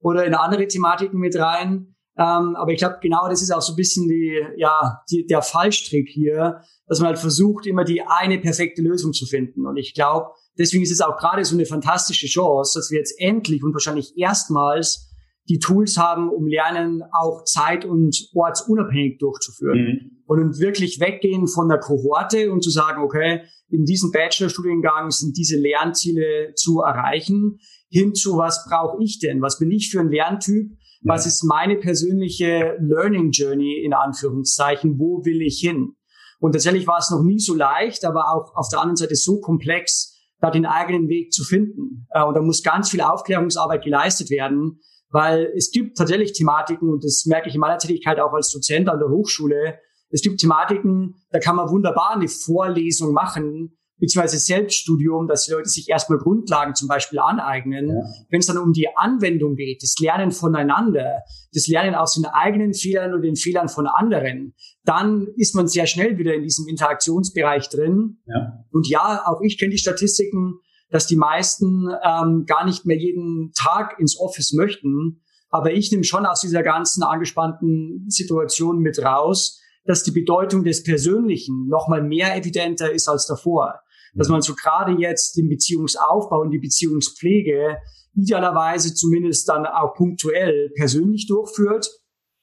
oder 0.00 0.24
in 0.24 0.34
andere 0.34 0.66
Thematiken 0.66 1.18
mit 1.18 1.36
rein. 1.36 1.94
Ähm, 2.18 2.56
aber 2.56 2.72
ich 2.72 2.78
glaube, 2.78 2.98
genau 3.00 3.28
das 3.28 3.42
ist 3.42 3.52
auch 3.52 3.62
so 3.62 3.72
ein 3.72 3.76
bisschen 3.76 4.08
die, 4.08 4.42
ja, 4.56 5.02
die, 5.10 5.24
der 5.26 5.40
Fallstrick 5.40 6.08
hier, 6.08 6.60
dass 6.86 6.98
man 6.98 7.08
halt 7.08 7.18
versucht, 7.18 7.66
immer 7.66 7.84
die 7.84 8.02
eine 8.02 8.38
perfekte 8.38 8.82
Lösung 8.82 9.12
zu 9.12 9.24
finden. 9.24 9.66
Und 9.66 9.76
ich 9.76 9.94
glaube, 9.94 10.32
deswegen 10.58 10.82
ist 10.82 10.90
es 10.90 11.00
auch 11.00 11.16
gerade 11.16 11.44
so 11.44 11.54
eine 11.54 11.64
fantastische 11.64 12.26
Chance, 12.26 12.78
dass 12.78 12.90
wir 12.90 12.98
jetzt 12.98 13.14
endlich 13.18 13.62
und 13.62 13.72
wahrscheinlich 13.72 14.18
erstmals 14.18 15.07
die 15.48 15.58
Tools 15.58 15.96
haben, 15.96 16.28
um 16.28 16.46
Lernen 16.46 17.02
auch 17.12 17.44
zeit- 17.44 17.84
und 17.84 18.28
ortsunabhängig 18.34 19.18
durchzuführen. 19.18 19.78
Mhm. 19.78 20.10
Und 20.26 20.58
wirklich 20.58 21.00
weggehen 21.00 21.46
von 21.46 21.68
der 21.68 21.78
Kohorte 21.78 22.52
und 22.52 22.62
zu 22.62 22.70
sagen, 22.70 23.02
okay, 23.02 23.42
in 23.70 23.84
diesem 23.84 24.10
Bachelorstudiengang 24.12 25.10
sind 25.10 25.36
diese 25.36 25.58
Lernziele 25.58 26.52
zu 26.54 26.80
erreichen, 26.80 27.58
hin 27.90 28.14
zu, 28.14 28.36
was 28.36 28.66
brauche 28.68 29.02
ich 29.02 29.18
denn? 29.18 29.40
Was 29.40 29.58
bin 29.58 29.70
ich 29.70 29.90
für 29.90 30.00
ein 30.00 30.10
Lerntyp? 30.10 30.70
Was 31.02 31.26
ist 31.26 31.44
meine 31.44 31.76
persönliche 31.76 32.76
Learning 32.80 33.30
Journey 33.30 33.82
in 33.82 33.94
Anführungszeichen? 33.94 34.98
Wo 34.98 35.24
will 35.24 35.40
ich 35.42 35.60
hin? 35.60 35.94
Und 36.40 36.52
tatsächlich 36.52 36.86
war 36.86 36.98
es 36.98 37.10
noch 37.10 37.22
nie 37.22 37.38
so 37.38 37.54
leicht, 37.54 38.04
aber 38.04 38.32
auch 38.32 38.54
auf 38.54 38.68
der 38.68 38.80
anderen 38.80 38.96
Seite 38.96 39.16
so 39.16 39.40
komplex, 39.40 40.14
da 40.40 40.50
den 40.50 40.66
eigenen 40.66 41.08
Weg 41.08 41.32
zu 41.32 41.44
finden. 41.44 42.06
Äh, 42.10 42.22
und 42.22 42.34
da 42.34 42.42
muss 42.42 42.62
ganz 42.62 42.90
viel 42.90 43.00
Aufklärungsarbeit 43.00 43.82
geleistet 43.82 44.30
werden, 44.30 44.80
weil 45.10 45.52
es 45.56 45.70
gibt 45.70 45.96
tatsächlich 45.96 46.32
Thematiken, 46.32 46.90
und 46.90 47.04
das 47.04 47.24
merke 47.26 47.48
ich 47.48 47.54
in 47.54 47.60
meiner 47.60 47.78
Tätigkeit 47.78 48.20
auch 48.20 48.32
als 48.32 48.50
Dozent 48.50 48.88
an 48.88 48.98
der 48.98 49.08
Hochschule, 49.08 49.78
es 50.10 50.22
gibt 50.22 50.40
Thematiken, 50.40 51.14
da 51.30 51.38
kann 51.38 51.56
man 51.56 51.70
wunderbar 51.70 52.14
eine 52.14 52.28
Vorlesung 52.28 53.12
machen, 53.12 53.76
beziehungsweise 53.98 54.38
Selbststudium, 54.38 55.26
dass 55.26 55.44
die 55.44 55.52
Leute 55.52 55.68
sich 55.68 55.88
erstmal 55.88 56.18
Grundlagen 56.18 56.74
zum 56.74 56.88
Beispiel 56.88 57.18
aneignen. 57.18 57.88
Ja. 57.88 58.02
Wenn 58.30 58.40
es 58.40 58.46
dann 58.46 58.58
um 58.58 58.72
die 58.72 58.88
Anwendung 58.96 59.56
geht, 59.56 59.82
das 59.82 59.96
Lernen 60.00 60.30
voneinander, 60.30 61.22
das 61.52 61.66
Lernen 61.66 61.94
aus 61.94 62.14
den 62.14 62.24
eigenen 62.26 62.74
Fehlern 62.74 63.12
und 63.14 63.22
den 63.22 63.36
Fehlern 63.36 63.68
von 63.68 63.86
anderen, 63.86 64.54
dann 64.84 65.26
ist 65.36 65.54
man 65.54 65.68
sehr 65.68 65.86
schnell 65.86 66.16
wieder 66.18 66.34
in 66.34 66.42
diesem 66.42 66.66
Interaktionsbereich 66.68 67.68
drin. 67.68 68.18
Ja. 68.26 68.64
Und 68.70 68.88
ja, 68.88 69.22
auch 69.26 69.40
ich 69.42 69.58
kenne 69.58 69.72
die 69.72 69.78
Statistiken, 69.78 70.60
dass 70.90 71.06
die 71.06 71.16
meisten 71.16 71.88
ähm, 72.02 72.44
gar 72.46 72.64
nicht 72.64 72.86
mehr 72.86 72.96
jeden 72.96 73.52
Tag 73.52 73.98
ins 73.98 74.18
Office 74.18 74.52
möchten. 74.52 75.22
Aber 75.50 75.72
ich 75.72 75.90
nehme 75.90 76.04
schon 76.04 76.26
aus 76.26 76.40
dieser 76.40 76.62
ganzen 76.62 77.02
angespannten 77.02 78.04
Situation 78.08 78.78
mit 78.78 78.98
raus, 78.98 79.60
dass 79.84 80.02
die 80.02 80.10
Bedeutung 80.10 80.64
des 80.64 80.82
Persönlichen 80.82 81.68
nochmal 81.68 82.02
mehr 82.02 82.36
evidenter 82.36 82.92
ist 82.92 83.08
als 83.08 83.26
davor 83.26 83.80
dass 84.14 84.28
man 84.28 84.42
so 84.42 84.54
gerade 84.54 84.92
jetzt 85.00 85.36
den 85.36 85.48
Beziehungsaufbau 85.48 86.40
und 86.40 86.50
die 86.50 86.58
Beziehungspflege 86.58 87.78
idealerweise 88.14 88.94
zumindest 88.94 89.48
dann 89.48 89.66
auch 89.66 89.94
punktuell 89.94 90.70
persönlich 90.74 91.26
durchführt. 91.26 91.88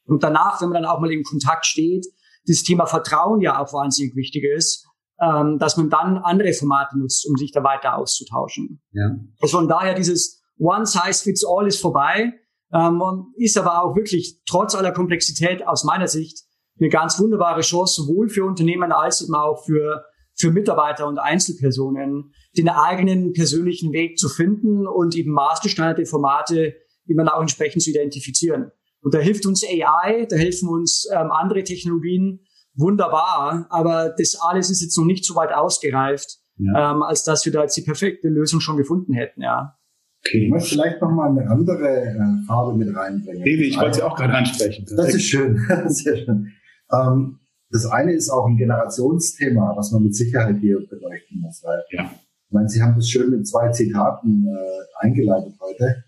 Und 0.06 0.24
danach, 0.24 0.62
wenn 0.62 0.70
man 0.70 0.84
dann 0.84 0.92
auch 0.92 1.00
mal 1.00 1.12
in 1.12 1.24
Kontakt 1.24 1.66
steht, 1.66 2.06
das 2.48 2.64
Thema 2.64 2.86
Vertrauen 2.86 3.42
ja 3.42 3.62
auch 3.62 3.74
wahnsinnig 3.74 4.16
wichtig 4.16 4.44
ist, 4.44 4.88
ähm, 5.22 5.58
dass 5.60 5.78
man 5.78 5.90
dann 5.90 6.18
andere 6.18 6.54
Formate 6.54 6.98
nutzt, 6.98 7.28
um 7.30 7.38
sich 7.38 7.52
da 7.52 7.64
weiter 7.64 7.98
auszutauschen. 7.98 8.82
Ja. 8.92 9.12
Also 9.42 9.58
von 9.58 9.68
daher 9.68 9.94
dieses 9.94 10.44
One 10.58 10.86
Size 10.86 11.24
Fits 11.24 11.46
All 11.46 11.68
ist 11.68 11.80
vorbei, 11.80 12.34
ähm, 12.74 13.02
ist 13.38 13.58
aber 13.58 13.84
auch 13.84 13.96
wirklich 13.96 14.42
trotz 14.48 14.76
aller 14.76 14.92
Komplexität 14.92 15.68
aus 15.68 15.84
meiner 15.84 16.08
Sicht 16.08 16.44
eine 16.80 16.90
ganz 16.90 17.20
wunderbare 17.20 17.62
Chance, 17.62 18.04
sowohl 18.04 18.28
für 18.30 18.44
Unternehmen 18.44 18.92
als 18.92 19.22
eben 19.22 19.36
auch 19.36 19.64
für 19.66 20.04
für 20.38 20.52
Mitarbeiter 20.52 21.08
und 21.08 21.18
Einzelpersonen, 21.18 22.34
den 22.58 22.70
eigenen 22.70 23.34
persönlichen 23.34 23.94
Weg 23.94 24.18
zu 24.18 24.30
finden 24.30 24.86
und 24.86 25.16
eben 25.16 25.32
maßgeschneiderte 25.32 26.06
Formate 26.06 26.76
immer 27.08 27.34
auch 27.34 27.42
entsprechend 27.42 27.82
zu 27.82 27.92
identifizieren. 27.92 28.72
Und 29.02 29.14
da 29.14 29.20
hilft 29.20 29.46
uns 29.46 29.64
AI, 29.64 30.26
da 30.30 30.36
helfen 30.36 30.68
uns 30.68 31.08
ähm, 31.12 31.32
andere 31.32 31.64
Technologien 31.64 32.45
wunderbar, 32.76 33.68
aber 33.70 34.14
das 34.18 34.38
alles 34.40 34.70
ist 34.70 34.82
jetzt 34.82 34.98
noch 34.98 35.06
nicht 35.06 35.26
so 35.26 35.36
weit 35.36 35.54
ausgereift, 35.54 36.40
ja. 36.58 36.92
ähm, 36.92 37.04
als 37.04 37.24
dass 37.24 37.46
wir 37.46 37.52
da 37.52 37.62
jetzt 37.62 37.78
die 37.78 37.82
perfekte 37.82 38.28
Lösung 38.28 38.60
schon 38.60 38.78
gefunden 38.78 39.14
hätten, 39.14 39.42
ja. 39.42 39.78
Okay. 40.26 40.46
Ich 40.46 40.52
möchte 40.52 40.70
vielleicht 40.70 41.02
noch 41.02 41.12
mal 41.12 41.30
eine 41.30 41.50
andere 41.50 41.88
äh, 41.88 42.46
Farbe 42.48 42.76
mit 42.76 42.96
reinbringen. 42.96 43.44
Baby, 43.44 43.66
ich 43.66 43.80
wollte 43.80 43.98
sie 43.98 44.02
auch 44.02 44.16
gerade 44.16 44.34
ansprechen. 44.34 44.86
Das 44.96 45.14
ist 45.14 45.24
schön, 45.24 45.60
sehr 45.88 46.18
schön. 46.18 46.52
Ähm, 46.92 47.40
das 47.70 47.86
eine 47.86 48.14
ist 48.14 48.30
auch 48.30 48.48
ein 48.48 48.58
Generationsthema, 48.58 49.74
was 49.76 49.92
man 49.92 50.04
mit 50.04 50.16
Sicherheit 50.16 50.58
hier 50.60 50.80
beleuchten 50.88 51.42
muss. 51.42 51.62
Weil, 51.64 51.84
ja. 51.92 52.12
Ich 52.48 52.54
meine, 52.54 52.70
Sie 52.70 52.82
haben 52.82 52.96
das 52.96 53.10
schön 53.10 53.32
mit 53.32 53.48
zwei 53.48 53.70
Zitaten 53.70 54.48
äh, 54.48 55.06
eingeleitet 55.06 55.54
heute. 55.60 56.04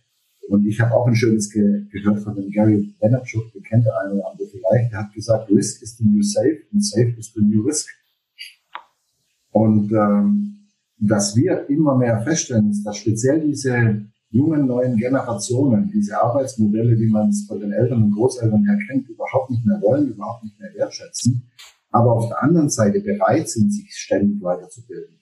Und 0.50 0.66
ich 0.66 0.80
habe 0.80 0.94
auch 0.94 1.08
ein 1.08 1.16
schönes 1.16 1.50
ge 1.50 1.86
gehört 1.92 2.20
von 2.20 2.36
dem 2.36 2.50
Gary 2.50 2.94
Vaynerchuk, 3.00 3.52
den 3.54 3.64
kennt 3.64 3.86
der 3.86 4.00
eine 4.00 4.14
oder 4.14 4.32
andere 4.32 4.48
vielleicht. 4.48 4.92
Der 4.92 5.00
hat 5.00 5.14
gesagt, 5.14 5.50
Risk 5.50 5.82
is 5.82 5.98
the 5.98 6.06
new 6.06 6.22
safe 6.22 6.60
und 6.72 6.84
safe 6.84 7.14
is 7.18 7.34
the 7.34 7.42
new 7.42 7.64
risk. 7.64 7.90
Und 9.52 9.92
ähm, 9.92 10.68
was 11.00 11.36
wir 11.36 11.70
immer 11.70 11.98
mehr 11.98 12.22
feststellen, 12.22 12.72
ist, 12.72 12.84
dass 12.84 12.98
speziell 12.98 13.42
diese 13.42 14.02
jungen 14.30 14.68
neuen 14.68 14.98
Generationen 14.98 15.90
diese 15.94 16.22
Arbeitsmodelle, 16.22 16.98
wie 17.00 17.08
man 17.08 17.30
es 17.30 17.46
von 17.48 17.60
den 17.60 17.72
Eltern 17.72 18.04
und 18.04 18.12
Großeltern 18.12 18.65
her 18.65 18.78
kennt, 18.88 19.08
überhaupt 19.08 19.50
nicht 19.50 19.65
mehr 19.65 19.82
wollen, 19.82 20.10
überhaupt 20.10 20.44
nicht 20.44 20.60
mehr 20.60 20.74
wertschätzen, 20.76 21.44
aber 21.92 22.13
auf 22.13 22.28
der 22.28 22.44
anderen 22.44 22.69
Seite 22.69 23.00
bereit 23.00 23.50
sind, 23.50 23.71
sich 23.71 23.94
ständig 23.94 24.42
weiterzubilden. 24.42 25.17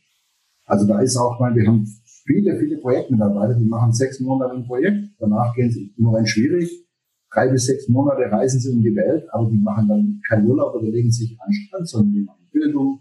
Also 0.65 0.87
da 0.87 0.99
ist 0.99 1.15
auch 1.17 1.39
mal, 1.39 1.55
wir 1.55 1.67
haben 1.67 1.87
viele, 2.25 2.57
viele 2.59 2.77
Projektmitarbeiter, 2.77 3.55
die 3.55 3.65
machen 3.65 3.93
sechs 3.93 4.19
Monate 4.19 4.53
ein 4.53 4.65
Projekt, 4.65 5.09
danach 5.19 5.53
gehen 5.53 5.71
sie 5.71 5.93
im 5.97 6.03
Moment 6.03 6.27
schwierig, 6.27 6.85
drei 7.31 7.49
bis 7.49 7.65
sechs 7.65 7.87
Monate 7.87 8.31
reisen 8.31 8.59
sie 8.59 8.71
um 8.71 8.81
die 8.81 8.95
Welt, 8.95 9.25
aber 9.31 9.49
die 9.49 9.57
machen 9.57 9.87
dann 9.87 10.21
keinen 10.27 10.47
Urlaub 10.47 10.75
oder 10.75 10.89
legen 10.89 11.11
sich 11.11 11.37
an 11.39 11.53
Strand, 11.53 11.87
sondern 11.87 12.13
die 12.13 12.21
machen 12.21 12.49
Bildung, 12.51 12.99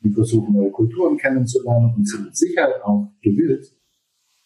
die 0.00 0.10
versuchen 0.10 0.54
neue 0.54 0.70
Kulturen 0.70 1.16
kennenzulernen 1.16 1.94
und 1.96 2.08
sind 2.08 2.24
mit 2.24 2.36
Sicherheit 2.36 2.82
auch 2.82 3.12
gewillt, 3.22 3.66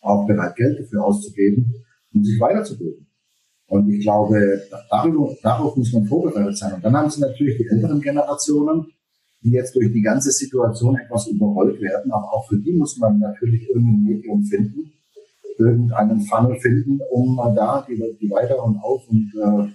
auch 0.00 0.26
bereit, 0.26 0.56
Geld 0.56 0.80
dafür 0.80 1.04
auszugeben, 1.04 1.74
um 2.12 2.24
sich 2.24 2.40
weiterzubilden. 2.40 3.06
Und 3.66 3.88
ich 3.88 4.02
glaube, 4.02 4.62
darüber, 4.90 5.34
darauf 5.42 5.76
muss 5.76 5.92
man 5.92 6.04
vorbereitet 6.04 6.58
sein. 6.58 6.74
Und 6.74 6.84
dann 6.84 6.94
haben 6.94 7.08
sie 7.08 7.20
natürlich 7.20 7.56
die 7.56 7.66
älteren 7.68 8.00
Generationen, 8.00 8.86
die 9.42 9.50
jetzt 9.50 9.74
durch 9.74 9.92
die 9.92 10.02
ganze 10.02 10.30
Situation 10.30 10.96
etwas 10.96 11.26
überrollt 11.26 11.80
werden. 11.80 12.12
Aber 12.12 12.32
auch 12.32 12.48
für 12.48 12.58
die 12.58 12.72
muss 12.72 12.96
man 12.98 13.18
natürlich 13.18 13.68
irgendein 13.68 14.02
Medium 14.02 14.44
finden, 14.44 14.92
irgendeinen 15.58 16.20
Funnel 16.20 16.56
finden, 16.60 17.00
um 17.10 17.36
da 17.36 17.84
die, 17.88 18.00
die 18.20 18.30
Weiter- 18.30 18.64
und 18.64 18.78
Auf- 18.78 19.08
und 19.08 19.32
äh, 19.34 19.72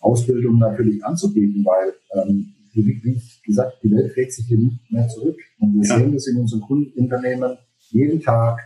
Ausbildung 0.00 0.58
natürlich 0.58 1.04
anzubieten, 1.04 1.64
weil, 1.64 1.92
ähm, 2.14 2.54
wie, 2.72 2.86
wie 3.02 3.20
gesagt, 3.44 3.78
die 3.82 3.90
Welt 3.90 4.14
dreht 4.14 4.32
sich 4.32 4.46
hier 4.46 4.58
nicht 4.58 4.90
mehr 4.90 5.08
zurück. 5.08 5.38
Und 5.58 5.74
wir 5.74 5.88
ja. 5.88 5.98
sehen 5.98 6.12
das 6.12 6.26
in 6.26 6.36
unseren 6.38 6.60
Kundenunternehmen 6.60 7.56
jeden 7.90 8.20
Tag. 8.20 8.60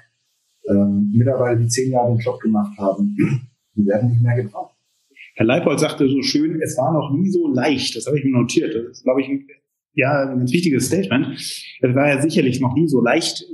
Ähm, 0.69 1.11
Mitarbeiter, 1.13 1.61
die 1.61 1.69
zehn 1.69 1.91
Jahre 1.91 2.13
den 2.13 2.21
Job 2.21 2.39
gemacht 2.41 2.79
haben, 2.79 3.17
die 3.75 3.87
werden 3.87 4.11
nicht 4.11 4.23
mehr 4.23 4.37
gebraucht. 4.37 4.77
Herr 5.35 5.47
Leipold 5.47 5.81
sagte 5.81 6.09
so 6.09 6.23
schön, 6.23 6.61
es 6.61 6.77
war 6.77 6.93
noch 6.93 7.11
nie 7.11 7.31
so 7.31 7.49
leicht. 7.49 7.97
Das 7.97 8.07
habe 8.07 8.19
ich 8.19 8.25
mir 8.25 8.33
notiert. 8.33 8.75
Das 8.75 8.99
ist, 8.99 9.03
glaube 9.03 9.23
ich, 9.23 9.29
ein, 9.29 9.47
ja, 9.95 10.23
ein 10.23 10.39
ganz 10.39 10.53
wichtiges 10.53 10.87
Statement. 10.87 11.35
Es 11.37 11.95
war 11.95 12.09
ja 12.09 12.21
sicherlich 12.21 12.61
noch 12.61 12.75
nie 12.75 12.89
so 12.89 13.01
leicht, 13.01 13.45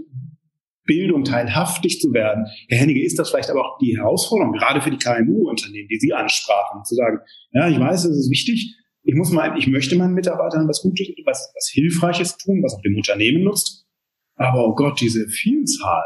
Bildung 0.89 1.22
teilhaftig 1.22 2.01
zu 2.01 2.12
werden. 2.12 2.47
Herr 2.68 2.78
Hennige, 2.78 3.05
ist 3.05 3.18
das 3.18 3.30
vielleicht 3.30 3.51
aber 3.51 3.61
auch 3.61 3.78
die 3.78 3.97
Herausforderung, 3.97 4.55
gerade 4.55 4.80
für 4.80 4.91
die 4.91 4.97
KMU-Unternehmen, 4.97 5.86
die 5.89 5.99
Sie 6.01 6.14
ansprachen, 6.14 6.82
zu 6.84 6.95
sagen, 6.95 7.18
ja, 7.53 7.68
ich 7.68 7.78
weiß, 7.78 8.07
es 8.07 8.16
ist 8.16 8.30
wichtig, 8.30 8.74
ich 9.03 9.14
muss 9.14 9.30
mal, 9.30 9.57
ich 9.57 9.66
möchte 9.68 9.97
meinen 9.97 10.14
Mitarbeitern 10.14 10.66
was 10.68 10.82
Gutes, 10.82 11.09
was, 11.24 11.53
was 11.55 11.68
Hilfreiches 11.72 12.36
tun, 12.36 12.62
was 12.62 12.74
auch 12.74 12.82
dem 12.82 12.97
Unternehmen 12.97 13.45
nutzt. 13.45 13.86
Aber 14.34 14.66
oh 14.66 14.74
Gott, 14.74 15.01
diese 15.01 15.26
Vielzahl. 15.28 16.05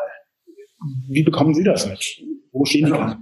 Wie 1.08 1.22
bekommen 1.22 1.54
Sie 1.54 1.64
das 1.64 1.88
mit? 1.88 2.22
Wo 2.50 2.64
stehen 2.64 2.86
die 2.86 2.92
also, 2.92 3.16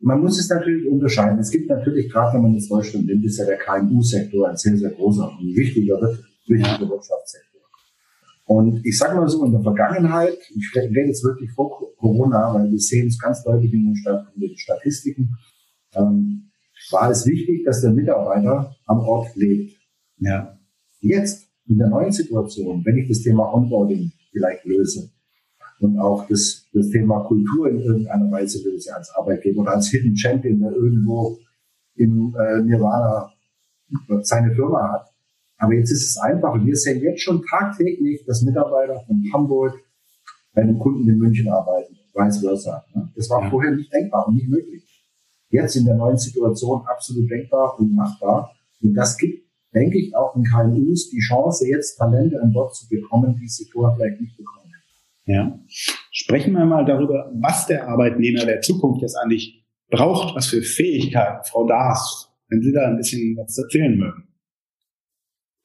Man 0.00 0.20
muss 0.20 0.38
es 0.38 0.48
natürlich 0.48 0.86
unterscheiden. 0.86 1.38
Es 1.38 1.50
gibt 1.50 1.68
natürlich, 1.68 2.10
gerade 2.10 2.34
wenn 2.34 2.42
man 2.42 2.54
in 2.54 2.66
Deutschland 2.66 3.06
nimmt, 3.06 3.24
ist 3.24 3.38
ja 3.38 3.44
der 3.44 3.58
KMU-Sektor 3.58 4.48
ein 4.48 4.56
sehr, 4.56 4.76
sehr 4.76 4.90
großer 4.90 5.30
und 5.38 5.56
wichtiger, 5.56 5.98
wichtiger 6.52 6.88
Wirtschaftssektor. 6.88 7.52
Und 8.46 8.84
ich 8.84 8.98
sage 8.98 9.16
mal 9.16 9.28
so, 9.28 9.44
in 9.44 9.52
der 9.52 9.62
Vergangenheit, 9.62 10.36
ich 10.54 10.70
rede 10.74 11.08
jetzt 11.08 11.24
wirklich 11.24 11.50
vor 11.52 11.94
Corona, 11.96 12.54
weil 12.54 12.70
wir 12.70 12.78
sehen 12.78 13.08
es 13.08 13.18
ganz 13.18 13.42
deutlich 13.44 13.72
in 13.72 13.94
den, 13.94 14.56
Statistiken, 14.56 15.36
ähm, 15.94 16.50
war 16.90 17.10
es 17.10 17.24
wichtig, 17.26 17.64
dass 17.64 17.80
der 17.80 17.92
Mitarbeiter 17.92 18.74
am 18.86 19.00
Ort 19.00 19.34
lebt. 19.36 19.76
Ja. 20.18 20.58
Jetzt, 21.00 21.48
in 21.66 21.78
der 21.78 21.88
neuen 21.88 22.12
Situation, 22.12 22.84
wenn 22.84 22.98
ich 22.98 23.08
das 23.08 23.22
Thema 23.22 23.54
Onboarding 23.54 24.12
vielleicht 24.32 24.64
löse 24.64 25.10
und 25.80 25.98
auch 25.98 26.26
das, 26.28 26.68
das 26.72 26.88
Thema 26.90 27.20
Kultur 27.20 27.70
in 27.70 27.80
irgendeiner 27.80 28.30
Weise 28.30 28.62
löse 28.68 28.94
als 28.94 29.10
Arbeitgeber 29.10 29.62
oder 29.62 29.72
als 29.72 29.88
Hidden 29.88 30.16
Champion, 30.16 30.60
der 30.60 30.72
irgendwo 30.72 31.38
im 31.94 32.34
äh, 32.38 32.62
Nirvana 32.62 33.32
seine 34.22 34.54
Firma 34.54 34.92
hat, 34.92 35.11
aber 35.62 35.74
jetzt 35.74 35.92
ist 35.92 36.02
es 36.02 36.16
einfach. 36.18 36.52
Wir 36.64 36.74
sehen 36.74 37.00
jetzt 37.02 37.22
schon 37.22 37.40
tagtäglich, 37.48 38.24
dass 38.26 38.42
Mitarbeiter 38.42 39.00
von 39.06 39.22
Hamburg 39.32 39.78
bei 40.52 40.62
einem 40.62 40.76
Kunden 40.76 41.08
in 41.08 41.18
München 41.18 41.48
arbeiten, 41.48 41.96
vice 42.12 42.40
versa. 42.40 42.84
Ne? 42.92 43.08
Das 43.14 43.30
war 43.30 43.44
ja. 43.44 43.50
vorher 43.50 43.70
nicht 43.70 43.92
denkbar 43.92 44.26
und 44.26 44.34
nicht 44.34 44.48
möglich. 44.48 44.82
Jetzt 45.50 45.76
in 45.76 45.84
der 45.84 45.94
neuen 45.94 46.18
Situation 46.18 46.82
absolut 46.84 47.30
denkbar 47.30 47.78
und 47.78 47.94
machbar. 47.94 48.50
Und 48.82 48.94
das 48.94 49.16
gibt, 49.16 49.46
denke 49.72 49.98
ich, 49.98 50.16
auch 50.16 50.34
in 50.34 50.42
KMUs 50.42 51.10
die 51.10 51.20
Chance, 51.20 51.68
jetzt 51.68 51.96
Talente 51.96 52.42
an 52.42 52.52
Bord 52.52 52.74
zu 52.74 52.88
bekommen, 52.88 53.38
die 53.40 53.46
sie 53.46 53.66
vorher 53.66 53.96
vielleicht 53.96 54.20
nicht 54.20 54.36
bekommen. 54.36 54.72
Ja. 55.26 55.60
Sprechen 55.68 56.54
wir 56.54 56.64
mal 56.64 56.84
darüber, 56.84 57.30
was 57.34 57.68
der 57.68 57.86
Arbeitnehmer 57.86 58.44
der 58.44 58.62
Zukunft 58.62 59.00
jetzt 59.02 59.14
eigentlich 59.14 59.64
braucht, 59.90 60.34
was 60.34 60.48
für 60.48 60.62
Fähigkeiten, 60.62 61.44
Frau 61.44 61.68
Daas, 61.68 62.34
wenn 62.48 62.62
Sie 62.62 62.72
da 62.72 62.88
ein 62.88 62.96
bisschen 62.96 63.36
was 63.36 63.56
erzählen 63.56 63.96
mögen. 63.96 64.26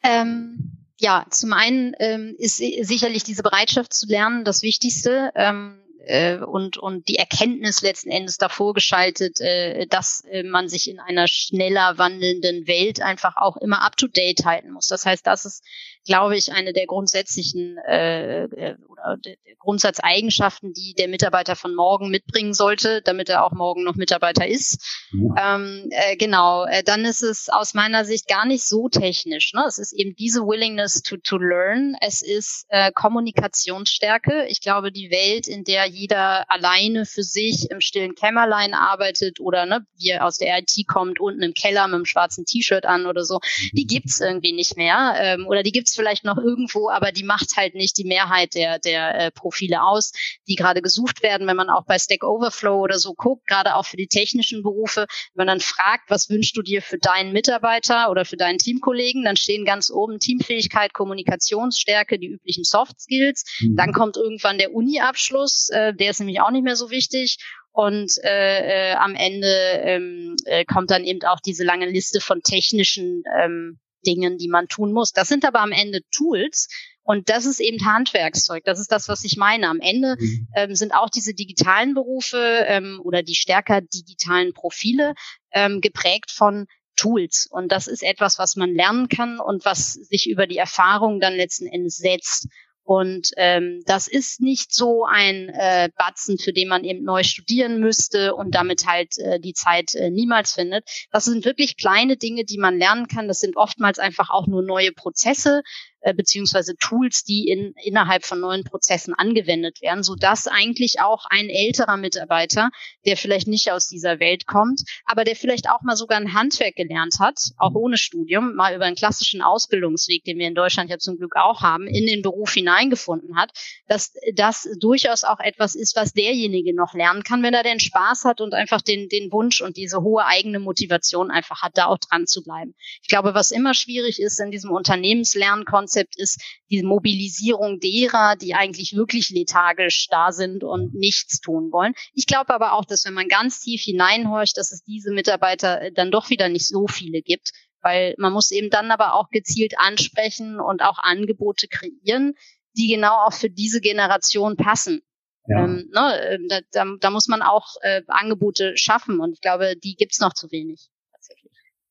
Ähm, 0.03 0.85
ja, 0.99 1.25
zum 1.29 1.53
einen 1.53 1.93
ähm, 1.99 2.35
ist 2.37 2.57
sicherlich 2.57 3.23
diese 3.23 3.43
Bereitschaft 3.43 3.93
zu 3.93 4.07
lernen 4.07 4.43
das 4.43 4.63
Wichtigste. 4.63 5.31
Ähm, 5.35 5.83
äh, 6.07 6.37
und, 6.37 6.77
und 6.77 7.07
die 7.07 7.17
Erkenntnis 7.17 7.81
letzten 7.81 8.09
Endes 8.09 8.37
davor 8.37 8.73
geschaltet, 8.73 9.41
äh, 9.41 9.85
dass 9.87 10.23
äh, 10.31 10.43
man 10.43 10.69
sich 10.69 10.89
in 10.89 10.99
einer 10.99 11.27
schneller 11.27 11.97
wandelnden 11.97 12.67
Welt 12.67 13.01
einfach 13.01 13.35
auch 13.35 13.57
immer 13.57 13.81
up-to-date 13.81 14.45
halten 14.45 14.71
muss. 14.71 14.87
Das 14.87 15.05
heißt, 15.05 15.27
das 15.27 15.45
ist, 15.45 15.63
glaube 16.08 16.38
ich, 16.38 16.51
eine 16.51 16.74
der 16.74 16.88
grundsätzlichen 16.88 17.78
äh, 17.88 18.45
äh 18.45 18.76
oder 18.88 19.18
der 19.18 19.36
Grundsatzeigenschaften, 19.60 20.74
die 20.74 20.93
der 20.93 21.08
Mitarbeiter 21.08 21.55
von 21.55 21.76
morgen 21.76 22.10
mitbringen 22.10 22.53
sollte, 22.53 23.01
damit 23.01 23.30
er 23.30 23.43
auch 23.43 23.51
morgen 23.51 23.84
noch 23.84 23.95
Mitarbeiter 23.95 24.47
ist. 24.47 25.08
Ja. 25.12 25.55
Ähm, 25.55 25.89
äh, 25.91 26.16
genau, 26.16 26.66
äh, 26.66 26.84
dann 26.84 27.03
ist 27.05 27.22
es 27.22 27.49
aus 27.49 27.74
meiner 27.74 28.05
Sicht 28.05 28.28
gar 28.28 28.45
nicht 28.45 28.64
so 28.64 28.88
technisch. 28.88 29.53
Ne? 29.53 29.66
Es 29.68 29.78
ist 29.78 29.93
eben 29.93 30.16
diese 30.16 30.41
Willingness 30.41 31.01
to, 31.01 31.18
to 31.18 31.38
learn. 31.38 31.95
Es 31.99 32.22
ist 32.22 32.66
äh, 32.70 32.91
Kommunikationsstärke. 32.93 34.45
Ich 34.47 34.62
glaube, 34.62 34.91
die 34.91 35.12
Welt, 35.12 35.47
in 35.47 35.66
der 35.66 35.86
jeder 35.86 36.49
alleine 36.49 37.05
für 37.05 37.24
sich 37.24 37.70
im 37.70 37.82
stillen 37.82 38.16
Kämmerlein 38.16 38.74
arbeitet 38.74 39.41
oder 39.41 39.66
ne, 39.66 39.86
wie 39.97 40.12
er 40.12 40.26
aus 40.26 40.38
der 40.38 40.58
IT 40.60 40.88
kommt, 40.88 41.20
unten 41.20 41.41
im 41.41 41.53
Keller 41.53 41.88
mit 41.88 41.95
einem 41.95 42.05
schwarzen 42.05 42.45
T-Shirt 42.45 42.86
an 42.86 43.05
oder 43.05 43.26
so, 43.26 43.39
die 43.74 43.84
mhm. 43.84 43.88
gibt's 43.88 44.22
irgendwie 44.22 44.53
nicht 44.53 44.78
mehr. 44.78 45.16
Ähm, 45.18 45.45
oder 45.45 45.62
die 45.64 45.74
gibt's 45.74 45.96
vielleicht 45.97 46.23
noch 46.23 46.37
irgendwo, 46.37 46.89
aber 46.89 47.11
die 47.11 47.23
macht 47.23 47.57
halt 47.57 47.75
nicht 47.75 47.97
die 47.97 48.05
Mehrheit 48.05 48.53
der, 48.55 48.79
der 48.79 49.19
äh, 49.19 49.31
Profile 49.31 49.83
aus, 49.83 50.13
die 50.47 50.55
gerade 50.55 50.81
gesucht 50.81 51.21
werden. 51.21 51.47
Wenn 51.47 51.57
man 51.57 51.69
auch 51.69 51.85
bei 51.85 51.99
Stack 51.99 52.23
Overflow 52.23 52.79
oder 52.79 52.97
so 52.99 53.13
guckt, 53.13 53.47
gerade 53.47 53.75
auch 53.75 53.85
für 53.85 53.97
die 53.97 54.07
technischen 54.07 54.63
Berufe, 54.63 55.07
wenn 55.33 55.45
man 55.45 55.57
dann 55.57 55.59
fragt, 55.59 56.09
was 56.09 56.29
wünschst 56.29 56.55
du 56.55 56.61
dir 56.61 56.81
für 56.81 56.97
deinen 56.97 57.33
Mitarbeiter 57.33 58.09
oder 58.09 58.23
für 58.23 58.37
deinen 58.37 58.59
Teamkollegen, 58.59 59.25
dann 59.25 59.35
stehen 59.35 59.65
ganz 59.65 59.91
oben 59.91 60.19
Teamfähigkeit, 60.19 60.93
Kommunikationsstärke, 60.93 62.17
die 62.19 62.27
üblichen 62.27 62.63
Soft 62.63 63.01
Skills. 63.01 63.43
Mhm. 63.59 63.75
Dann 63.75 63.91
kommt 63.91 64.15
irgendwann 64.15 64.57
der 64.57 64.73
Uni-Abschluss, 64.73 65.69
äh, 65.69 65.93
der 65.93 66.11
ist 66.11 66.19
nämlich 66.19 66.39
auch 66.39 66.51
nicht 66.51 66.63
mehr 66.63 66.77
so 66.77 66.89
wichtig. 66.89 67.37
Und 67.77 68.13
äh, 68.23 68.93
äh, 68.93 68.95
am 68.95 69.13
Ende 69.13 69.47
ähm, 69.83 70.35
äh, 70.45 70.65
kommt 70.65 70.89
dann 70.89 71.03
eben 71.03 71.21
auch 71.27 71.39
diese 71.39 71.63
lange 71.63 71.85
Liste 71.85 72.19
von 72.19 72.41
technischen 72.41 73.21
ähm, 73.39 73.77
Dingen, 74.08 74.38
die 74.38 74.47
man 74.47 74.68
tun 74.68 74.93
muss. 74.93 75.12
Das 75.12 75.28
sind 75.28 75.45
aber 75.45 75.60
am 75.60 75.72
Ende 75.72 76.01
Tools. 76.12 76.70
Und 77.03 77.30
das 77.30 77.45
ist 77.45 77.62
eben 77.62 77.86
Handwerkszeug. 77.86 78.64
Das 78.66 78.80
ist 78.80 78.91
das, 78.91 79.08
was 79.08 79.24
ich 79.24 79.38
meine. 79.38 79.70
Am 79.70 79.80
Ende 79.80 80.18
mhm. 80.20 80.47
ähm, 80.55 80.76
sind 80.76 80.93
auch 80.93 81.10
diese 81.10 81.34
digitalen 81.34 81.93
Berufe 81.93 82.66
ähm, 82.68 82.99
oder 83.03 83.24
die 83.24 83.36
stärker 83.36 83.82
digitalen 83.82 84.53
Profile 84.53 85.14
ähm, 85.51 85.80
geprägt 85.80 86.32
von 86.32 86.68
Tools. 86.97 87.47
Und 87.49 87.72
das 87.72 87.88
ist 87.88 88.03
etwas, 88.03 88.39
was 88.39 88.55
man 88.58 88.74
lernen 88.74 89.08
kann 89.08 89.39
und 89.39 89.64
was 89.64 89.93
sich 89.93 90.30
über 90.30 90.47
die 90.47 90.58
Erfahrung 90.58 91.22
dann 91.22 91.36
letzten 91.36 91.68
Endes 91.68 91.95
setzt. 91.95 92.47
Und 92.88 93.31
ähm, 93.35 93.83
das 93.85 94.07
ist 94.07 94.39
nicht 94.39 94.73
so 94.73 95.03
ein 95.03 95.49
äh, 95.49 95.89
Batzen, 95.97 96.38
für 96.38 96.53
den 96.53 96.69
man 96.69 96.85
eben 96.85 97.03
neu 97.03 97.23
studieren 97.23 97.81
müsste 97.81 98.33
und 98.33 98.55
damit 98.55 98.88
halt 98.88 99.17
äh, 99.17 99.41
die 99.41 99.51
Zeit 99.51 99.93
äh, 99.93 100.09
niemals 100.09 100.53
findet. 100.53 100.88
Das 101.11 101.25
sind 101.25 101.43
wirklich 101.43 101.75
kleine 101.75 102.15
Dinge, 102.15 102.45
die 102.45 102.57
man 102.57 102.77
lernen 102.77 103.09
kann. 103.09 103.27
Das 103.27 103.41
sind 103.41 103.57
oftmals 103.57 103.99
einfach 103.99 104.29
auch 104.29 104.47
nur 104.47 104.63
neue 104.63 104.93
Prozesse, 104.93 105.63
äh, 106.01 106.13
beziehungsweise 106.13 106.75
Tools, 106.77 107.23
die 107.23 107.47
in, 107.47 107.73
innerhalb 107.83 108.23
von 108.23 108.39
neuen 108.39 108.63
Prozessen 108.63 109.13
angewendet 109.13 109.81
werden, 109.81 110.03
so 110.03 110.15
dass 110.15 110.47
eigentlich 110.47 110.99
auch 111.01 111.25
ein 111.29 111.49
älterer 111.49 111.97
Mitarbeiter, 111.97 112.69
der 113.05 113.17
vielleicht 113.17 113.47
nicht 113.47 113.71
aus 113.71 113.87
dieser 113.87 114.19
Welt 114.19 114.45
kommt, 114.45 114.81
aber 115.05 115.23
der 115.23 115.35
vielleicht 115.35 115.69
auch 115.69 115.81
mal 115.81 115.95
sogar 115.95 116.19
ein 116.19 116.33
Handwerk 116.33 116.75
gelernt 116.75 117.15
hat, 117.19 117.51
auch 117.57 117.73
ohne 117.73 117.97
Studium, 117.97 118.55
mal 118.55 118.75
über 118.75 118.85
einen 118.85 118.95
klassischen 118.95 119.41
Ausbildungsweg, 119.41 120.23
den 120.23 120.37
wir 120.37 120.47
in 120.47 120.55
Deutschland 120.55 120.89
ja 120.89 120.97
zum 120.97 121.17
Glück 121.17 121.35
auch 121.35 121.61
haben, 121.61 121.87
in 121.87 122.05
den 122.05 122.21
Beruf 122.21 122.53
hineingefunden 122.53 123.35
hat, 123.35 123.51
dass 123.87 124.13
das 124.35 124.67
durchaus 124.79 125.23
auch 125.23 125.39
etwas 125.39 125.75
ist, 125.75 125.95
was 125.95 126.13
derjenige 126.13 126.75
noch 126.75 126.93
lernen 126.93 127.23
kann, 127.23 127.43
wenn 127.43 127.53
er 127.53 127.63
den 127.63 127.79
Spaß 127.79 128.25
hat 128.25 128.39
und 128.39 128.53
einfach 128.53 128.81
den, 128.81 129.09
den 129.09 129.31
Wunsch 129.31 129.61
und 129.61 129.77
diese 129.77 130.01
hohe 130.01 130.25
eigene 130.25 130.59
Motivation 130.59 131.31
einfach 131.31 131.61
hat, 131.61 131.77
da 131.77 131.87
auch 131.87 131.97
dran 131.97 132.27
zu 132.27 132.43
bleiben. 132.43 132.75
Ich 133.01 133.07
glaube, 133.07 133.33
was 133.33 133.51
immer 133.51 133.73
schwierig 133.73 134.21
ist 134.21 134.39
in 134.39 134.51
diesem 134.51 134.71
Unternehmenslernkonzept, 134.71 135.86
Konzept 135.88 136.17
ist 136.17 136.41
die 136.69 136.83
Mobilisierung 136.83 137.79
derer, 137.79 138.35
die 138.35 138.53
eigentlich 138.53 138.93
wirklich 138.93 139.29
lethargisch 139.29 140.07
da 140.09 140.33
sind 140.33 140.65
und 140.65 140.93
nichts 140.93 141.39
tun 141.39 141.71
wollen. 141.71 141.93
Ich 142.13 142.25
glaube 142.25 142.53
aber 142.53 142.73
auch, 142.73 142.83
dass 142.83 143.05
wenn 143.05 143.13
man 143.13 143.29
ganz 143.29 143.61
tief 143.61 143.81
hineinhorcht, 143.83 144.57
dass 144.57 144.73
es 144.73 144.83
diese 144.83 145.13
Mitarbeiter 145.13 145.81
äh, 145.81 145.91
dann 145.93 146.11
doch 146.11 146.29
wieder 146.29 146.49
nicht 146.49 146.67
so 146.67 146.88
viele 146.88 147.21
gibt, 147.21 147.51
weil 147.81 148.15
man 148.17 148.33
muss 148.33 148.51
eben 148.51 148.69
dann 148.69 148.91
aber 148.91 149.13
auch 149.13 149.29
gezielt 149.29 149.75
ansprechen 149.77 150.59
und 150.59 150.81
auch 150.81 150.99
Angebote 150.99 151.69
kreieren, 151.69 152.33
die 152.77 152.89
genau 152.89 153.25
auch 153.25 153.33
für 153.33 153.49
diese 153.49 153.79
Generation 153.79 154.57
passen. 154.57 155.01
Ja. 155.47 155.63
Ähm, 155.63 155.89
ne, 155.93 156.31
ähm, 156.31 156.47
da, 156.49 156.59
da, 156.73 156.85
da 156.99 157.09
muss 157.11 157.29
man 157.29 157.41
auch 157.41 157.75
äh, 157.81 158.01
Angebote 158.07 158.73
schaffen 158.75 159.21
und 159.21 159.31
ich 159.31 159.39
glaube, 159.39 159.75
die 159.81 159.95
gibt's 159.95 160.19
noch 160.19 160.33
zu 160.33 160.51
wenig. 160.51 160.89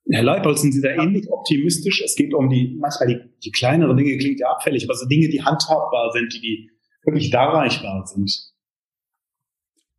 Herr 0.09 0.23
Leipold, 0.23 0.59
sind 0.59 0.73
Sie 0.73 0.81
da 0.81 0.91
ähnlich 0.91 1.29
optimistisch? 1.31 2.03
Es 2.05 2.15
geht 2.15 2.33
um 2.33 2.49
die, 2.49 2.77
manchmal 2.81 3.09
die, 3.09 3.21
die 3.45 3.51
kleineren 3.51 3.97
Dinge, 3.97 4.17
klingt 4.19 4.39
ja 4.39 4.51
abfällig, 4.51 4.85
aber 4.85 4.95
so 4.95 5.07
Dinge, 5.07 5.29
die 5.29 5.43
handhabbar 5.43 6.13
sind, 6.13 6.33
die, 6.33 6.41
die 6.41 6.71
wirklich 7.03 7.31
darreichbar 7.31 8.07
sind. 8.07 8.53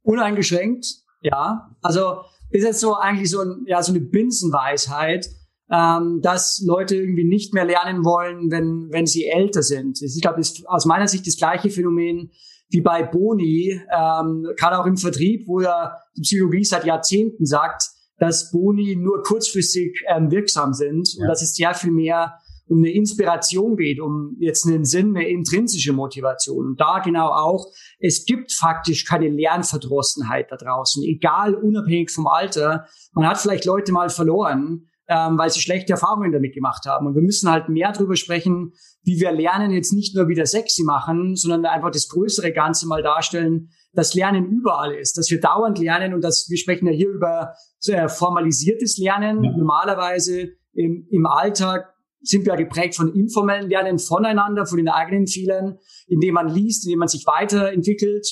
Uneingeschränkt. 0.04 0.86
Ja, 1.22 1.76
also 1.82 2.22
ist 2.52 2.64
jetzt 2.64 2.80
so 2.80 2.96
eigentlich 2.96 3.30
so, 3.30 3.42
ein, 3.42 3.64
ja, 3.66 3.82
so 3.84 3.92
eine 3.92 4.02
Binsenweisheit, 4.02 5.28
ähm, 5.70 6.22
dass 6.22 6.64
Leute 6.66 6.96
irgendwie 6.96 7.26
nicht 7.26 7.54
mehr 7.54 7.66
lernen 7.66 8.06
wollen, 8.06 8.50
wenn, 8.50 8.88
wenn 8.92 9.06
sie 9.06 9.26
älter 9.26 9.64
sind. 9.64 10.02
Ich 10.02 10.22
glaube, 10.22 10.38
das 10.38 10.52
ist 10.52 10.68
aus 10.68 10.86
meiner 10.86 11.10
Sicht 11.10 11.28
das 11.28 11.36
gleiche 11.36 11.70
Phänomen 11.70 12.32
wie 12.70 12.82
bei 12.82 13.04
Boni, 13.04 13.82
ähm, 13.94 14.48
gerade 14.58 14.80
auch 14.80 14.86
im 14.86 14.98
Vertrieb, 14.98 15.48
wo 15.48 15.62
ja 15.62 15.96
die 16.16 16.22
Psychologie 16.22 16.64
seit 16.64 16.86
Jahrzehnten 16.86 17.46
sagt, 17.46 17.84
dass 18.18 18.52
Boni 18.52 18.96
nur 18.96 19.22
kurzfristig 19.24 20.04
ähm, 20.08 20.32
wirksam 20.32 20.74
sind 20.74 21.14
ja. 21.14 21.24
und 21.24 21.30
dass 21.30 21.42
es 21.42 21.54
sehr 21.54 21.74
viel 21.74 21.92
mehr 21.92 22.38
um 22.70 22.80
eine 22.80 22.92
Inspiration 22.92 23.78
geht, 23.78 24.02
um 24.02 24.36
jetzt 24.40 24.66
einen 24.66 24.84
Sinn, 24.84 25.16
eine 25.16 25.28
intrinsische 25.28 25.94
Motivation. 25.94 26.68
Und 26.68 26.82
da 26.82 27.00
genau 27.00 27.30
auch, 27.30 27.66
es 28.00 28.26
gibt 28.26 28.52
faktisch 28.52 29.06
keine 29.06 29.30
Lernverdrossenheit 29.30 30.52
da 30.52 30.58
draußen, 30.58 31.02
egal 31.04 31.56
unabhängig 31.56 32.12
vom 32.12 32.28
Alter. 32.28 32.86
Man 33.14 33.28
hat 33.28 33.38
vielleicht 33.38 33.66
Leute 33.66 33.94
mal 33.94 34.10
verloren, 34.10 34.90
ähm, 35.08 35.38
weil 35.38 35.50
sie 35.50 35.62
schlechte 35.62 35.94
Erfahrungen 35.94 36.34
damit 36.34 36.54
gemacht 36.54 36.86
haben. 36.86 37.08
Und 37.08 37.16
wir 37.16 37.22
müssen 37.22 37.50
halt 37.50 37.70
mehr 37.70 37.94
darüber 37.94 38.18
sprechen, 38.18 38.74
wie 39.04 39.20
wir 39.22 39.32
Lernen 39.32 39.72
jetzt 39.72 39.94
nicht 39.94 40.16
nur 40.16 40.28
wieder 40.28 40.46
sexy 40.46 40.84
machen, 40.84 41.36
sondern 41.38 41.66
einfach 41.66 41.92
das 41.92 42.10
größere 42.10 42.52
Ganze 42.52 42.88
mal 42.88 43.02
darstellen, 43.02 43.70
dass 43.98 44.14
Lernen 44.14 44.46
überall 44.46 44.94
ist, 44.94 45.18
dass 45.18 45.32
wir 45.32 45.42
dauernd 45.42 45.80
lernen 45.80 46.14
und 46.14 46.22
dass 46.22 46.48
wir 46.50 46.58
sprechen 46.58 46.86
ja 46.86 46.94
hier 46.94 47.10
über 47.10 47.56
äh, 47.88 48.08
formalisiertes 48.08 49.00
Lernen. 49.00 49.44
Ja. 49.44 49.58
Normalerweise 49.58 50.50
im, 50.74 51.08
im 51.10 51.26
Alltag 51.26 51.92
sind 52.22 52.46
wir 52.46 52.56
geprägt 52.56 52.96
von 52.96 53.12
informellen 53.12 53.70
Lernen 53.70 53.98
voneinander, 53.98 54.68
von 54.68 54.78
den 54.78 54.88
eigenen 54.88 55.26
Fehlern, 55.26 55.80
indem 56.06 56.36
man 56.36 56.48
liest, 56.48 56.86
indem 56.86 57.00
man 57.00 57.08
sich 57.08 57.26
weiterentwickelt, 57.26 58.28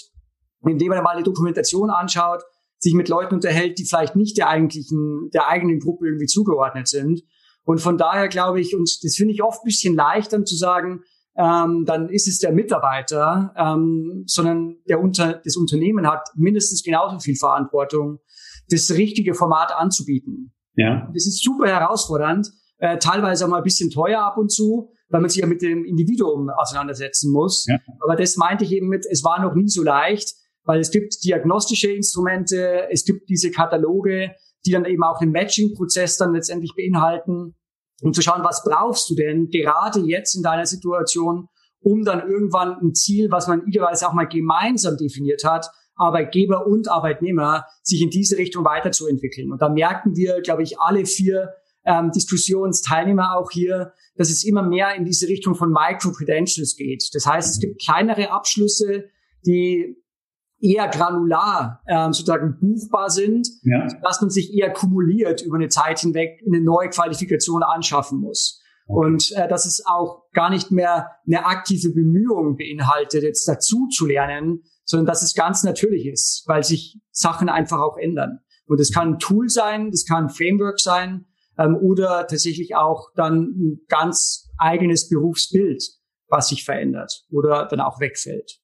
indem 0.61 0.89
man 0.89 1.03
mal 1.03 1.15
eine 1.15 1.23
Dokumentation 1.23 1.89
anschaut 1.89 2.43
sich 2.77 2.93
mit 2.93 3.09
Leuten 3.09 3.33
unterhält, 3.33 3.79
die 3.79 3.85
vielleicht 3.85 4.15
nicht 4.15 4.37
der 4.37 4.49
eigentlichen, 4.49 5.31
der 5.33 5.47
eigenen 5.47 5.79
Gruppe 5.79 6.05
irgendwie 6.05 6.27
zugeordnet 6.27 6.87
sind. 6.87 7.23
Und 7.63 7.79
von 7.79 7.97
daher 7.97 8.27
glaube 8.27 8.61
ich, 8.61 8.75
und 8.75 8.87
das 9.01 9.15
finde 9.15 9.33
ich 9.33 9.41
oft 9.41 9.63
ein 9.63 9.65
bisschen 9.65 9.95
leicht 9.95 10.33
dann 10.33 10.45
zu 10.45 10.55
sagen, 10.55 11.01
ähm, 11.37 11.83
dann 11.85 12.09
ist 12.09 12.27
es 12.27 12.39
der 12.39 12.51
Mitarbeiter, 12.51 13.53
ähm, 13.57 14.23
sondern 14.25 14.77
der 14.87 14.99
Unter 15.01 15.41
das 15.43 15.57
Unternehmen 15.57 16.07
hat 16.07 16.29
mindestens 16.35 16.83
genauso 16.83 17.19
viel 17.19 17.35
Verantwortung, 17.35 18.19
das 18.69 18.91
richtige 18.91 19.33
Format 19.33 19.73
anzubieten. 19.75 20.53
Ja. 20.75 21.09
Das 21.13 21.27
ist 21.27 21.43
super 21.43 21.67
herausfordernd, 21.67 22.49
äh, 22.77 22.97
teilweise 22.97 23.45
auch 23.45 23.49
mal 23.49 23.57
ein 23.57 23.63
bisschen 23.63 23.89
teuer 23.89 24.21
ab 24.21 24.37
und 24.37 24.51
zu, 24.51 24.89
weil 25.09 25.21
man 25.21 25.29
sich 25.29 25.41
ja 25.41 25.47
mit 25.47 25.61
dem 25.61 25.85
Individuum 25.85 26.49
auseinandersetzen 26.49 27.31
muss. 27.31 27.65
Ja. 27.67 27.79
Aber 28.01 28.15
das 28.15 28.37
meinte 28.37 28.63
ich 28.63 28.71
eben 28.71 28.87
mit, 28.87 29.05
es 29.09 29.23
war 29.23 29.41
noch 29.41 29.55
nie 29.55 29.67
so 29.67 29.83
leicht, 29.83 30.33
weil 30.63 30.79
es 30.79 30.91
gibt 30.91 31.23
diagnostische 31.23 31.91
Instrumente, 31.91 32.89
es 32.89 33.05
gibt 33.05 33.29
diese 33.29 33.51
Kataloge, 33.51 34.31
die 34.65 34.71
dann 34.71 34.85
eben 34.85 35.03
auch 35.03 35.19
den 35.19 35.31
Matching-Prozess 35.31 36.17
dann 36.17 36.33
letztendlich 36.33 36.73
beinhalten, 36.75 37.55
um 38.01 38.13
zu 38.13 38.21
schauen, 38.21 38.43
was 38.43 38.63
brauchst 38.63 39.09
du 39.09 39.15
denn 39.15 39.49
gerade 39.49 39.99
jetzt 40.01 40.35
in 40.35 40.43
deiner 40.43 40.65
Situation, 40.65 41.47
um 41.81 42.03
dann 42.03 42.27
irgendwann 42.27 42.77
ein 42.81 42.93
Ziel, 42.93 43.31
was 43.31 43.47
man 43.47 43.65
idealerweise 43.67 44.07
auch 44.07 44.13
mal 44.13 44.27
gemeinsam 44.27 44.97
definiert 44.97 45.43
hat, 45.43 45.69
Arbeitgeber 45.95 46.67
und 46.67 46.89
Arbeitnehmer, 46.89 47.65
sich 47.81 48.01
in 48.01 48.09
diese 48.09 48.37
Richtung 48.37 48.65
weiterzuentwickeln. 48.65 49.51
Und 49.51 49.61
da 49.61 49.69
merken 49.69 50.15
wir, 50.15 50.41
glaube 50.41 50.63
ich, 50.63 50.79
alle 50.79 51.05
vier 51.05 51.53
ähm, 51.85 52.11
Diskussionsteilnehmer 52.11 53.37
auch 53.37 53.51
hier, 53.51 53.93
dass 54.15 54.29
es 54.29 54.43
immer 54.43 54.63
mehr 54.63 54.95
in 54.95 55.05
diese 55.05 55.27
Richtung 55.27 55.55
von 55.55 55.71
Micro-Credentials 55.71 56.75
geht. 56.75 57.09
Das 57.13 57.25
heißt, 57.25 57.49
es 57.49 57.59
gibt 57.59 57.81
kleinere 57.81 58.31
Abschlüsse, 58.31 59.05
die 59.45 59.95
eher 60.65 60.87
granular 60.87 61.81
ähm, 61.87 62.11
sozusagen 62.11 62.57
buchbar 62.59 63.09
sind, 63.09 63.47
ja. 63.63 63.87
dass 64.01 64.19
man 64.21 64.29
sich 64.29 64.53
eher 64.53 64.73
kumuliert 64.73 65.41
über 65.41 65.55
eine 65.57 65.69
Zeit 65.69 65.99
hinweg 65.99 66.41
eine 66.45 66.61
neue 66.61 66.89
Qualifikation 66.89 67.63
anschaffen 67.63 68.19
muss. 68.19 68.61
Okay. 68.87 69.05
Und 69.05 69.31
äh, 69.35 69.47
dass 69.47 69.65
es 69.65 69.83
auch 69.85 70.23
gar 70.33 70.49
nicht 70.49 70.71
mehr 70.71 71.11
eine 71.25 71.45
aktive 71.45 71.89
Bemühung 71.89 72.57
beinhaltet, 72.57 73.23
jetzt 73.23 73.47
dazu 73.47 73.87
zu 73.87 74.05
lernen, 74.05 74.63
sondern 74.83 75.05
dass 75.05 75.23
es 75.23 75.33
ganz 75.33 75.63
natürlich 75.63 76.05
ist, 76.07 76.43
weil 76.47 76.63
sich 76.63 76.99
Sachen 77.11 77.49
einfach 77.49 77.79
auch 77.79 77.97
ändern. 77.97 78.39
Und 78.67 78.79
das 78.79 78.91
kann 78.91 79.13
ein 79.13 79.19
Tool 79.19 79.49
sein, 79.49 79.91
das 79.91 80.05
kann 80.05 80.25
ein 80.25 80.29
Framework 80.29 80.79
sein 80.79 81.25
ähm, 81.57 81.75
oder 81.75 82.27
tatsächlich 82.27 82.75
auch 82.75 83.11
dann 83.15 83.41
ein 83.41 83.79
ganz 83.87 84.49
eigenes 84.57 85.09
Berufsbild, 85.09 85.83
was 86.27 86.49
sich 86.49 86.63
verändert 86.63 87.25
oder 87.29 87.67
dann 87.67 87.79
auch 87.79 87.99
wegfällt. 87.99 88.59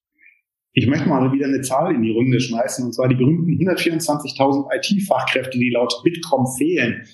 Ich 0.74 0.88
möchte 0.88 1.10
mal 1.10 1.32
wieder 1.34 1.48
eine 1.48 1.62
Zahl 1.62 1.94
in 1.94 2.02
die 2.02 2.12
Runde 2.12 2.40
schmeißen, 2.40 2.86
und 2.86 2.94
zwar 2.94 3.10
die 3.10 3.16
berühmten 3.16 3.52
124.000 3.52 4.68
IT-Fachkräfte, 4.74 5.60
die 5.60 5.70
laut 5.70 5.94
Bitkom 6.04 6.48
fehlen. 6.58 7.06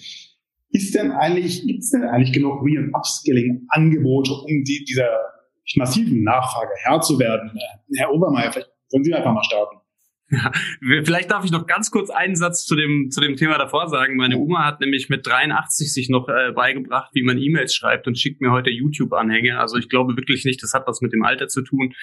Ist 0.70 0.94
denn 0.94 1.12
eigentlich, 1.12 1.66
gibt 1.66 1.80
es 1.80 1.90
denn 1.90 2.04
eigentlich 2.04 2.34
genug 2.34 2.62
Re- 2.62 2.80
und 2.80 2.94
Upskilling-Angebote, 2.94 4.32
um 4.32 4.64
die, 4.64 4.86
dieser 4.88 5.10
massiven 5.76 6.24
Nachfrage 6.24 6.72
Herr 6.84 7.02
zu 7.02 7.18
werden? 7.18 7.52
Herr 7.96 8.14
Obermeier, 8.14 8.52
vielleicht 8.52 8.70
wollen 8.92 9.04
Sie 9.04 9.14
einfach 9.14 9.34
mal 9.34 9.44
starten. 9.44 9.78
Ja, 10.30 10.52
vielleicht 11.06 11.32
darf 11.32 11.46
ich 11.46 11.52
noch 11.52 11.68
ganz 11.68 11.90
kurz 11.90 12.10
einen 12.10 12.36
Satz 12.36 12.66
zu 12.66 12.76
dem, 12.76 13.10
zu 13.12 13.22
dem 13.22 13.38
Thema 13.38 13.58
davor 13.58 13.88
sagen. 13.88 14.18
Meine 14.18 14.38
Oma 14.38 14.66
hat 14.66 14.82
nämlich 14.82 15.08
mit 15.08 15.26
83 15.26 15.94
sich 15.94 16.10
noch 16.10 16.28
äh, 16.28 16.52
beigebracht, 16.52 17.12
wie 17.14 17.24
man 17.24 17.38
E-Mails 17.38 17.74
schreibt 17.74 18.08
und 18.08 18.20
schickt 18.20 18.42
mir 18.42 18.52
heute 18.52 18.70
YouTube-Anhänge. 18.70 19.58
Also 19.58 19.78
ich 19.78 19.88
glaube 19.88 20.18
wirklich 20.18 20.44
nicht, 20.44 20.62
das 20.62 20.74
hat 20.74 20.86
was 20.86 21.00
mit 21.00 21.14
dem 21.14 21.24
Alter 21.24 21.48
zu 21.48 21.62
tun. 21.62 21.94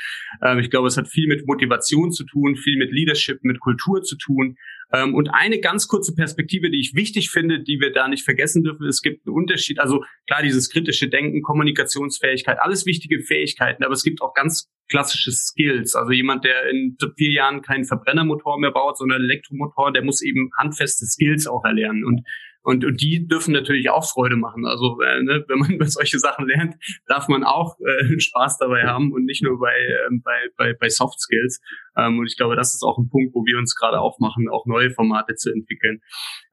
Ähm, 0.43 0.59
ich 0.59 0.70
glaube, 0.70 0.89
es 0.89 0.97
hat 0.97 1.07
viel 1.07 1.29
mit 1.29 1.47
Motivation 1.47 2.12
zu 2.12 2.25
tun, 2.25 2.57
viel 2.57 2.79
mit 2.79 2.93
Leadership, 2.93 3.45
mit 3.45 3.61
Kultur 3.61 4.03
zu 4.03 4.16
tun. 4.16 4.57
Ähm, 4.95 5.14
und 5.14 5.29
eine 5.29 5.61
ganz 5.61 5.87
kurze 5.87 6.14
Perspektive, 6.14 6.70
die 6.70 6.81
ich 6.81 6.95
wichtig 6.95 7.31
finde, 7.31 7.62
die 7.62 7.79
wir 7.79 7.93
da 7.93 8.09
nicht 8.09 8.25
vergessen 8.25 8.62
dürfen, 8.62 8.87
es 8.87 9.03
gibt 9.03 9.27
einen 9.27 9.37
Unterschied. 9.37 9.81
Also 9.81 10.03
klar, 10.27 10.43
dieses 10.43 10.70
kritische 10.70 11.09
Denken, 11.09 11.43
Kommunikationsfähigkeit, 11.43 12.59
alles 12.59 12.87
wichtige 12.87 13.20
Fähigkeiten, 13.20 13.85
aber 13.85 13.93
es 13.93 14.03
gibt 14.03 14.22
auch 14.22 14.33
ganz 14.33 14.70
klassische 14.89 15.32
Skills. 15.32 15.95
Also 15.95 16.12
jemand, 16.12 16.45
der 16.45 16.70
in 16.70 16.97
vier 17.16 17.32
Jahren 17.32 17.62
keinen 17.62 17.85
Verbrennermotor 17.85 18.59
mehr 18.59 18.72
baut, 18.72 18.99
sondern 18.99 19.22
Elektromotor, 19.22 19.93
der 19.93 20.05
muss 20.05 20.22
eben 20.22 20.51
handfeste 20.59 21.07
Skills 21.07 21.47
auch 21.47 21.64
erlernen. 21.64 22.05
Und 22.05 22.22
und, 22.64 22.82
und 22.82 23.03
die 23.03 23.28
dürfen 23.28 23.53
natürlich 23.53 23.91
auch 23.91 24.11
Freude 24.11 24.37
machen. 24.37 24.64
Also 24.64 24.99
äh, 25.03 25.22
ne, 25.22 25.45
wenn 25.49 25.59
man 25.59 25.70
über 25.74 25.87
solche 25.87 26.18
Sachen 26.18 26.49
lernt, 26.49 26.74
darf 27.07 27.28
man 27.28 27.45
auch 27.45 27.76
äh, 27.80 28.18
Spaß 28.18 28.57
dabei 28.59 28.85
haben 28.85 29.12
und 29.12 29.26
nicht 29.26 29.43
nur 29.43 29.61
bei, 29.61 29.74
äh, 29.74 30.09
bei, 30.22 30.49
bei, 30.57 30.72
bei 30.72 30.89
Soft 30.89 31.20
Skills. 31.20 31.61
Ähm, 31.97 32.18
und 32.18 32.26
ich 32.26 32.39
glaube, 32.39 32.57
das 32.57 32.74
ist 32.74 32.82
auch 32.82 32.97
ein 32.97 33.11
Punkt, 33.11 33.35
wo 33.35 33.45
wir 33.45 33.59
uns 33.59 33.74
gerade 33.74 34.01
aufmachen, 34.01 34.49
auch 34.49 34.64
neue 34.64 34.91
Formate 34.91 35.35
zu 35.35 35.53
entwickeln. 35.53 36.01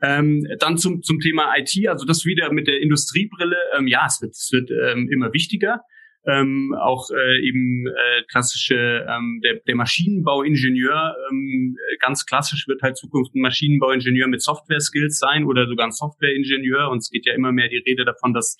Ähm, 0.01 0.45
dann 0.59 0.77
zum, 0.77 1.01
zum 1.01 1.19
Thema 1.19 1.53
IT, 1.57 1.87
also 1.87 2.05
das 2.05 2.25
wieder 2.25 2.51
mit 2.51 2.67
der 2.67 2.81
Industriebrille. 2.81 3.57
Ähm, 3.77 3.87
ja, 3.87 4.05
es 4.05 4.21
wird, 4.21 4.31
es 4.31 4.49
wird 4.51 4.69
ähm, 4.69 5.09
immer 5.09 5.31
wichtiger 5.31 5.81
ähm, 6.27 6.75
auch 6.79 7.09
äh, 7.09 7.47
eben 7.47 7.87
äh, 7.87 8.23
klassische, 8.29 9.05
ähm, 9.09 9.41
der, 9.43 9.55
der 9.67 9.75
Maschinenbauingenieur, 9.75 11.15
ähm, 11.29 11.75
ganz 11.99 12.25
klassisch 12.25 12.67
wird 12.67 12.81
halt 12.81 12.97
Zukunft 12.97 13.33
ein 13.35 13.41
Maschinenbauingenieur 13.41 14.27
mit 14.27 14.41
Software-Skills 14.41 15.17
sein 15.17 15.45
oder 15.45 15.67
sogar 15.67 15.87
ein 15.87 15.91
Softwareingenieur. 15.91 16.89
Und 16.89 16.99
es 16.99 17.09
geht 17.09 17.25
ja 17.25 17.33
immer 17.33 17.51
mehr 17.51 17.69
die 17.69 17.83
Rede 17.85 18.05
davon, 18.05 18.33
dass 18.33 18.57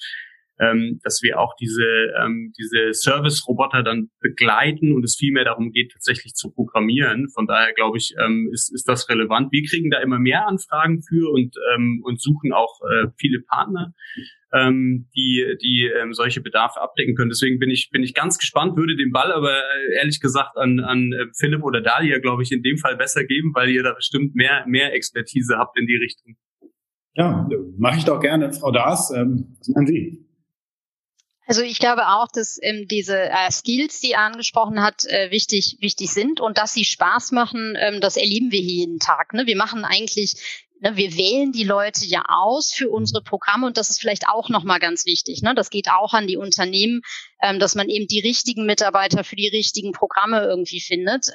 ähm, 0.61 0.99
dass 1.03 1.21
wir 1.21 1.39
auch 1.39 1.55
diese, 1.59 1.83
ähm, 2.23 2.53
diese 2.57 2.93
Service-Roboter 2.93 3.83
dann 3.83 4.09
begleiten 4.19 4.93
und 4.93 5.03
es 5.03 5.15
vielmehr 5.15 5.43
darum 5.43 5.71
geht, 5.71 5.91
tatsächlich 5.91 6.35
zu 6.35 6.51
programmieren. 6.51 7.29
Von 7.33 7.47
daher 7.47 7.73
glaube 7.73 7.97
ich, 7.97 8.13
ähm, 8.23 8.49
ist, 8.53 8.73
ist 8.73 8.87
das 8.87 9.09
relevant. 9.09 9.51
Wir 9.51 9.63
kriegen 9.63 9.89
da 9.89 9.99
immer 9.99 10.19
mehr 10.19 10.47
Anfragen 10.47 11.01
für 11.01 11.31
und, 11.31 11.55
ähm, 11.73 12.01
und 12.03 12.21
suchen 12.21 12.53
auch 12.53 12.79
äh, 12.81 13.07
viele 13.17 13.41
Partner 13.41 13.93
ähm, 14.53 15.07
die, 15.15 15.57
die 15.61 15.89
ähm, 16.01 16.13
solche 16.13 16.41
Bedarfe 16.41 16.81
abdecken 16.81 17.15
können. 17.15 17.29
Deswegen 17.29 17.59
bin 17.59 17.69
ich, 17.69 17.89
bin 17.89 18.03
ich 18.03 18.13
ganz 18.13 18.37
gespannt, 18.37 18.75
würde 18.75 18.95
den 18.95 19.11
Ball 19.11 19.31
aber 19.31 19.57
äh, 19.57 19.95
ehrlich 19.99 20.19
gesagt 20.19 20.57
an, 20.57 20.79
an 20.79 21.13
äh, 21.13 21.25
Philipp 21.37 21.63
oder 21.63 21.81
Dalia, 21.81 22.19
glaube 22.19 22.43
ich, 22.43 22.51
in 22.51 22.61
dem 22.61 22.77
Fall 22.77 22.97
besser 22.97 23.23
geben, 23.23 23.51
weil 23.55 23.69
ihr 23.69 23.83
da 23.83 23.93
bestimmt 23.93 24.35
mehr, 24.35 24.65
mehr 24.67 24.93
Expertise 24.93 25.57
habt 25.57 25.77
in 25.79 25.87
die 25.87 25.95
Richtung. 25.95 26.35
Ja, 27.13 27.47
mache 27.77 27.97
ich 27.97 28.05
doch 28.05 28.19
gerne. 28.19 28.53
Frau 28.53 28.71
Daas, 28.71 29.11
ähm, 29.11 29.57
meinen 29.73 29.87
Sie? 29.87 30.30
Also 31.51 31.63
ich 31.63 31.79
glaube 31.79 32.07
auch, 32.07 32.29
dass 32.33 32.57
ähm, 32.61 32.87
diese 32.89 33.23
äh, 33.29 33.51
Skills, 33.51 33.99
die 33.99 34.11
er 34.11 34.21
angesprochen 34.21 34.81
hat, 34.81 35.03
äh, 35.07 35.31
wichtig, 35.31 35.75
wichtig 35.81 36.09
sind 36.09 36.39
und 36.39 36.57
dass 36.57 36.71
sie 36.71 36.85
Spaß 36.85 37.33
machen, 37.33 37.75
ähm, 37.77 37.99
das 37.99 38.15
erleben 38.15 38.53
wir 38.53 38.61
hier 38.61 38.85
jeden 38.85 38.99
Tag. 38.99 39.33
Ne? 39.33 39.45
Wir 39.47 39.57
machen 39.57 39.83
eigentlich 39.83 40.69
Ne, 40.79 40.97
wir 40.97 41.15
wählen 41.15 41.51
die 41.51 41.65
Leute 41.65 42.05
ja 42.05 42.23
aus 42.27 42.73
für 42.73 42.89
unsere 42.89 43.21
Programme 43.21 43.67
und 43.67 43.77
das 43.77 43.91
ist 43.91 43.99
vielleicht 43.99 44.27
auch 44.27 44.49
nochmal 44.49 44.79
ganz 44.79 45.05
wichtig. 45.05 45.43
Ne? 45.43 45.53
Das 45.53 45.69
geht 45.69 45.91
auch 45.91 46.13
an 46.13 46.25
die 46.25 46.37
Unternehmen, 46.37 47.01
ähm, 47.39 47.59
dass 47.59 47.75
man 47.75 47.87
eben 47.87 48.07
die 48.07 48.21
richtigen 48.21 48.65
Mitarbeiter 48.65 49.23
für 49.23 49.35
die 49.35 49.49
richtigen 49.49 49.91
Programme 49.91 50.41
irgendwie 50.41 50.79
findet. 50.79 51.27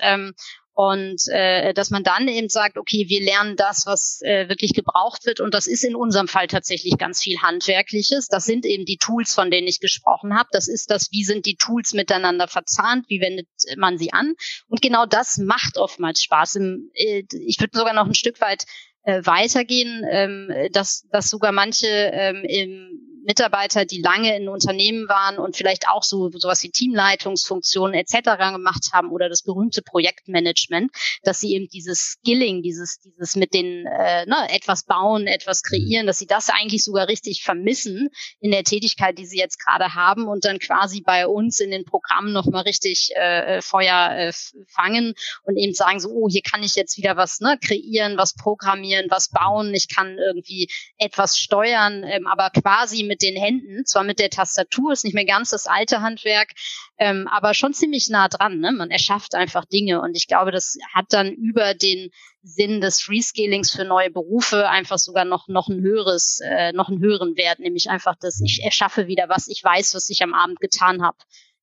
Und 0.78 1.22
äh, 1.28 1.72
dass 1.72 1.88
man 1.88 2.02
dann 2.02 2.28
eben 2.28 2.50
sagt, 2.50 2.76
okay, 2.76 3.06
wir 3.08 3.24
lernen 3.24 3.56
das, 3.56 3.86
was 3.86 4.20
äh, 4.20 4.50
wirklich 4.50 4.74
gebraucht 4.74 5.24
wird. 5.24 5.40
Und 5.40 5.54
das 5.54 5.66
ist 5.66 5.82
in 5.84 5.96
unserem 5.96 6.28
Fall 6.28 6.48
tatsächlich 6.48 6.98
ganz 6.98 7.22
viel 7.22 7.38
Handwerkliches. 7.40 8.28
Das 8.28 8.44
sind 8.44 8.66
eben 8.66 8.84
die 8.84 8.98
Tools, 8.98 9.32
von 9.32 9.50
denen 9.50 9.68
ich 9.68 9.80
gesprochen 9.80 10.38
habe. 10.38 10.50
Das 10.52 10.68
ist 10.68 10.90
das, 10.90 11.10
wie 11.12 11.24
sind 11.24 11.46
die 11.46 11.56
Tools 11.56 11.94
miteinander 11.94 12.46
verzahnt, 12.46 13.06
wie 13.08 13.22
wendet 13.22 13.48
man 13.78 13.96
sie 13.96 14.12
an. 14.12 14.34
Und 14.68 14.82
genau 14.82 15.06
das 15.06 15.38
macht 15.38 15.78
oftmals 15.78 16.22
Spaß. 16.22 16.56
Im, 16.56 16.90
äh, 16.92 17.22
ich 17.30 17.58
würde 17.58 17.78
sogar 17.78 17.94
noch 17.94 18.04
ein 18.04 18.14
Stück 18.14 18.42
weit 18.42 18.66
äh, 19.04 19.22
weitergehen, 19.24 20.04
ähm, 20.10 20.52
dass, 20.72 21.06
dass 21.10 21.30
sogar 21.30 21.52
manche 21.52 21.86
ähm, 21.86 22.44
im 22.46 23.05
Mitarbeiter, 23.26 23.84
die 23.84 24.00
lange 24.00 24.36
in 24.36 24.48
Unternehmen 24.48 25.08
waren 25.08 25.38
und 25.38 25.56
vielleicht 25.56 25.88
auch 25.88 26.04
so 26.04 26.30
sowas 26.30 26.62
wie 26.62 26.70
Teamleitungsfunktionen 26.70 27.94
etc. 27.94 28.38
gemacht 28.52 28.90
haben 28.92 29.10
oder 29.10 29.28
das 29.28 29.42
berühmte 29.42 29.82
Projektmanagement, 29.82 30.92
dass 31.22 31.40
sie 31.40 31.52
eben 31.52 31.68
dieses 31.68 32.16
Skilling, 32.18 32.62
dieses 32.62 33.00
dieses 33.00 33.34
mit 33.34 33.52
den 33.52 33.84
äh, 33.86 34.26
ne, 34.26 34.48
etwas 34.50 34.84
bauen, 34.84 35.26
etwas 35.26 35.62
kreieren, 35.62 36.06
dass 36.06 36.18
sie 36.18 36.26
das 36.26 36.50
eigentlich 36.50 36.84
sogar 36.84 37.08
richtig 37.08 37.42
vermissen 37.42 38.10
in 38.40 38.52
der 38.52 38.62
Tätigkeit, 38.62 39.18
die 39.18 39.26
sie 39.26 39.38
jetzt 39.38 39.58
gerade 39.58 39.94
haben 39.94 40.28
und 40.28 40.44
dann 40.44 40.60
quasi 40.60 41.00
bei 41.00 41.26
uns 41.26 41.58
in 41.58 41.72
den 41.72 41.84
Programmen 41.84 42.32
noch 42.32 42.46
mal 42.46 42.60
richtig 42.60 43.10
äh, 43.16 43.60
Feuer 43.60 44.10
äh, 44.16 44.32
fangen 44.68 45.14
und 45.42 45.56
eben 45.56 45.74
sagen 45.74 45.98
so, 45.98 46.10
oh, 46.10 46.28
hier 46.28 46.42
kann 46.42 46.62
ich 46.62 46.76
jetzt 46.76 46.96
wieder 46.96 47.16
was 47.16 47.40
ne, 47.40 47.58
kreieren, 47.60 48.16
was 48.16 48.34
programmieren, 48.34 49.06
was 49.10 49.30
bauen, 49.30 49.74
ich 49.74 49.88
kann 49.88 50.16
irgendwie 50.16 50.68
etwas 50.96 51.38
steuern, 51.38 52.04
ähm, 52.04 52.28
aber 52.28 52.50
quasi 52.50 53.02
mit 53.02 53.15
mit 53.16 53.22
den 53.22 53.40
Händen, 53.40 53.86
zwar 53.86 54.04
mit 54.04 54.18
der 54.18 54.28
Tastatur, 54.28 54.92
ist 54.92 55.04
nicht 55.04 55.14
mehr 55.14 55.24
ganz 55.24 55.50
das 55.50 55.66
alte 55.66 56.02
Handwerk, 56.02 56.50
ähm, 56.98 57.26
aber 57.28 57.54
schon 57.54 57.72
ziemlich 57.72 58.10
nah 58.10 58.28
dran. 58.28 58.58
Ne? 58.60 58.72
Man 58.72 58.90
erschafft 58.90 59.34
einfach 59.34 59.64
Dinge 59.64 60.02
und 60.02 60.14
ich 60.16 60.26
glaube, 60.26 60.50
das 60.50 60.76
hat 60.92 61.06
dann 61.10 61.32
über 61.32 61.74
den 61.74 62.10
Sinn 62.42 62.80
des 62.80 63.08
Rescalings 63.08 63.70
für 63.70 63.84
neue 63.84 64.10
Berufe 64.10 64.68
einfach 64.68 64.98
sogar 64.98 65.24
noch 65.24 65.48
noch 65.48 65.68
ein 65.68 65.80
höheres, 65.80 66.40
äh, 66.44 66.72
noch 66.72 66.88
einen 66.88 67.00
höheren 67.00 67.36
Wert, 67.36 67.58
nämlich 67.58 67.88
einfach, 67.88 68.16
dass 68.16 68.40
ich 68.44 68.62
erschaffe 68.62 69.06
wieder 69.06 69.28
was, 69.28 69.48
ich 69.48 69.64
weiß, 69.64 69.94
was 69.94 70.10
ich 70.10 70.22
am 70.22 70.34
Abend 70.34 70.60
getan 70.60 71.02
habe. 71.02 71.16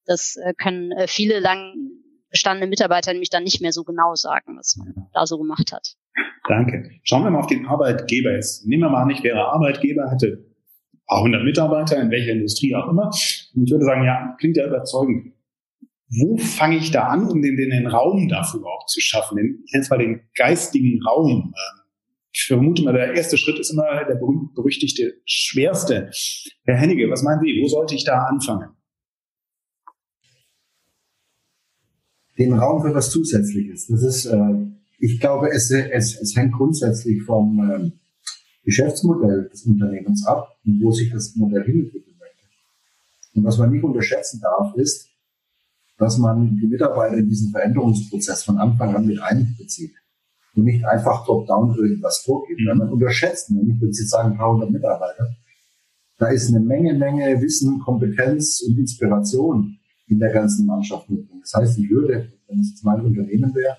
Das 0.05 0.35
äh, 0.43 0.53
können 0.55 0.91
äh, 0.91 1.07
viele 1.07 1.39
lang 1.39 1.75
bestandene 2.31 2.67
Mitarbeiter 2.67 3.11
nämlich 3.11 3.29
dann 3.29 3.43
nicht 3.43 3.61
mehr 3.61 3.71
so 3.71 3.83
genau 3.83 4.15
sagen, 4.15 4.57
was 4.57 4.75
man 4.75 5.07
da 5.13 5.27
so 5.27 5.37
gemacht 5.37 5.71
hat. 5.71 5.95
Danke. 6.47 6.89
Schauen 7.03 7.23
wir 7.23 7.29
mal 7.29 7.39
auf 7.39 7.47
den 7.47 7.67
Arbeitgeber 7.67 8.33
jetzt. 8.33 8.65
Nehmen 8.65 8.83
wir 8.83 8.89
mal 8.89 9.03
an, 9.03 9.11
ich 9.11 9.23
wäre 9.23 9.45
Arbeitgeber, 9.45 10.09
hätte 10.09 10.52
paar 11.07 11.21
hundert 11.21 11.43
Mitarbeiter, 11.43 12.01
in 12.01 12.11
welcher 12.11 12.31
Industrie 12.31 12.75
auch 12.75 12.89
immer. 12.89 13.09
Und 13.55 13.63
ich 13.65 13.71
würde 13.71 13.85
sagen, 13.85 14.03
ja, 14.03 14.35
klingt 14.39 14.57
ja 14.57 14.67
überzeugend. 14.67 15.33
Wo 16.09 16.37
fange 16.37 16.77
ich 16.77 16.91
da 16.91 17.07
an, 17.07 17.27
um 17.27 17.41
den, 17.41 17.57
den, 17.57 17.71
den 17.71 17.87
Raum 17.87 18.27
dafür 18.27 18.59
überhaupt 18.59 18.89
zu 18.89 19.01
schaffen? 19.01 19.37
Den, 19.37 19.63
ich 19.65 19.73
nenne 19.73 19.83
es 19.83 19.89
mal 19.89 19.97
den 19.97 20.21
geistigen 20.35 21.01
Raum. 21.03 21.53
Ich 22.31 22.45
vermute 22.45 22.83
mal, 22.83 22.93
der 22.93 23.13
erste 23.13 23.37
Schritt 23.37 23.59
ist 23.59 23.71
immer 23.71 24.05
der 24.05 24.15
berühmt-berüchtigte, 24.15 25.21
schwerste. 25.25 26.11
Herr 26.65 26.77
Hennige, 26.77 27.09
was 27.09 27.23
meinen 27.23 27.41
Sie, 27.41 27.59
wo 27.61 27.67
sollte 27.67 27.95
ich 27.95 28.03
da 28.03 28.25
anfangen? 28.25 28.69
Den 32.37 32.53
Raum 32.53 32.81
für 32.81 32.93
was 32.95 33.11
Zusätzliches. 33.11 33.87
Das 33.87 34.01
ist, 34.01 34.25
äh, 34.25 34.67
ich 34.99 35.19
glaube, 35.19 35.49
es, 35.49 35.69
es, 35.69 36.19
es 36.19 36.35
hängt 36.35 36.53
grundsätzlich 36.53 37.21
vom, 37.23 37.59
äh, 37.59 37.91
Geschäftsmodell 38.63 39.49
des 39.49 39.63
Unternehmens 39.65 40.25
ab 40.25 40.57
und 40.65 40.81
wo 40.81 40.91
sich 40.91 41.11
das 41.11 41.35
Modell 41.35 41.63
hinentwickeln 41.63 42.15
möchte. 42.19 42.43
Und 43.35 43.43
was 43.43 43.57
man 43.57 43.71
nicht 43.71 43.83
unterschätzen 43.83 44.39
darf, 44.41 44.75
ist, 44.75 45.09
dass 45.97 46.17
man 46.17 46.57
die 46.57 46.67
Mitarbeiter 46.67 47.17
in 47.17 47.29
diesen 47.29 47.51
Veränderungsprozess 47.51 48.43
von 48.43 48.57
Anfang 48.57 48.95
an 48.95 49.05
mit 49.05 49.21
einbezieht 49.21 49.93
und 50.55 50.63
nicht 50.63 50.85
einfach 50.85 51.25
top-down 51.25 51.75
irgendwas 51.75 52.19
vorgibt. 52.19 52.61
Wenn 52.65 52.77
man 52.77 52.89
unterschätzt, 52.89 53.51
nämlich, 53.51 53.81
wenn 53.81 53.93
Sie 53.93 54.03
jetzt 54.03 54.11
sagen, 54.11 54.39
100 54.39 54.69
Mitarbeiter, 54.69 55.35
da 56.17 56.27
ist 56.27 56.49
eine 56.49 56.59
Menge, 56.59 56.93
Menge 56.93 57.41
Wissen, 57.41 57.79
Kompetenz 57.79 58.61
und 58.61 58.77
Inspiration 58.77 59.77
in 60.07 60.19
der 60.19 60.31
ganzen 60.31 60.65
Mannschaft 60.65 61.09
mit. 61.09 61.27
Das 61.41 61.53
heißt, 61.53 61.79
ich 61.79 61.89
würde, 61.89 62.31
wenn 62.47 62.59
es 62.59 62.69
jetzt 62.69 62.83
mein 62.83 63.01
Unternehmen 63.01 63.53
wäre, 63.55 63.77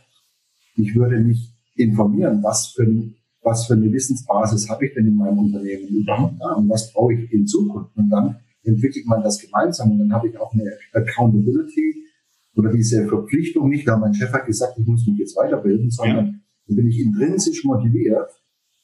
ich 0.77 0.95
würde 0.95 1.21
mich 1.21 1.53
informieren, 1.77 2.43
was 2.43 2.69
für 2.69 2.83
ein 2.83 3.17
was 3.45 3.67
für 3.67 3.75
eine 3.75 3.93
Wissensbasis 3.93 4.69
habe 4.69 4.87
ich 4.87 4.95
denn 4.95 5.07
in 5.07 5.17
meinem 5.17 5.39
Unternehmen 5.39 5.89
überhaupt 5.89 6.35
da 6.41 6.55
und 6.55 6.69
was 6.69 6.93
brauche 6.93 7.15
ich 7.15 7.31
in 7.31 7.47
Zukunft. 7.47 7.97
Und 7.97 8.09
dann 8.09 8.37
entwickelt 8.65 9.07
man 9.07 9.23
das 9.23 9.39
gemeinsam 9.39 9.93
und 9.93 9.99
dann 9.99 10.13
habe 10.13 10.29
ich 10.29 10.39
auch 10.39 10.53
eine 10.53 10.73
Accountability 10.93 12.05
oder 12.57 12.73
diese 12.73 13.07
Verpflichtung 13.07 13.69
nicht, 13.69 13.87
da 13.87 13.97
mein 13.99 14.15
Chef 14.15 14.33
hat 14.33 14.47
gesagt, 14.47 14.79
ich 14.79 14.87
muss 14.87 15.07
mich 15.07 15.19
jetzt 15.19 15.37
weiterbilden, 15.37 15.91
sondern 15.91 16.27
ja. 16.27 16.33
dann 16.69 16.77
bin 16.77 16.89
ich 16.89 16.99
intrinsisch 17.01 17.65
motiviert, 17.65 18.31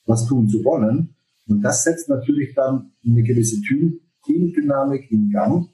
was 0.07 0.27
tun 0.27 0.49
zu 0.49 0.63
wollen. 0.65 1.15
Und 1.47 1.63
das 1.63 1.83
setzt 1.85 2.09
natürlich 2.09 2.55
dann 2.55 2.93
eine 3.05 3.23
gewisse 3.23 3.61
Teamdynamik 4.25 5.11
in 5.11 5.31
Gang, 5.31 5.69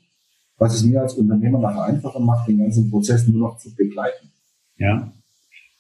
was 0.59 0.75
es 0.75 0.85
mir 0.85 1.03
als 1.03 1.15
Unternehmer 1.15 1.59
nachher 1.59 1.85
einfacher 1.85 2.21
macht, 2.21 2.49
den 2.49 2.59
ganzen 2.59 2.91
Prozess 2.91 3.27
nur 3.27 3.41
noch 3.41 3.59
zu 3.59 3.75
begleiten. 3.75 4.31
Ja. 4.77 5.13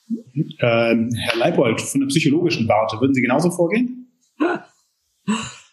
Ähm, 0.09 1.11
Herr 1.15 1.39
Leibold, 1.39 1.81
von 1.81 2.01
der 2.01 2.09
psychologischen 2.09 2.69
Warte, 2.69 3.01
würden 3.01 3.15
Sie 3.15 3.23
genauso 3.23 3.51
vorgehen? 3.51 4.13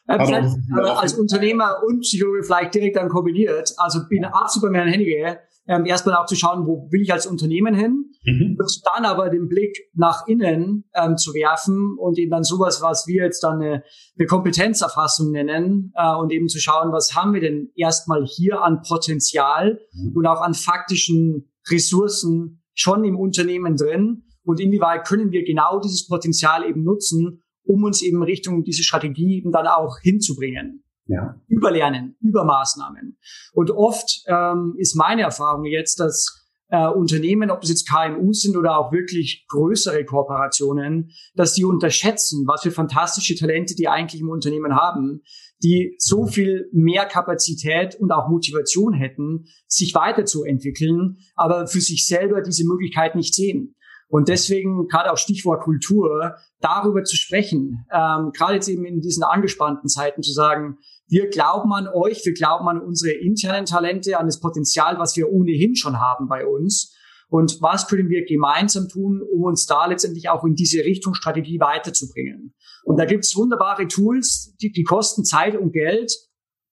aber, 0.07 0.55
aber 0.75 1.01
als 1.01 1.13
Unternehmer 1.13 1.77
und 1.85 2.01
Psychologe 2.01 2.43
vielleicht 2.43 2.73
direkt 2.73 2.95
dann 2.95 3.09
kombiniert. 3.09 3.73
Also 3.77 4.07
bin 4.07 4.25
absolut 4.25 4.71
bei 4.71 4.79
Herrn 4.79 4.89
Hennige. 4.89 5.39
Ähm, 5.65 5.85
erstmal 5.85 6.15
auch 6.15 6.25
zu 6.25 6.35
schauen, 6.35 6.67
wo 6.67 6.89
will 6.91 7.01
ich 7.01 7.13
als 7.13 7.25
Unternehmen 7.25 7.73
hin? 7.73 8.11
Mhm. 8.25 8.57
Und 8.59 8.81
dann 8.93 9.05
aber 9.05 9.29
den 9.29 9.47
Blick 9.47 9.77
nach 9.93 10.27
innen 10.27 10.83
ähm, 10.93 11.15
zu 11.15 11.33
werfen 11.33 11.95
und 11.97 12.17
eben 12.17 12.31
dann 12.31 12.43
sowas, 12.43 12.81
was 12.81 13.07
wir 13.07 13.23
jetzt 13.23 13.43
dann 13.43 13.61
eine, 13.61 13.83
eine 14.17 14.27
Kompetenzerfassung 14.27 15.31
nennen 15.31 15.93
äh, 15.95 16.15
und 16.15 16.33
eben 16.33 16.49
zu 16.49 16.59
schauen, 16.59 16.91
was 16.91 17.15
haben 17.15 17.33
wir 17.33 17.39
denn 17.39 17.71
erstmal 17.77 18.25
hier 18.25 18.61
an 18.61 18.81
Potenzial 18.81 19.79
mhm. 19.93 20.17
und 20.17 20.25
auch 20.25 20.41
an 20.41 20.53
faktischen 20.53 21.49
Ressourcen, 21.69 22.62
schon 22.73 23.03
im 23.03 23.17
Unternehmen 23.17 23.75
drin 23.75 24.23
und 24.43 24.59
inwieweit 24.59 25.05
können 25.07 25.31
wir 25.31 25.43
genau 25.43 25.79
dieses 25.79 26.07
Potenzial 26.07 26.67
eben 26.67 26.83
nutzen, 26.83 27.43
um 27.63 27.83
uns 27.83 28.01
eben 28.01 28.23
Richtung 28.23 28.63
diese 28.63 28.83
Strategie 28.83 29.37
eben 29.37 29.51
dann 29.51 29.67
auch 29.67 29.99
hinzubringen. 30.01 30.83
Ja. 31.05 31.35
Überlernen, 31.47 32.15
über 32.21 32.45
Maßnahmen. 32.45 33.17
Und 33.53 33.71
oft 33.71 34.23
ähm, 34.27 34.75
ist 34.77 34.95
meine 34.95 35.23
Erfahrung 35.23 35.65
jetzt, 35.65 35.99
dass 35.99 36.43
äh, 36.69 36.87
Unternehmen, 36.87 37.51
ob 37.51 37.61
das 37.61 37.69
jetzt 37.69 37.89
KMU 37.89 38.31
sind 38.31 38.55
oder 38.55 38.77
auch 38.77 38.91
wirklich 38.91 39.45
größere 39.49 40.05
Kooperationen, 40.05 41.11
dass 41.35 41.53
die 41.53 41.65
unterschätzen, 41.65 42.45
was 42.47 42.63
für 42.63 42.71
fantastische 42.71 43.35
Talente 43.35 43.75
die 43.75 43.87
eigentlich 43.87 44.21
im 44.21 44.29
Unternehmen 44.29 44.75
haben, 44.75 45.21
die 45.63 45.95
so 45.97 46.27
viel 46.27 46.69
mehr 46.73 47.05
Kapazität 47.05 47.95
und 47.95 48.11
auch 48.11 48.29
Motivation 48.29 48.93
hätten, 48.93 49.45
sich 49.67 49.95
weiterzuentwickeln, 49.95 51.17
aber 51.35 51.67
für 51.67 51.81
sich 51.81 52.05
selber 52.05 52.41
diese 52.41 52.65
Möglichkeit 52.67 53.15
nicht 53.15 53.33
sehen. 53.33 53.75
Und 54.09 54.27
deswegen 54.27 54.87
gerade 54.87 55.11
auch 55.11 55.17
Stichwort 55.17 55.63
Kultur, 55.63 56.35
darüber 56.59 57.03
zu 57.03 57.15
sprechen, 57.15 57.85
ähm, 57.91 58.31
gerade 58.31 58.55
jetzt 58.55 58.67
eben 58.67 58.85
in 58.85 59.01
diesen 59.01 59.23
angespannten 59.23 59.89
Zeiten 59.89 60.21
zu 60.21 60.31
sagen, 60.33 60.77
wir 61.07 61.29
glauben 61.29 61.73
an 61.73 61.87
euch, 61.87 62.23
wir 62.25 62.33
glauben 62.33 62.67
an 62.67 62.79
unsere 62.79 63.13
internen 63.13 63.65
Talente, 63.65 64.19
an 64.19 64.27
das 64.27 64.39
Potenzial, 64.39 64.99
was 64.99 65.17
wir 65.17 65.31
ohnehin 65.31 65.75
schon 65.75 65.99
haben 65.99 66.27
bei 66.27 66.45
uns. 66.45 66.92
Und 67.33 67.63
was 67.63 67.87
können 67.87 68.09
wir 68.09 68.25
gemeinsam 68.25 68.87
tun, 68.89 69.23
um 69.23 69.41
uns 69.41 69.65
da 69.65 69.87
letztendlich 69.87 70.29
auch 70.29 70.43
in 70.43 70.53
diese 70.53 70.83
Richtung 70.83 71.15
Strategie 71.15 71.59
weiterzubringen? 71.59 72.53
Und 72.83 72.99
da 72.99 73.05
gibt's 73.05 73.35
wunderbare 73.35 73.87
Tools, 73.87 74.55
die, 74.61 74.71
die 74.71 74.83
kosten 74.83 75.25
Zeit 75.25 75.55
und 75.55 75.71
Geld. 75.71 76.13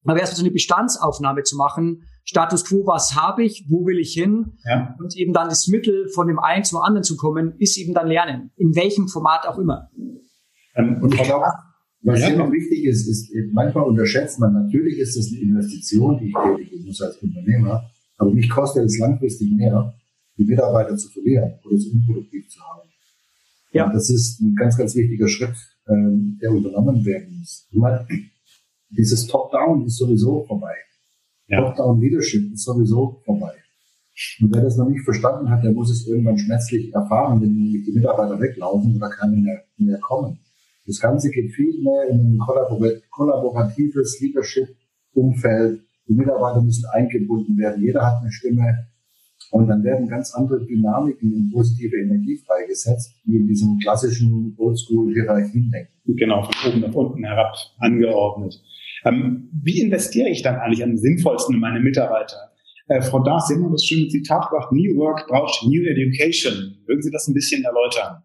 Aber 0.03 0.19
erstmal 0.19 0.37
so 0.37 0.43
eine 0.43 0.51
Bestandsaufnahme 0.51 1.41
zu 1.41 1.57
machen, 1.57 2.03
Status 2.25 2.63
quo, 2.63 2.85
was 2.85 3.15
habe 3.15 3.43
ich, 3.43 3.65
wo 3.69 3.87
will 3.87 3.97
ich 3.97 4.13
hin? 4.13 4.53
Ja. 4.63 4.95
Und 4.99 5.17
eben 5.17 5.33
dann 5.33 5.49
das 5.49 5.67
Mittel 5.67 6.07
von 6.09 6.27
dem 6.27 6.37
einen 6.37 6.63
zum 6.63 6.79
anderen 6.79 7.03
zu 7.03 7.17
kommen, 7.17 7.55
ist 7.57 7.75
eben 7.79 7.95
dann 7.95 8.05
Lernen, 8.05 8.51
in 8.55 8.75
welchem 8.75 9.07
Format 9.07 9.47
auch 9.47 9.57
immer. 9.57 9.89
Ähm, 10.75 10.99
und 11.01 11.11
ich 11.15 11.23
glaube, 11.23 11.47
was 12.03 12.19
ja. 12.19 12.27
hier 12.27 12.37
noch 12.37 12.51
wichtig 12.51 12.85
ist, 12.85 13.07
ist, 13.07 13.33
manchmal 13.51 13.85
unterschätzt 13.85 14.39
man, 14.39 14.53
natürlich 14.53 14.99
ist 14.99 15.17
es 15.17 15.31
eine 15.31 15.41
Investition, 15.41 16.19
die 16.19 16.27
ich 16.27 16.35
tätigen 16.35 16.85
muss 16.85 17.01
als 17.01 17.17
Unternehmer, 17.17 17.89
aber 18.19 18.31
mich 18.31 18.47
kostet 18.47 18.85
es 18.85 18.99
langfristig 18.99 19.51
mehr, 19.53 19.95
die 20.41 20.49
Mitarbeiter 20.49 20.97
zu 20.97 21.09
verlieren 21.09 21.53
oder 21.63 21.77
so 21.77 21.91
unproduktiv 21.91 22.49
zu 22.49 22.59
haben. 22.61 22.89
Ja. 23.71 23.85
Und 23.85 23.93
das 23.93 24.09
ist 24.09 24.41
ein 24.41 24.55
ganz, 24.55 24.77
ganz 24.77 24.95
wichtiger 24.95 25.27
Schritt, 25.27 25.55
ähm, 25.87 26.39
der 26.41 26.51
unternommen 26.51 27.05
werden 27.05 27.37
muss. 27.39 27.67
Meine, 27.71 28.07
dieses 28.89 29.27
Top-Down 29.27 29.85
ist 29.85 29.97
sowieso 29.97 30.43
vorbei. 30.45 30.73
Ja. 31.47 31.61
Top-Down-Leadership 31.61 32.53
ist 32.53 32.63
sowieso 32.63 33.21
vorbei. 33.25 33.53
Und 34.41 34.53
wer 34.53 34.61
das 34.61 34.77
noch 34.77 34.89
nicht 34.89 35.03
verstanden 35.03 35.49
hat, 35.49 35.63
der 35.63 35.71
muss 35.71 35.89
es 35.89 36.05
irgendwann 36.05 36.37
schmerzlich 36.37 36.93
erfahren, 36.93 37.41
wenn 37.41 37.53
die 37.53 37.91
Mitarbeiter 37.93 38.39
weglaufen 38.39 38.95
oder 38.95 39.09
keine 39.09 39.37
mehr, 39.37 39.63
mehr 39.77 39.99
kommen. 39.99 40.39
Das 40.85 40.99
Ganze 40.99 41.29
geht 41.29 41.53
viel 41.53 41.81
mehr 41.81 42.09
in 42.09 42.37
ein 42.37 42.39
kollaboratives 43.09 44.19
Leadership-Umfeld. 44.19 45.81
Die 46.07 46.13
Mitarbeiter 46.13 46.61
müssen 46.61 46.85
eingebunden 46.91 47.57
werden. 47.57 47.81
Jeder 47.81 48.05
hat 48.05 48.21
eine 48.21 48.31
Stimme. 48.31 48.90
Und 49.49 49.67
dann 49.67 49.83
werden 49.83 50.07
ganz 50.07 50.33
andere 50.33 50.65
Dynamiken 50.65 51.33
und 51.33 51.51
positive 51.51 51.97
Energie 51.97 52.37
freigesetzt, 52.37 53.15
wie 53.25 53.37
in 53.37 53.47
diesem 53.47 53.79
klassischen 53.79 54.55
Oldschool-Hierarchien-Denken. 54.57 55.91
Genau, 56.15 56.43
von 56.43 56.71
oben 56.71 56.81
nach 56.81 56.93
unten 56.93 57.23
herab 57.23 57.55
angeordnet. 57.79 58.61
Ähm, 59.03 59.49
wie 59.63 59.81
investiere 59.81 60.29
ich 60.29 60.41
dann 60.41 60.55
eigentlich 60.55 60.83
am 60.83 60.95
sinnvollsten 60.95 61.55
in 61.55 61.61
meine 61.61 61.79
Mitarbeiter? 61.79 62.51
Äh, 62.87 63.01
Frau 63.01 63.23
Daas, 63.23 63.47
Sie 63.47 63.55
haben 63.55 63.71
das 63.71 63.85
schöne 63.85 64.07
Zitat 64.07 64.49
gebracht, 64.49 64.71
New 64.71 64.95
Work 64.97 65.27
braucht 65.27 65.65
New 65.65 65.83
Education. 65.83 66.77
Würden 66.85 67.01
Sie 67.01 67.11
das 67.11 67.27
ein 67.27 67.33
bisschen 67.33 67.63
erläutern? 67.63 68.23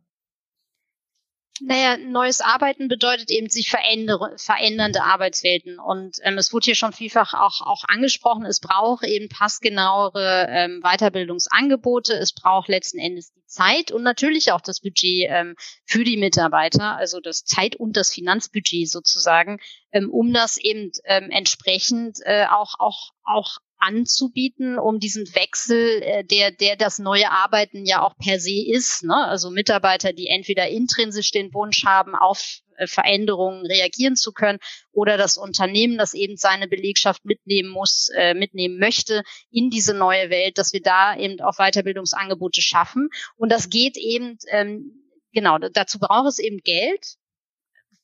Naja, 1.61 1.97
neues 1.97 2.41
Arbeiten 2.41 2.89
bedeutet 2.89 3.31
eben 3.31 3.49
sich 3.49 3.71
verändernde 3.71 5.03
Arbeitswelten. 5.03 5.79
Und 5.79 6.19
ähm, 6.23 6.39
es 6.39 6.53
wurde 6.53 6.67
hier 6.67 6.75
schon 6.75 6.93
vielfach 6.93 7.35
auch, 7.35 7.61
auch 7.61 7.85
angesprochen, 7.89 8.45
es 8.45 8.61
braucht 8.61 9.05
eben 9.05 9.29
passgenauere 9.29 10.47
ähm, 10.51 10.81
Weiterbildungsangebote, 10.83 12.15
es 12.15 12.33
braucht 12.35 12.69
letzten 12.69 12.99
Endes 12.99 13.33
die 13.33 13.45
Zeit 13.47 13.91
und 13.91 14.03
natürlich 14.03 14.53
auch 14.53 14.61
das 14.61 14.81
Budget 14.81 15.29
ähm, 15.29 15.55
für 15.85 16.05
die 16.05 16.17
Mitarbeiter, 16.17 16.97
also 16.97 17.21
das 17.21 17.45
Zeit- 17.45 17.77
und 17.77 17.97
das 17.97 18.13
Finanzbudget 18.13 18.91
sozusagen, 18.91 19.59
ähm, 19.93 20.11
um 20.11 20.33
das 20.33 20.57
eben 20.59 20.91
ähm, 21.05 21.31
entsprechend 21.31 22.19
äh, 22.25 22.47
auch, 22.51 22.79
auch, 22.79 23.13
auch 23.25 23.59
anzubieten, 23.79 24.79
um 24.79 24.99
diesen 24.99 25.27
Wechsel, 25.35 26.03
äh, 26.03 26.25
der, 26.25 26.51
der 26.51 26.77
das 26.77 26.99
neue 26.99 27.31
Arbeiten 27.31 27.85
ja 27.85 28.03
auch 28.03 28.17
per 28.17 28.41
se 28.41 28.65
ist. 28.67 29.05
Ne? 29.05 29.15
Also 29.15 29.51
Mitarbeiter, 29.51 30.13
die 30.13 30.29
entweder 30.29 30.69
intrinsisch 30.69 31.31
den 31.31 31.53
Wunsch 31.53 31.85
haben, 31.85 32.15
auf 32.15 32.61
äh, 32.77 32.87
Veränderungen 32.87 33.67
reagieren 33.67 34.17
zu 34.17 34.33
können 34.33 34.59
oder 34.93 35.17
das 35.17 35.37
Unternehmen, 35.37 35.99
das 35.99 36.15
eben 36.15 36.37
seine 36.37 36.69
Belegschaft 36.69 37.25
mitnehmen 37.25 37.69
muss, 37.69 38.09
äh, 38.17 38.35
mitnehmen 38.35 38.79
möchte 38.79 39.23
in 39.51 39.71
diese 39.71 39.95
neue 39.95 40.31
Welt, 40.31 40.59
dass 40.59 40.73
wir 40.73 40.83
da 40.83 41.17
eben 41.17 41.41
auch 41.41 41.57
Weiterbildungsangebote 41.57 42.63
schaffen. 42.63 43.09
Und 43.37 43.51
das 43.51 43.69
geht 43.69 43.97
eben, 43.97 44.39
ähm, 44.49 45.03
genau, 45.33 45.59
dazu 45.59 45.99
braucht 45.99 46.29
es 46.29 46.39
eben 46.39 46.59
Geld, 46.59 47.17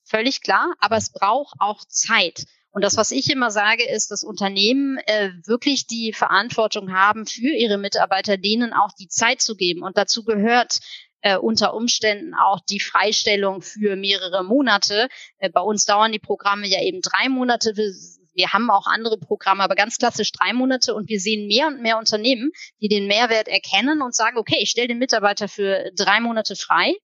völlig 0.04 0.42
klar, 0.42 0.74
aber 0.78 0.96
es 0.96 1.12
braucht 1.12 1.54
auch 1.58 1.84
Zeit. 1.86 2.44
Und 2.72 2.82
das, 2.82 2.96
was 2.96 3.10
ich 3.10 3.30
immer 3.30 3.50
sage, 3.50 3.86
ist, 3.88 4.10
dass 4.10 4.24
Unternehmen 4.24 4.98
äh, 5.06 5.30
wirklich 5.44 5.86
die 5.86 6.12
Verantwortung 6.14 6.92
haben, 6.92 7.26
für 7.26 7.54
ihre 7.54 7.76
Mitarbeiter 7.76 8.38
denen 8.38 8.72
auch 8.72 8.92
die 8.98 9.08
Zeit 9.08 9.42
zu 9.42 9.56
geben. 9.56 9.82
Und 9.82 9.98
dazu 9.98 10.24
gehört 10.24 10.80
äh, 11.20 11.36
unter 11.36 11.74
Umständen 11.74 12.34
auch 12.34 12.60
die 12.60 12.80
Freistellung 12.80 13.60
für 13.60 13.94
mehrere 13.96 14.42
Monate. 14.42 15.08
Äh, 15.38 15.50
bei 15.50 15.60
uns 15.60 15.84
dauern 15.84 16.12
die 16.12 16.18
Programme 16.18 16.66
ja 16.66 16.82
eben 16.82 17.02
drei 17.02 17.28
Monate. 17.28 17.76
Wir, 17.76 17.92
wir 18.34 18.52
haben 18.54 18.70
auch 18.70 18.86
andere 18.86 19.18
Programme, 19.18 19.62
aber 19.62 19.74
ganz 19.74 19.98
klassisch 19.98 20.32
drei 20.32 20.54
Monate. 20.54 20.94
Und 20.94 21.10
wir 21.10 21.20
sehen 21.20 21.48
mehr 21.48 21.66
und 21.66 21.82
mehr 21.82 21.98
Unternehmen, 21.98 22.52
die 22.80 22.88
den 22.88 23.06
Mehrwert 23.06 23.48
erkennen 23.48 24.00
und 24.00 24.14
sagen, 24.14 24.38
okay, 24.38 24.56
ich 24.60 24.70
stelle 24.70 24.88
den 24.88 24.98
Mitarbeiter 24.98 25.46
für 25.46 25.90
drei 25.94 26.20
Monate 26.20 26.56
frei 26.56 26.94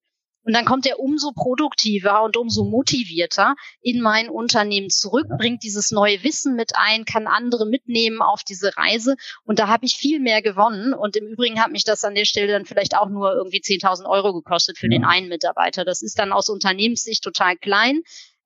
und 0.45 0.55
dann 0.55 0.65
kommt 0.65 0.87
er 0.87 0.99
umso 0.99 1.33
produktiver 1.33 2.23
und 2.23 2.37
umso 2.37 2.65
motivierter 2.65 3.55
in 3.83 4.01
mein 4.01 4.31
Unternehmen 4.31 4.89
zurück, 4.89 5.27
bringt 5.37 5.63
dieses 5.63 5.91
neue 5.91 6.23
Wissen 6.25 6.55
mit 6.55 6.73
ein, 6.75 7.05
kann 7.05 7.27
andere 7.27 7.67
mitnehmen 7.67 8.23
auf 8.23 8.45
diese 8.45 8.77
Reise. 8.77 9.17
Und 9.45 9.59
da 9.59 9.69
habe 9.69 9.85
ich 9.85 9.97
viel 9.97 10.21
mehr 10.21 10.41
gewonnen. 10.41 10.95
Und 10.95 11.17
im 11.17 11.27
Übrigen 11.27 11.63
hat 11.63 11.71
mich 11.71 11.85
das 11.85 12.05
an 12.05 12.15
der 12.15 12.25
Stelle 12.25 12.53
dann 12.53 12.65
vielleicht 12.65 12.97
auch 12.97 13.09
nur 13.09 13.33
irgendwie 13.35 13.61
10.000 13.61 14.09
Euro 14.09 14.33
gekostet 14.33 14.79
für 14.79 14.87
ja. 14.87 14.99
den 14.99 15.05
einen 15.05 15.29
Mitarbeiter. 15.29 15.85
Das 15.85 16.01
ist 16.03 16.19
dann 16.19 16.33
aus 16.33 16.49
Unternehmenssicht 16.49 17.23
total 17.23 17.57
klein. 17.57 18.01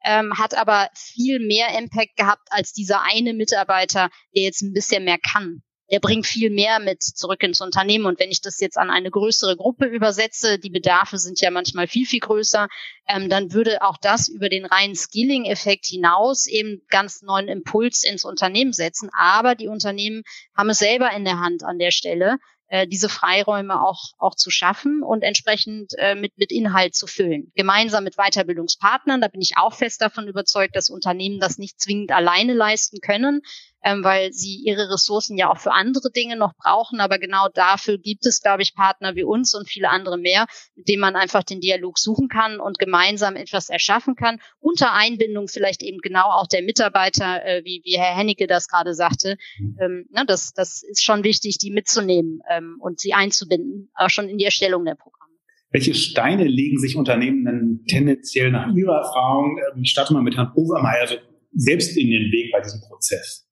Ähm, 0.05 0.37
hat 0.37 0.57
aber 0.57 0.89
viel 0.95 1.39
mehr 1.39 1.79
Impact 1.79 2.17
gehabt 2.17 2.49
als 2.51 2.73
dieser 2.73 3.03
eine 3.03 3.35
Mitarbeiter, 3.35 4.09
der 4.35 4.43
jetzt 4.43 4.63
ein 4.63 4.73
bisschen 4.73 5.05
mehr 5.05 5.19
kann 5.19 5.63
der 5.93 6.01
bringt 6.01 6.27
viel 6.27 6.51
mehr 6.51 6.81
mit 6.81 7.03
zurück 7.03 7.43
ins 7.43 7.61
Unternehmen. 7.61 8.07
Und 8.07 8.19
wenn 8.19 8.31
ich 8.31 8.41
das 8.41 8.59
jetzt 8.61 8.79
an 8.79 8.91
eine 8.91 9.11
größere 9.11 9.57
Gruppe 9.57 9.85
übersetze, 9.85 10.59
die 10.59 10.71
Bedarfe 10.71 11.19
sind 11.19 11.41
ja 11.41 11.51
manchmal 11.51 11.87
viel, 11.87 12.07
viel 12.07 12.21
größer, 12.21 12.69
ähm, 13.07 13.29
dann 13.29 13.53
würde 13.53 13.83
auch 13.83 13.99
das 13.99 14.29
über 14.29 14.49
den 14.49 14.65
reinen 14.65 14.95
Skilling-Effekt 14.95 15.87
hinaus 15.87 16.47
eben 16.47 16.81
ganz 16.89 17.21
neuen 17.21 17.49
Impuls 17.49 18.05
ins 18.05 18.25
Unternehmen 18.25 18.73
setzen. 18.73 19.11
Aber 19.13 19.55
die 19.55 19.69
Unternehmen 19.69 20.23
haben 20.57 20.71
es 20.71 20.79
selber 20.79 21.13
in 21.13 21.25
der 21.25 21.41
Hand 21.41 21.63
an 21.63 21.79
der 21.79 21.91
Stelle 21.91 22.39
äh, 22.73 22.89
diese 22.89 23.11
Freiräume 23.11 23.83
auch, 23.83 24.13
auch 24.17 24.35
zu 24.35 24.49
schaffen 24.49 25.03
und 25.03 25.23
entsprechend 25.23 25.93
äh, 25.99 26.15
mit, 26.15 26.39
mit 26.39 26.51
Inhalt 26.51 26.95
zu 26.95 27.07
füllen. 27.07 27.53
Gemeinsam 27.55 28.03
mit 28.03 28.17
Weiterbildungspartnern, 28.17 29.21
da 29.21 29.29
bin 29.29 29.43
ich 29.43 29.59
auch 29.59 29.75
fest 29.75 30.01
davon 30.01 30.27
überzeugt, 30.27 30.75
dass 30.75 30.89
Unternehmen 30.89 31.39
das 31.39 31.59
nicht 31.59 31.79
zwingend 31.79 32.13
alleine 32.13 32.55
leisten 32.55 33.01
können, 33.03 33.43
ähm, 33.83 34.05
weil 34.05 34.33
sie 34.33 34.57
ihre 34.65 34.93
Ressourcen 34.93 35.37
ja 35.37 35.51
auch 35.51 35.59
für 35.59 35.73
andere 35.73 36.11
Dinge 36.11 36.37
noch 36.37 36.55
brauchen. 36.57 37.01
Aber 37.01 37.19
genau 37.19 37.49
dafür 37.53 37.99
gibt 37.99 38.27
es, 38.27 38.41
glaube 38.41 38.63
ich, 38.63 38.75
Partner 38.75 39.17
wie 39.17 39.25
uns 39.25 39.55
und 39.55 39.69
viele 39.69 39.91
andere 39.91 40.19
mehr, 40.19 40.47
mit 40.75 40.89
denen 40.89 41.01
man 41.01 41.17
einfach 41.17 41.43
den 41.43 41.61
Dialog 41.61 41.99
suchen 41.99 42.29
kann 42.29 42.61
und 42.61 42.79
gemeinsam 42.79 43.37
etwas 43.37 43.69
erschaffen 43.69 44.15
kann, 44.15 44.41
unter 44.61 44.93
Einbindung 44.93 45.49
vielleicht 45.49 45.83
eben 45.83 45.99
genau 45.99 46.31
auch 46.31 46.47
der 46.47 46.63
Mitarbeiter, 46.63 47.45
äh, 47.45 47.65
wie, 47.65 47.83
wie 47.85 47.99
Herr 47.99 48.17
Hennecke 48.17 48.47
das 48.47 48.69
gerade 48.69 48.95
sagte. 48.95 49.37
Mhm. 49.59 49.79
Ähm, 49.81 50.07
ne, 50.11 50.25
das, 50.27 50.53
das 50.53 50.83
ist 50.83 51.05
schon 51.05 51.25
wichtig, 51.25 51.59
die 51.59 51.71
mitzunehmen 51.71 52.41
ähm, 52.51 52.77
und 52.81 53.01
sie 53.01 53.15
einzubinden, 53.15 53.91
auch 53.95 54.11
schon 54.11 54.29
in 54.29 54.39
die 54.39 54.45
Erstellung 54.45 54.85
der 54.85 54.95
Programme. 54.95 55.23
Welche 55.71 55.95
Steine 55.95 56.45
legen 56.45 56.79
sich 56.79 56.97
Unternehmen 56.97 57.45
denn 57.47 57.85
tendenziell 57.89 58.51
nach 58.51 58.75
Ihrer 58.75 58.99
Erfahrung, 58.99 59.59
äh, 59.59 59.81
ich 59.81 59.91
starte 59.91 60.13
mal 60.13 60.23
mit 60.23 60.37
Herrn 60.37 60.53
Overmeier, 60.55 61.07
so 61.07 61.15
selbst 61.55 61.97
in 61.97 62.11
den 62.11 62.31
Weg 62.31 62.53
bei 62.53 62.61
diesem 62.61 62.81
Prozess? 62.83 63.49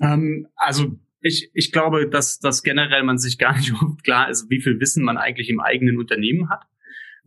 Ähm, 0.00 0.48
also 0.56 0.98
ich, 1.20 1.50
ich 1.54 1.72
glaube, 1.72 2.08
dass, 2.08 2.38
dass 2.38 2.62
generell 2.62 3.02
man 3.02 3.18
sich 3.18 3.38
gar 3.38 3.56
nicht 3.56 3.72
klar 4.04 4.30
ist, 4.30 4.48
wie 4.50 4.60
viel 4.60 4.80
Wissen 4.80 5.04
man 5.04 5.16
eigentlich 5.16 5.48
im 5.48 5.60
eigenen 5.60 5.98
Unternehmen 5.98 6.48
hat. 6.50 6.64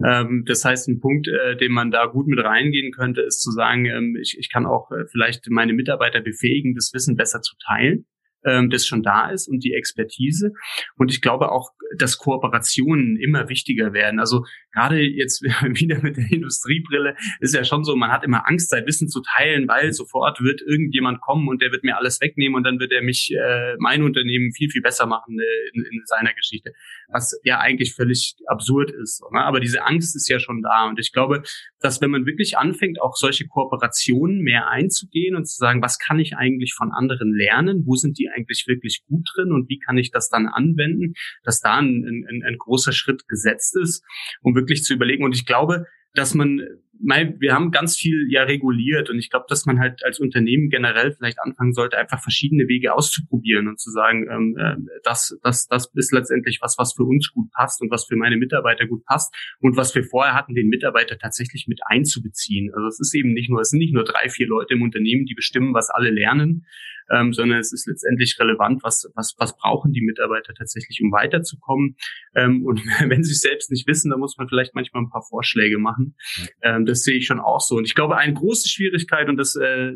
Ähm, 0.05 0.45
das 0.45 0.63
heißt, 0.63 0.87
ein 0.87 0.99
Punkt, 0.99 1.27
äh, 1.27 1.57
den 1.57 1.71
man 1.71 1.91
da 1.91 2.05
gut 2.05 2.27
mit 2.27 2.39
reingehen 2.39 2.91
könnte, 2.91 3.21
ist 3.21 3.41
zu 3.41 3.51
sagen, 3.51 3.85
ähm, 3.85 4.17
ich, 4.21 4.37
ich 4.39 4.51
kann 4.51 4.65
auch 4.65 4.91
äh, 4.91 5.05
vielleicht 5.11 5.49
meine 5.49 5.73
Mitarbeiter 5.73 6.21
befähigen, 6.21 6.73
das 6.75 6.91
Wissen 6.93 7.17
besser 7.17 7.41
zu 7.41 7.55
teilen 7.65 8.05
ähm, 8.45 8.69
das 8.69 8.85
schon 8.85 9.03
da 9.03 9.29
ist 9.29 9.47
und 9.47 9.63
die 9.63 9.73
Expertise. 9.73 10.53
Und 10.97 11.11
ich 11.11 11.21
glaube 11.21 11.51
auch, 11.51 11.71
dass 11.97 12.17
Kooperationen 12.17 13.17
immer 13.17 13.49
wichtiger 13.49 13.93
werden. 13.93 14.19
Also 14.19 14.45
gerade 14.73 15.01
jetzt 15.01 15.41
wieder 15.63 16.01
mit 16.01 16.17
der 16.17 16.31
Industriebrille 16.31 17.15
ist 17.39 17.55
ja 17.55 17.63
schon 17.63 17.83
so, 17.83 17.95
man 17.95 18.11
hat 18.11 18.23
immer 18.23 18.47
Angst, 18.47 18.69
sein 18.69 18.85
Wissen 18.85 19.07
zu 19.07 19.21
teilen, 19.21 19.67
weil 19.67 19.91
sofort 19.93 20.41
wird 20.41 20.61
irgendjemand 20.61 21.21
kommen 21.21 21.47
und 21.47 21.61
der 21.61 21.71
wird 21.71 21.83
mir 21.83 21.97
alles 21.97 22.21
wegnehmen 22.21 22.55
und 22.55 22.63
dann 22.63 22.79
wird 22.79 22.91
er 22.91 23.01
mich, 23.01 23.31
äh, 23.33 23.75
mein 23.79 24.03
Unternehmen 24.03 24.51
viel, 24.51 24.69
viel 24.69 24.81
besser 24.81 25.05
machen 25.05 25.39
äh, 25.39 25.69
in, 25.73 25.83
in 25.85 26.01
seiner 26.05 26.33
Geschichte. 26.33 26.73
Was 27.07 27.39
ja 27.43 27.59
eigentlich 27.59 27.95
völlig 27.95 28.35
absurd 28.47 28.91
ist. 28.91 29.21
Ne? 29.31 29.41
Aber 29.41 29.59
diese 29.59 29.85
Angst 29.85 30.15
ist 30.15 30.29
ja 30.29 30.39
schon 30.39 30.61
da. 30.61 30.87
Und 30.87 30.99
ich 30.99 31.11
glaube, 31.11 31.43
dass 31.79 32.01
wenn 32.01 32.11
man 32.11 32.25
wirklich 32.25 32.57
anfängt, 32.57 33.01
auch 33.01 33.15
solche 33.15 33.47
Kooperationen 33.47 34.41
mehr 34.41 34.69
einzugehen 34.69 35.35
und 35.35 35.45
zu 35.45 35.57
sagen, 35.57 35.81
was 35.81 35.97
kann 35.97 36.19
ich 36.19 36.35
eigentlich 36.35 36.73
von 36.73 36.91
anderen 36.91 37.33
lernen? 37.33 37.83
Wo 37.85 37.95
sind 37.95 38.17
die 38.19 38.28
eigentlich 38.29 38.65
wirklich 38.67 39.03
gut 39.07 39.27
drin 39.35 39.51
und 39.51 39.69
wie 39.69 39.79
kann 39.79 39.97
ich 39.97 40.11
das 40.11 40.29
dann 40.29 40.47
anwenden? 40.47 41.13
Dass 41.43 41.59
da 41.59 41.77
ein, 41.77 42.25
ein, 42.29 42.43
ein 42.45 42.57
großer 42.57 42.91
Schritt 42.91 43.27
gesetzt 43.27 43.75
ist, 43.77 44.03
um 44.41 44.55
wirklich 44.55 44.83
zu 44.83 44.93
überlegen. 44.93 45.23
Und 45.23 45.35
ich 45.35 45.45
glaube, 45.45 45.85
dass 46.13 46.33
man 46.33 46.61
mein, 47.01 47.39
wir 47.39 47.53
haben 47.53 47.71
ganz 47.71 47.97
viel 47.97 48.27
ja 48.29 48.43
reguliert 48.43 49.09
und 49.09 49.17
ich 49.17 49.29
glaube, 49.29 49.45
dass 49.47 49.65
man 49.65 49.79
halt 49.79 50.03
als 50.03 50.19
Unternehmen 50.19 50.69
generell 50.69 51.13
vielleicht 51.13 51.39
anfangen 51.39 51.73
sollte, 51.73 51.97
einfach 51.97 52.21
verschiedene 52.21 52.67
Wege 52.67 52.93
auszuprobieren 52.93 53.67
und 53.67 53.79
zu 53.79 53.89
sagen, 53.89 54.27
ähm, 54.29 54.57
äh, 54.57 54.75
das, 55.03 55.37
das, 55.43 55.67
das 55.67 55.91
ist 55.95 56.11
letztendlich 56.11 56.59
was, 56.61 56.77
was 56.77 56.93
für 56.93 57.03
uns 57.03 57.31
gut 57.31 57.51
passt 57.51 57.81
und 57.81 57.89
was 57.89 58.05
für 58.05 58.15
meine 58.15 58.37
Mitarbeiter 58.37 58.85
gut 58.85 59.05
passt 59.05 59.33
und 59.59 59.77
was 59.77 59.95
wir 59.95 60.03
vorher 60.03 60.33
hatten, 60.33 60.55
den 60.55 60.67
Mitarbeiter 60.67 61.17
tatsächlich 61.17 61.67
mit 61.67 61.79
einzubeziehen. 61.85 62.71
Also 62.73 62.87
es 62.87 62.99
ist 62.99 63.15
eben 63.15 63.33
nicht 63.33 63.49
nur, 63.49 63.61
es 63.61 63.69
sind 63.69 63.79
nicht 63.79 63.93
nur 63.93 64.03
drei, 64.03 64.29
vier 64.29 64.47
Leute 64.47 64.73
im 64.73 64.81
Unternehmen, 64.81 65.25
die 65.25 65.35
bestimmen, 65.35 65.73
was 65.73 65.89
alle 65.89 66.09
lernen, 66.09 66.65
ähm, 67.11 67.33
sondern 67.33 67.59
es 67.59 67.73
ist 67.73 67.87
letztendlich 67.87 68.37
relevant, 68.39 68.83
was, 68.83 69.09
was, 69.15 69.35
was 69.37 69.55
brauchen 69.57 69.93
die 69.93 70.01
Mitarbeiter 70.01 70.53
tatsächlich, 70.53 71.01
um 71.01 71.11
weiterzukommen. 71.11 71.95
Ähm, 72.35 72.65
und 72.65 72.81
wenn 73.07 73.23
sie 73.23 73.31
es 73.31 73.41
selbst 73.41 73.71
nicht 73.71 73.87
wissen, 73.87 74.11
dann 74.11 74.19
muss 74.19 74.37
man 74.37 74.47
vielleicht 74.47 74.75
manchmal 74.75 75.03
ein 75.03 75.09
paar 75.09 75.23
Vorschläge 75.23 75.77
machen. 75.77 76.15
Ähm, 76.61 76.85
das 76.89 77.03
sehe 77.03 77.17
ich 77.17 77.25
schon 77.25 77.39
auch 77.39 77.61
so. 77.61 77.75
Und 77.75 77.85
ich 77.85 77.95
glaube, 77.95 78.17
eine 78.17 78.33
große 78.33 78.67
Schwierigkeit 78.67 79.29
und 79.29 79.37
das 79.37 79.55
äh, 79.55 79.93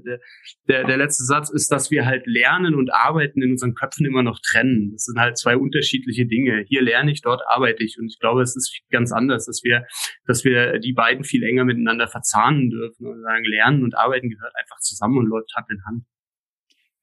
der, 0.67 0.85
der 0.85 0.97
letzte 0.97 1.23
Satz 1.23 1.49
ist, 1.49 1.71
dass 1.71 1.91
wir 1.91 2.05
halt 2.05 2.25
Lernen 2.25 2.75
und 2.75 2.93
Arbeiten 2.93 3.41
in 3.41 3.51
unseren 3.51 3.73
Köpfen 3.73 4.05
immer 4.05 4.23
noch 4.23 4.39
trennen. 4.39 4.91
Das 4.93 5.05
sind 5.05 5.19
halt 5.19 5.37
zwei 5.37 5.57
unterschiedliche 5.57 6.25
Dinge. 6.25 6.63
Hier 6.67 6.81
lerne 6.81 7.11
ich, 7.11 7.21
dort 7.21 7.41
arbeite 7.47 7.83
ich. 7.83 7.97
Und 7.99 8.07
ich 8.07 8.19
glaube, 8.19 8.41
es 8.41 8.55
ist 8.55 8.79
ganz 8.91 9.11
anders, 9.11 9.45
dass 9.45 9.61
wir, 9.63 9.85
dass 10.25 10.45
wir 10.45 10.79
die 10.79 10.93
beiden 10.93 11.23
viel 11.23 11.43
enger 11.43 11.65
miteinander 11.65 12.07
verzahnen 12.07 12.69
dürfen 12.69 13.07
und 13.07 13.21
sagen, 13.21 13.43
Lernen 13.45 13.83
und 13.83 13.97
Arbeiten 13.97 14.29
gehört 14.29 14.53
einfach 14.57 14.79
zusammen 14.79 15.17
und 15.17 15.27
läuft 15.27 15.53
Hand 15.55 15.67
in 15.69 15.83
Hand. 15.85 16.03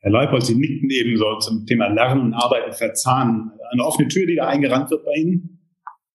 Herr 0.03 0.12
Leipold, 0.12 0.45
Sie 0.45 0.55
nickten 0.55 0.88
eben 0.91 1.16
so 1.18 1.38
zum 1.38 1.66
Thema 1.66 1.88
Lernen 1.88 2.22
und 2.22 2.34
Arbeiten 2.34 2.72
verzahnen. 2.72 3.53
Eine 3.70 3.84
offene 3.84 4.09
Tür, 4.09 4.26
die 4.26 4.36
da 4.36 4.49
eingerannt 4.49 4.91
wird 4.91 5.05
bei 5.05 5.12
Ihnen? 5.12 5.59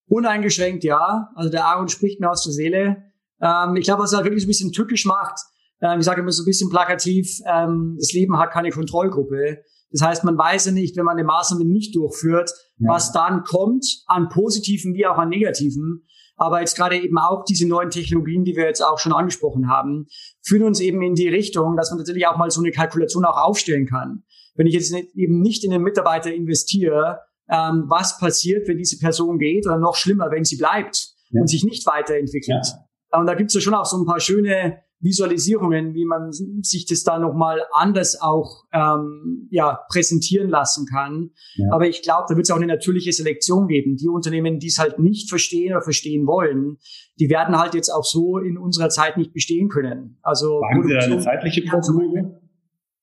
Uneingeschränkt, 0.08 0.84
ja. 0.84 1.30
Also 1.36 1.52
der 1.52 1.66
Aaron 1.66 1.88
spricht 1.88 2.20
mir 2.20 2.30
aus 2.30 2.44
der 2.44 2.54
Seele. 2.54 3.04
Ähm, 3.42 3.76
ich 3.76 3.86
glaube, 3.86 4.04
was 4.04 4.14
er 4.14 4.24
wirklich 4.24 4.44
so 4.44 4.48
ein 4.48 4.50
bisschen 4.50 4.72
tückisch 4.72 5.06
macht, 5.06 5.40
ähm, 5.82 6.00
ich 6.00 6.06
sage 6.06 6.22
immer 6.22 6.32
so 6.32 6.44
ein 6.44 6.46
bisschen 6.46 6.70
plakativ, 6.70 7.40
ähm, 7.48 7.96
das 8.00 8.14
Leben 8.14 8.38
hat 8.38 8.52
keine 8.52 8.70
Kontrollgruppe. 8.70 9.60
Das 9.92 10.02
heißt, 10.02 10.24
man 10.24 10.38
weiß 10.38 10.66
ja 10.66 10.72
nicht, 10.72 10.98
wenn 10.98 11.06
man 11.06 11.18
eine 11.18 11.26
Maßnahme 11.26 11.66
nicht 11.66 11.96
durchführt, 11.96 12.52
ja. 12.78 12.90
was 12.90 13.12
dann 13.12 13.44
kommt 13.44 13.86
an 14.08 14.30
positiven 14.30 14.94
wie 14.94 15.06
auch 15.06 15.18
an 15.18 15.30
negativen. 15.30 16.06
Aber 16.38 16.60
jetzt 16.60 16.76
gerade 16.76 16.98
eben 16.98 17.18
auch 17.18 17.46
diese 17.46 17.68
neuen 17.68 17.90
Technologien, 17.90 18.44
die 18.44 18.56
wir 18.58 18.66
jetzt 18.66 18.82
auch 18.82 19.00
schon 19.00 19.14
angesprochen 19.14 19.70
haben, 19.70 20.08
führen 20.46 20.64
uns 20.64 20.82
eben 20.82 21.02
in 21.02 21.16
die 21.16 21.30
Richtung, 21.30 21.78
dass 21.78 21.92
man 21.92 22.00
natürlich 22.00 22.28
auch 22.28 22.36
mal 22.36 22.52
so 22.52 22.60
eine 22.60 22.72
Kalkulation 22.72 23.24
auch 23.24 23.38
aufstellen 23.38 23.86
kann. 23.86 24.24
Wenn 24.56 24.68
ich 24.68 24.74
jetzt 24.74 24.94
eben 24.94 25.40
nicht 25.42 25.64
in 25.64 25.72
den 25.72 25.82
Mitarbeiter 25.82 26.34
investiere, 26.34 27.22
ähm, 27.50 27.86
was 27.88 28.18
passiert, 28.18 28.68
wenn 28.68 28.78
diese 28.78 28.98
Person 28.98 29.38
geht 29.38 29.66
oder 29.66 29.78
noch 29.78 29.96
schlimmer, 29.96 30.30
wenn 30.32 30.44
sie 30.44 30.58
bleibt 30.58 31.14
ja. 31.30 31.42
und 31.42 31.48
sich 31.48 31.64
nicht 31.64 31.86
weiterentwickelt. 31.86 32.66
Ja. 32.66 32.85
Und 33.12 33.28
da 33.28 33.36
gibt's 33.36 33.54
ja 33.54 33.62
schon 33.62 33.74
auch 33.74 33.86
so 33.86 33.98
ein 33.98 34.06
paar 34.06 34.20
schöne 34.20 34.80
Visualisierungen, 35.00 35.94
wie 35.94 36.06
man 36.06 36.32
sich 36.32 36.86
das 36.88 37.04
da 37.04 37.20
nochmal 37.20 37.62
anders 37.74 38.20
auch 38.20 38.64
ähm, 38.74 39.48
ja, 39.52 39.80
präsentieren 39.90 40.50
lassen 40.50 40.88
kann. 40.88 41.32
Ja. 41.56 41.68
Aber 41.72 41.88
ich 41.88 42.02
glaube, 42.02 42.26
da 42.28 42.36
wird 42.36 42.46
es 42.46 42.52
auch 42.52 42.58
eine 42.58 42.68
natürliche 42.68 43.12
Selektion 43.12 43.68
geben. 43.68 43.98
Die 43.98 44.08
Unternehmen, 44.08 44.58
die 44.60 44.68
es 44.68 44.80
halt 44.80 45.00
nicht 45.00 45.30
verstehen 45.30 45.74
oder 45.74 45.82
verstehen 45.82 46.26
wollen, 46.26 46.78
die 47.20 47.30
werden 47.30 47.58
halt 47.58 47.76
jetzt 47.76 47.90
auch 47.90 48.04
so 48.04 48.40
in 48.40 48.58
unserer 48.58 48.90
Zeit 48.90 49.18
nicht 49.18 49.34
bestehen 49.34 49.70
können. 49.70 50.18
Also 50.24 50.60
Wagen 50.62 50.88
Sie 50.88 50.94
da 50.94 51.00
eine 51.02 51.20
zeitliche 51.20 51.62
Prognose? 51.64 52.42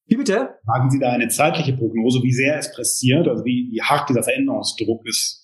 Wie 0.06 0.16
bitte? 0.16 0.50
Wagen 0.64 0.90
Sie 0.90 0.98
da 0.98 1.12
eine 1.12 1.28
zeitliche 1.28 1.74
Prognose, 1.74 2.22
wie 2.22 2.32
sehr 2.32 2.58
es 2.58 2.72
pressiert, 2.74 3.28
also 3.28 3.44
wie, 3.44 3.70
wie 3.70 3.80
hart 3.80 4.08
dieser 4.08 4.22
Veränderungsdruck 4.22 5.06
ist? 5.06 5.41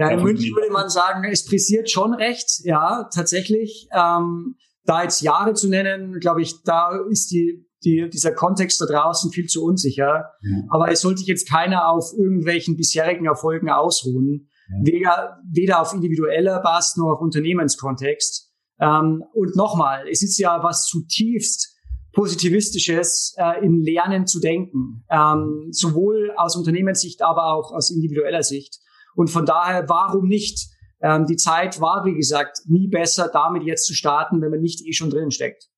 Ja, 0.00 0.08
in 0.08 0.22
München 0.22 0.56
würde 0.56 0.72
man 0.72 0.88
sagen, 0.88 1.24
es 1.30 1.44
pressiert 1.44 1.90
schon 1.90 2.14
recht, 2.14 2.64
ja, 2.64 3.08
tatsächlich. 3.12 3.86
Ähm, 3.92 4.56
da 4.84 5.02
jetzt 5.02 5.20
Jahre 5.20 5.52
zu 5.52 5.68
nennen, 5.68 6.20
glaube 6.20 6.40
ich, 6.40 6.62
da 6.62 6.98
ist 7.10 7.30
die, 7.30 7.66
die, 7.84 8.08
dieser 8.08 8.32
Kontext 8.32 8.80
da 8.80 8.86
draußen 8.86 9.30
viel 9.30 9.46
zu 9.46 9.62
unsicher. 9.62 10.30
Ja. 10.40 10.62
Aber 10.70 10.90
es 10.90 11.02
sollte 11.02 11.18
sich 11.18 11.28
jetzt 11.28 11.48
keiner 11.48 11.90
auf 11.90 12.12
irgendwelchen 12.16 12.76
bisherigen 12.76 13.26
Erfolgen 13.26 13.68
ausruhen. 13.68 14.48
Ja. 14.70 14.92
Weder, 14.92 15.38
weder 15.52 15.80
auf 15.82 15.92
individueller 15.92 16.60
Basis 16.62 16.96
noch 16.96 17.12
auf 17.12 17.20
Unternehmenskontext. 17.20 18.50
Ähm, 18.80 19.22
und 19.34 19.54
nochmal, 19.54 20.08
es 20.10 20.22
ist 20.22 20.38
ja 20.38 20.62
was 20.62 20.86
zutiefst 20.86 21.76
Positivistisches, 22.12 23.34
äh, 23.36 23.64
in 23.64 23.82
Lernen 23.82 24.26
zu 24.26 24.40
denken. 24.40 25.04
Ähm, 25.10 25.68
sowohl 25.70 26.32
aus 26.36 26.56
Unternehmenssicht, 26.56 27.22
aber 27.22 27.54
auch 27.54 27.70
aus 27.70 27.90
individueller 27.90 28.42
Sicht. 28.42 28.80
Und 29.20 29.28
von 29.28 29.44
daher, 29.44 29.86
warum 29.86 30.28
nicht 30.28 30.70
ähm, 31.02 31.26
die 31.26 31.36
Zeit 31.36 31.78
war, 31.78 32.06
wie 32.06 32.14
gesagt, 32.14 32.60
nie 32.64 32.88
besser, 32.88 33.28
damit 33.30 33.64
jetzt 33.64 33.84
zu 33.84 33.92
starten, 33.92 34.40
wenn 34.40 34.50
man 34.50 34.62
nicht 34.62 34.80
eh 34.86 34.94
schon 34.94 35.10
drin 35.10 35.30
steckt. 35.30 35.68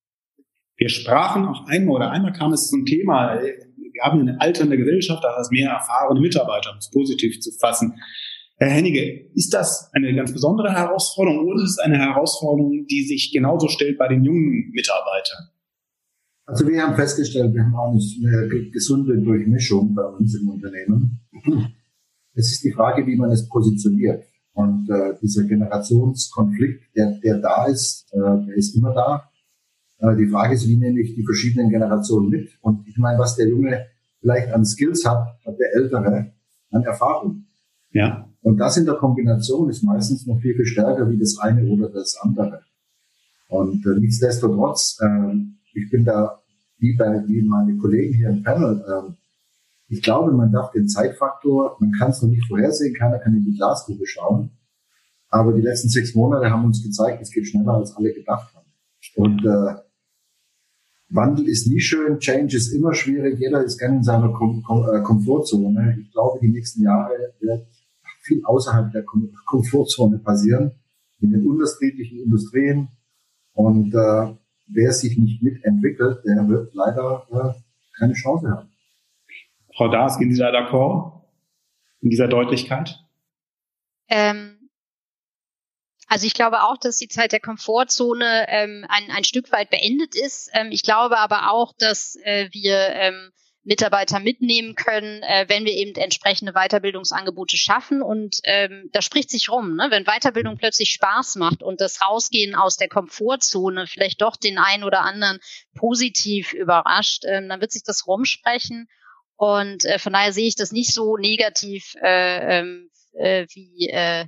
Wir 0.77 0.87
sprachen 0.87 1.45
auch 1.45 1.67
einmal 1.67 1.95
oder 1.97 2.11
einmal 2.11 2.31
kam 2.31 2.53
es 2.53 2.69
zum 2.69 2.85
Thema, 2.85 3.41
wir 3.41 4.01
haben 4.01 4.21
eine 4.21 4.39
alternde 4.39 4.77
Gesellschaft, 4.77 5.25
da 5.25 5.35
hast 5.35 5.51
mehr 5.51 5.71
erfahrene 5.71 6.21
Mitarbeiter, 6.21 6.71
um 6.71 6.77
es 6.77 6.89
positiv 6.89 7.41
zu 7.41 7.51
fassen. 7.59 7.95
Herr 8.59 8.69
Hennige, 8.69 9.29
ist 9.33 9.53
das 9.53 9.89
eine 9.91 10.15
ganz 10.15 10.31
besondere 10.31 10.71
Herausforderung 10.71 11.45
oder 11.45 11.63
ist 11.65 11.71
es 11.71 11.79
eine 11.79 11.97
Herausforderung, 11.97 12.85
die 12.89 13.03
sich 13.03 13.33
genauso 13.33 13.67
stellt 13.67 13.97
bei 13.97 14.07
den 14.07 14.23
jungen 14.23 14.71
Mitarbeitern? 14.71 15.49
Also 16.45 16.65
wir 16.65 16.81
haben 16.81 16.95
festgestellt, 16.95 17.53
wir 17.53 17.63
haben 17.65 17.75
auch 17.75 17.89
eine 17.91 18.69
gesunde 18.71 19.17
Durchmischung 19.17 19.93
bei 19.93 20.05
uns 20.05 20.33
im 20.33 20.47
Unternehmen. 20.47 21.19
Es 22.33 22.51
ist 22.51 22.63
die 22.63 22.71
Frage, 22.71 23.05
wie 23.05 23.15
man 23.15 23.31
es 23.31 23.47
positioniert. 23.47 24.23
Und 24.53 24.89
äh, 24.89 25.15
dieser 25.21 25.43
Generationskonflikt, 25.43 26.95
der, 26.95 27.19
der 27.23 27.39
da 27.39 27.65
ist, 27.65 28.07
äh, 28.11 28.17
der 28.17 28.55
ist 28.55 28.75
immer 28.75 28.93
da. 28.93 29.29
Äh, 29.99 30.15
die 30.15 30.27
Frage 30.27 30.53
ist, 30.53 30.67
wie 30.67 30.77
nehme 30.77 30.99
ich 31.01 31.15
die 31.15 31.23
verschiedenen 31.23 31.69
Generationen 31.69 32.29
mit? 32.29 32.49
Und 32.61 32.87
ich 32.87 32.97
meine, 32.97 33.17
was 33.17 33.35
der 33.35 33.47
Junge 33.47 33.87
vielleicht 34.19 34.53
an 34.53 34.65
Skills 34.65 35.05
hat, 35.05 35.39
hat 35.45 35.59
der 35.59 35.73
Ältere 35.75 36.33
an 36.71 36.83
Erfahrung. 36.83 37.45
Ja. 37.91 38.29
Und 38.41 38.57
das 38.57 38.77
in 38.77 38.85
der 38.85 38.95
Kombination 38.95 39.69
ist 39.69 39.83
meistens 39.83 40.25
noch 40.27 40.39
viel, 40.39 40.55
viel 40.55 40.65
stärker 40.65 41.09
wie 41.09 41.17
das 41.17 41.37
eine 41.39 41.67
oder 41.69 41.89
das 41.89 42.17
andere. 42.21 42.61
Und 43.47 43.85
äh, 43.85 43.99
nichtsdestotrotz, 43.99 44.99
äh, 45.01 45.35
ich 45.73 45.89
bin 45.89 46.05
da 46.05 46.41
wie 46.79 46.93
bei 46.93 47.23
wie 47.27 47.41
meine 47.41 47.77
Kollegen 47.77 48.13
hier 48.13 48.29
im 48.29 48.43
Panel, 48.43 48.83
äh, 48.87 49.13
ich 49.93 50.01
glaube, 50.01 50.31
man 50.31 50.51
darf 50.51 50.71
den 50.71 50.87
Zeitfaktor, 50.87 51.77
man 51.79 51.91
kann 51.91 52.09
es 52.09 52.21
noch 52.21 52.29
nicht 52.29 52.47
vorhersehen, 52.47 52.95
keiner 52.95 53.19
kann 53.19 53.35
in 53.35 53.45
die 53.45 53.55
Glaskugel 53.55 54.07
schauen. 54.07 54.49
Aber 55.29 55.53
die 55.53 55.61
letzten 55.61 55.89
sechs 55.89 56.15
Monate 56.15 56.49
haben 56.49 56.65
uns 56.65 56.83
gezeigt, 56.83 57.21
es 57.21 57.31
geht 57.31 57.47
schneller, 57.47 57.73
als 57.75 57.95
alle 57.95 58.11
gedacht 58.11 58.51
haben. 58.55 58.65
Und 59.15 59.45
äh, 59.45 59.75
Wandel 61.09 61.47
ist 61.47 61.67
nie 61.67 61.79
schön, 61.79 62.17
Change 62.17 62.57
ist 62.57 62.73
immer 62.73 62.95
schwierig, 62.95 63.39
jeder 63.39 63.63
ist 63.63 63.77
gerne 63.77 63.97
in 63.97 64.03
seiner 64.03 64.33
Kom 64.33 64.63
Kom 64.63 64.83
äh, 64.89 65.01
Komfortzone. 65.03 65.99
Ich 66.01 66.11
glaube, 66.11 66.39
die 66.41 66.49
nächsten 66.49 66.81
Jahre 66.81 67.13
wird 67.39 67.67
viel 68.21 68.43
außerhalb 68.43 68.91
der 68.91 69.03
Kom 69.03 69.31
Komfortzone 69.45 70.17
passieren, 70.17 70.71
in 71.19 71.31
den 71.31 71.45
unterschiedlichen 71.45 72.19
Industrien. 72.19 72.87
Und 73.53 73.93
äh, 73.93 74.35
wer 74.67 74.91
sich 74.91 75.19
nicht 75.19 75.43
mitentwickelt, 75.43 76.25
der 76.25 76.47
wird 76.49 76.73
leider 76.73 77.27
äh, 77.31 77.59
keine 77.99 78.13
Chance 78.13 78.49
haben. 78.49 78.72
Frau 79.75 79.87
Daas, 79.87 80.19
gehen 80.19 80.33
Sie 80.33 80.39
da 80.39 80.49
d'accord 80.49 81.23
in 82.01 82.09
dieser 82.09 82.27
Deutlichkeit? 82.27 82.99
Ähm, 84.07 84.69
also 86.07 86.27
ich 86.27 86.33
glaube 86.33 86.63
auch, 86.63 86.77
dass 86.77 86.97
die 86.97 87.07
Zeit 87.07 87.31
der 87.31 87.39
Komfortzone 87.39 88.45
ähm, 88.49 88.85
ein, 88.87 89.09
ein 89.09 89.23
Stück 89.23 89.51
weit 89.51 89.69
beendet 89.69 90.15
ist. 90.15 90.51
Ähm, 90.53 90.69
ich 90.71 90.83
glaube 90.83 91.17
aber 91.17 91.51
auch, 91.51 91.73
dass 91.77 92.15
äh, 92.23 92.49
wir 92.51 92.89
ähm, 92.93 93.31
Mitarbeiter 93.63 94.19
mitnehmen 94.19 94.75
können, 94.75 95.23
äh, 95.23 95.45
wenn 95.47 95.63
wir 95.63 95.73
eben 95.73 95.95
entsprechende 95.95 96.53
Weiterbildungsangebote 96.53 97.57
schaffen. 97.57 98.01
Und 98.01 98.39
ähm, 98.43 98.89
da 98.91 99.01
spricht 99.01 99.29
sich 99.29 99.49
rum, 99.49 99.75
ne? 99.75 99.87
wenn 99.89 100.03
Weiterbildung 100.03 100.57
plötzlich 100.57 100.91
Spaß 100.91 101.37
macht 101.37 101.63
und 101.63 101.79
das 101.79 102.01
Rausgehen 102.01 102.55
aus 102.55 102.75
der 102.75 102.89
Komfortzone 102.89 103.87
vielleicht 103.87 104.21
doch 104.21 104.35
den 104.35 104.57
einen 104.57 104.83
oder 104.83 105.01
anderen 105.01 105.39
positiv 105.75 106.53
überrascht, 106.53 107.23
ähm, 107.25 107.47
dann 107.47 107.61
wird 107.61 107.71
sich 107.71 107.83
das 107.83 108.05
rumsprechen. 108.05 108.89
Und 109.43 109.83
äh, 109.83 109.99
von 109.99 110.13
daher 110.13 110.31
sehe 110.31 110.47
ich 110.47 110.55
das 110.55 110.71
nicht 110.71 110.93
so 110.93 111.17
negativ 111.17 111.95
äh, 112.01 112.59
ähm, 112.59 112.89
äh, 113.11 113.45
wie 113.53 113.89
äh, 113.89 114.25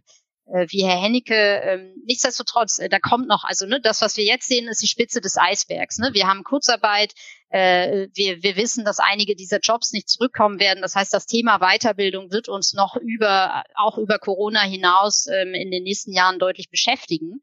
äh, 0.47 0.67
wie 0.69 0.83
Herr 0.83 1.01
Hennecke. 1.01 1.33
Ähm, 1.33 1.95
nichtsdestotrotz, 2.05 2.79
äh, 2.79 2.89
da 2.89 2.99
kommt 2.99 3.29
noch, 3.29 3.45
also 3.45 3.65
ne, 3.65 3.79
das, 3.81 4.01
was 4.01 4.17
wir 4.17 4.25
jetzt 4.25 4.47
sehen, 4.47 4.67
ist 4.67 4.81
die 4.81 4.89
Spitze 4.89 5.21
des 5.21 5.37
Eisbergs. 5.37 5.99
Ne? 5.99 6.09
Wir 6.11 6.27
haben 6.27 6.43
Kurzarbeit, 6.43 7.13
äh, 7.47 8.09
wir, 8.13 8.43
wir 8.43 8.57
wissen, 8.57 8.83
dass 8.83 8.99
einige 8.99 9.37
dieser 9.37 9.59
Jobs 9.59 9.93
nicht 9.93 10.09
zurückkommen 10.09 10.59
werden. 10.59 10.81
Das 10.81 10.95
heißt, 10.95 11.13
das 11.13 11.27
Thema 11.27 11.59
Weiterbildung 11.59 12.31
wird 12.31 12.49
uns 12.49 12.73
noch 12.73 12.97
über, 12.97 13.63
auch 13.75 13.97
über 13.97 14.19
Corona 14.19 14.63
hinaus 14.63 15.27
ähm, 15.27 15.53
in 15.53 15.71
den 15.71 15.83
nächsten 15.83 16.11
Jahren 16.11 16.39
deutlich 16.39 16.69
beschäftigen. 16.69 17.41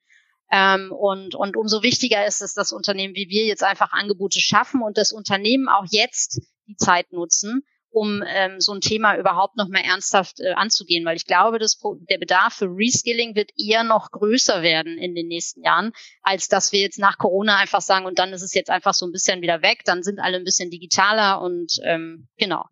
Ähm, 0.53 0.93
und, 0.93 1.35
und 1.35 1.57
umso 1.57 1.83
wichtiger 1.83 2.27
ist 2.27 2.43
es, 2.43 2.53
dass 2.53 2.73
Unternehmen 2.73 3.15
wie 3.15 3.31
wir 3.31 3.47
jetzt 3.47 3.65
einfach 3.65 3.93
Angebote 3.93 4.41
schaffen 4.41 4.83
und 4.83 4.99
das 4.99 5.11
Unternehmen 5.11 5.69
auch 5.71 5.87
jetzt 5.91 6.43
die 6.67 6.77
Zeit 6.77 7.13
nutzen, 7.13 7.63
um 7.91 8.23
ähm, 8.27 8.59
so 8.59 8.73
ein 8.73 8.81
Thema 8.81 9.19
überhaupt 9.19 9.57
noch 9.57 9.69
mal 9.69 9.83
ernsthaft 9.83 10.41
äh, 10.41 10.53
anzugehen, 10.53 11.05
weil 11.05 11.17
ich 11.17 11.27
glaube, 11.27 11.59
dass 11.59 11.79
der 12.09 12.19
Bedarf 12.19 12.55
für 12.55 12.67
Reskilling 12.67 13.35
wird 13.35 13.51
eher 13.57 13.85
noch 13.85 14.11
größer 14.11 14.63
werden 14.63 14.97
in 14.99 15.15
den 15.15 15.29
nächsten 15.29 15.63
Jahren, 15.63 15.93
als 16.23 16.49
dass 16.49 16.73
wir 16.73 16.81
jetzt 16.81 16.99
nach 16.99 17.19
Corona 17.19 17.57
einfach 17.57 17.83
sagen 17.83 18.07
und 18.07 18.19
dann 18.19 18.33
ist 18.33 18.43
es 18.43 18.55
jetzt 18.55 18.71
einfach 18.71 18.95
so 18.95 19.07
ein 19.07 19.13
bisschen 19.13 19.43
wieder 19.43 19.63
weg, 19.63 19.83
dann 19.85 20.03
sind 20.03 20.19
alle 20.21 20.39
ein 20.39 20.45
bisschen 20.45 20.71
digitaler 20.71 21.43
und 21.43 21.79
ähm, 21.85 22.29
genau. 22.39 22.65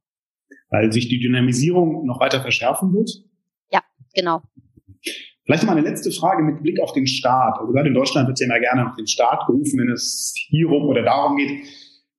Weil 0.70 0.92
sich 0.92 1.08
die 1.08 1.20
Dynamisierung 1.20 2.06
noch 2.06 2.20
weiter 2.20 2.40
verschärfen 2.40 2.92
wird? 2.94 3.10
Ja, 3.70 3.82
genau. 4.14 4.42
Vielleicht 5.44 5.64
mal 5.64 5.76
eine 5.76 5.88
letzte 5.88 6.12
Frage 6.12 6.44
mit 6.44 6.62
Blick 6.62 6.80
auf 6.80 6.92
den 6.92 7.08
Staat. 7.08 7.58
Also 7.58 7.72
gerade 7.72 7.88
in 7.88 7.94
Deutschland 7.94 8.28
wird 8.28 8.38
ja 8.38 8.46
immer 8.46 8.60
gerne 8.60 8.88
auf 8.88 8.96
den 8.96 9.08
Staat 9.08 9.46
gerufen, 9.46 9.80
wenn 9.80 9.90
es 9.90 10.32
hierum 10.48 10.84
oder 10.86 11.02
darum 11.02 11.36
geht. 11.36 11.66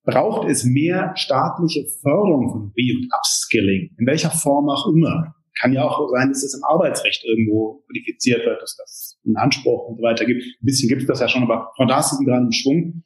Braucht 0.03 0.49
es 0.49 0.63
mehr 0.63 1.13
staatliche 1.15 1.85
Förderung 2.01 2.49
von 2.49 2.73
Re- 2.75 2.97
und 2.97 3.09
Upskilling? 3.15 3.95
In 3.99 4.07
welcher 4.07 4.31
Form 4.31 4.69
auch 4.69 4.87
immer. 4.87 5.35
Kann 5.59 5.73
ja 5.73 5.83
auch 5.83 6.09
sein, 6.09 6.29
dass 6.29 6.43
es 6.43 6.55
im 6.55 6.63
Arbeitsrecht 6.63 7.23
irgendwo 7.23 7.83
kodifiziert 7.85 8.45
wird, 8.45 8.61
dass 8.61 8.75
das 8.77 9.19
einen 9.25 9.37
Anspruch 9.37 9.89
und 9.89 9.97
so 9.97 10.03
weiter 10.03 10.25
gibt. 10.25 10.43
Ein 10.43 10.65
bisschen 10.65 10.89
gibt 10.89 11.01
es 11.01 11.07
das 11.07 11.19
ja 11.19 11.27
schon, 11.27 11.43
aber 11.43 11.71
von 11.75 11.87
da 11.87 11.99
ist 11.99 12.13
es 12.13 12.19
gerade 12.25 12.45
im 12.45 12.51
Schwung. 12.51 13.03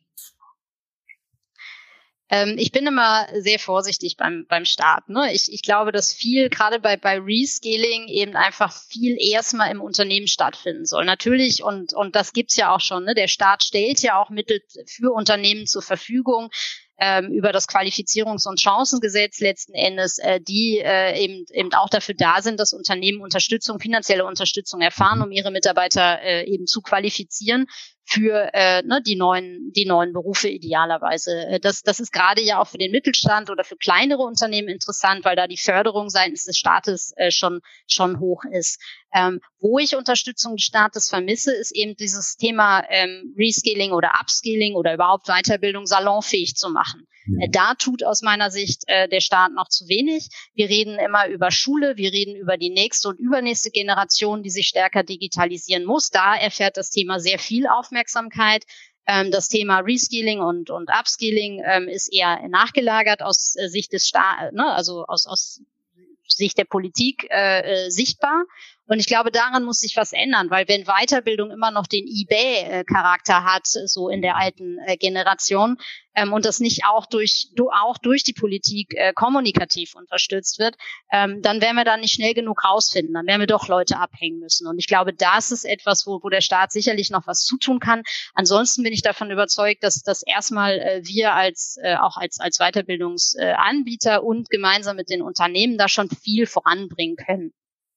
Ähm, 2.29 2.55
ich 2.57 2.71
bin 2.71 2.87
immer 2.87 3.27
sehr 3.39 3.59
vorsichtig 3.59 4.17
beim, 4.17 4.45
beim 4.47 4.65
Start. 4.65 5.09
Ne? 5.09 5.31
Ich, 5.33 5.51
ich 5.51 5.61
glaube, 5.61 5.91
dass 5.91 6.13
viel, 6.13 6.49
gerade 6.49 6.79
bei, 6.79 6.97
bei 6.97 7.19
Rescaling, 7.19 8.07
eben 8.07 8.35
einfach 8.35 8.73
viel 8.73 9.17
erstmal 9.19 9.71
im 9.71 9.81
Unternehmen 9.81 10.27
stattfinden 10.27 10.85
soll. 10.85 11.05
Natürlich, 11.05 11.63
und, 11.63 11.93
und 11.93 12.15
das 12.15 12.33
gibt's 12.33 12.55
ja 12.55 12.73
auch 12.73 12.81
schon, 12.81 13.05
ne? 13.05 13.13
der 13.13 13.27
Staat 13.27 13.63
stellt 13.63 14.01
ja 14.01 14.19
auch 14.19 14.29
Mittel 14.29 14.61
für 14.87 15.11
Unternehmen 15.11 15.67
zur 15.67 15.83
Verfügung 15.83 16.49
ähm, 16.97 17.31
über 17.31 17.51
das 17.51 17.67
Qualifizierungs- 17.67 18.47
und 18.47 18.61
Chancengesetz 18.61 19.39
letzten 19.39 19.73
Endes, 19.73 20.17
äh, 20.17 20.39
die 20.39 20.79
äh, 20.79 21.19
eben, 21.21 21.45
eben 21.51 21.73
auch 21.73 21.89
dafür 21.89 22.15
da 22.15 22.41
sind, 22.41 22.59
dass 22.59 22.73
Unternehmen 22.73 23.21
Unterstützung, 23.21 23.79
finanzielle 23.79 24.25
Unterstützung 24.25 24.81
erfahren, 24.81 25.21
um 25.21 25.31
ihre 25.31 25.51
Mitarbeiter 25.51 26.21
äh, 26.21 26.45
eben 26.45 26.67
zu 26.67 26.81
qualifizieren 26.81 27.65
für 28.07 28.53
äh, 28.53 28.83
ne, 28.83 29.01
die 29.01 29.15
neuen 29.15 29.71
die 29.75 29.85
neuen 29.85 30.13
Berufe 30.13 30.47
idealerweise. 30.47 31.47
Äh, 31.47 31.59
das 31.59 31.81
das 31.81 31.99
ist 31.99 32.11
gerade 32.11 32.41
ja 32.41 32.61
auch 32.61 32.67
für 32.67 32.77
den 32.77 32.91
Mittelstand 32.91 33.49
oder 33.49 33.63
für 33.63 33.77
kleinere 33.77 34.21
Unternehmen 34.21 34.69
interessant, 34.69 35.25
weil 35.25 35.35
da 35.35 35.47
die 35.47 35.57
Förderung 35.57 36.09
seitens 36.09 36.45
des 36.45 36.57
Staates 36.57 37.13
äh, 37.17 37.31
schon 37.31 37.61
schon 37.87 38.19
hoch 38.19 38.43
ist. 38.51 38.79
Ähm, 39.13 39.41
wo 39.59 39.79
ich 39.79 39.95
Unterstützung 39.95 40.55
des 40.55 40.65
Staates 40.65 41.09
vermisse, 41.09 41.53
ist 41.53 41.75
eben 41.75 41.95
dieses 41.95 42.37
Thema 42.37 42.83
ähm, 42.89 43.33
Reskilling 43.37 43.91
oder 43.91 44.13
Upskilling 44.21 44.75
oder 44.75 44.93
überhaupt 44.93 45.27
Weiterbildung 45.27 45.87
salonfähig 45.87 46.55
zu 46.55 46.69
machen. 46.69 47.07
Ja. 47.27 47.45
Äh, 47.45 47.49
da 47.49 47.73
tut 47.75 48.03
aus 48.03 48.21
meiner 48.21 48.51
Sicht 48.51 48.83
äh, 48.87 49.07
der 49.07 49.21
Staat 49.21 49.51
noch 49.53 49.69
zu 49.69 49.87
wenig. 49.87 50.29
Wir 50.53 50.69
reden 50.69 50.97
immer 50.99 51.27
über 51.27 51.51
Schule, 51.51 51.97
wir 51.97 52.11
reden 52.11 52.35
über 52.35 52.57
die 52.57 52.69
nächste 52.69 53.09
und 53.09 53.19
übernächste 53.19 53.71
Generation, 53.71 54.43
die 54.43 54.49
sich 54.49 54.67
stärker 54.67 55.03
digitalisieren 55.03 55.85
muss. 55.85 56.09
Da 56.09 56.35
erfährt 56.35 56.77
das 56.77 56.89
Thema 56.89 57.19
sehr 57.19 57.39
viel 57.39 57.67
Aufmerksamkeit. 57.67 58.63
Ähm, 59.07 59.31
das 59.31 59.49
Thema 59.49 59.79
Reskilling 59.79 60.39
und, 60.39 60.69
und 60.69 60.89
Upskilling 60.89 61.61
ähm, 61.65 61.87
ist 61.87 62.11
eher 62.11 62.47
nachgelagert 62.47 63.21
aus 63.21 63.55
äh, 63.55 63.69
Sicht 63.69 63.93
des 63.93 64.07
Staates, 64.07 64.51
ne, 64.53 64.65
also 64.65 65.05
aus, 65.05 65.27
aus 65.27 65.61
Sicht 66.27 66.57
der 66.57 66.65
Politik 66.65 67.27
äh, 67.29 67.85
äh, 67.85 67.89
sichtbar. 67.91 68.45
Und 68.87 68.99
ich 68.99 69.07
glaube, 69.07 69.31
daran 69.31 69.63
muss 69.63 69.79
sich 69.79 69.95
was 69.95 70.13
ändern, 70.13 70.49
weil 70.49 70.67
wenn 70.67 70.85
Weiterbildung 70.85 71.51
immer 71.51 71.71
noch 71.71 71.87
den 71.87 72.05
eBay-Charakter 72.07 73.43
hat, 73.43 73.65
so 73.65 74.09
in 74.09 74.21
der 74.21 74.37
alten 74.37 74.77
äh, 74.85 74.97
Generation, 74.97 75.77
ähm, 76.15 76.33
und 76.33 76.45
das 76.45 76.59
nicht 76.59 76.85
auch 76.85 77.05
durch, 77.05 77.49
auch 77.71 77.97
durch 77.97 78.23
die 78.23 78.33
Politik 78.33 78.93
äh, 78.95 79.13
kommunikativ 79.13 79.95
unterstützt 79.95 80.59
wird, 80.59 80.75
ähm, 81.11 81.41
dann 81.41 81.61
werden 81.61 81.75
wir 81.75 81.83
da 81.83 81.97
nicht 81.97 82.13
schnell 82.13 82.33
genug 82.33 82.63
rausfinden. 82.63 83.13
Dann 83.13 83.27
werden 83.27 83.41
wir 83.41 83.47
doch 83.47 83.67
Leute 83.67 83.97
abhängen 83.97 84.39
müssen. 84.39 84.67
Und 84.67 84.79
ich 84.79 84.87
glaube, 84.87 85.13
das 85.13 85.51
ist 85.51 85.65
etwas, 85.65 86.07
wo, 86.07 86.19
wo 86.23 86.29
der 86.29 86.41
Staat 86.41 86.71
sicherlich 86.71 87.09
noch 87.09 87.27
was 87.27 87.43
zutun 87.43 87.79
kann. 87.79 88.03
Ansonsten 88.33 88.83
bin 88.83 88.93
ich 88.93 89.01
davon 89.01 89.29
überzeugt, 89.29 89.83
dass, 89.83 90.01
dass 90.01 90.23
erstmal 90.23 90.79
äh, 90.79 91.01
wir 91.03 91.33
als, 91.33 91.77
äh, 91.81 91.95
auch 91.95 92.17
als, 92.17 92.39
als 92.39 92.59
Weiterbildungsanbieter 92.59 94.23
und 94.23 94.49
gemeinsam 94.49 94.95
mit 94.95 95.09
den 95.09 95.21
Unternehmen 95.21 95.77
da 95.77 95.89
schon 95.89 96.09
viel 96.09 96.47
voranbringen 96.47 97.17
können. 97.17 97.53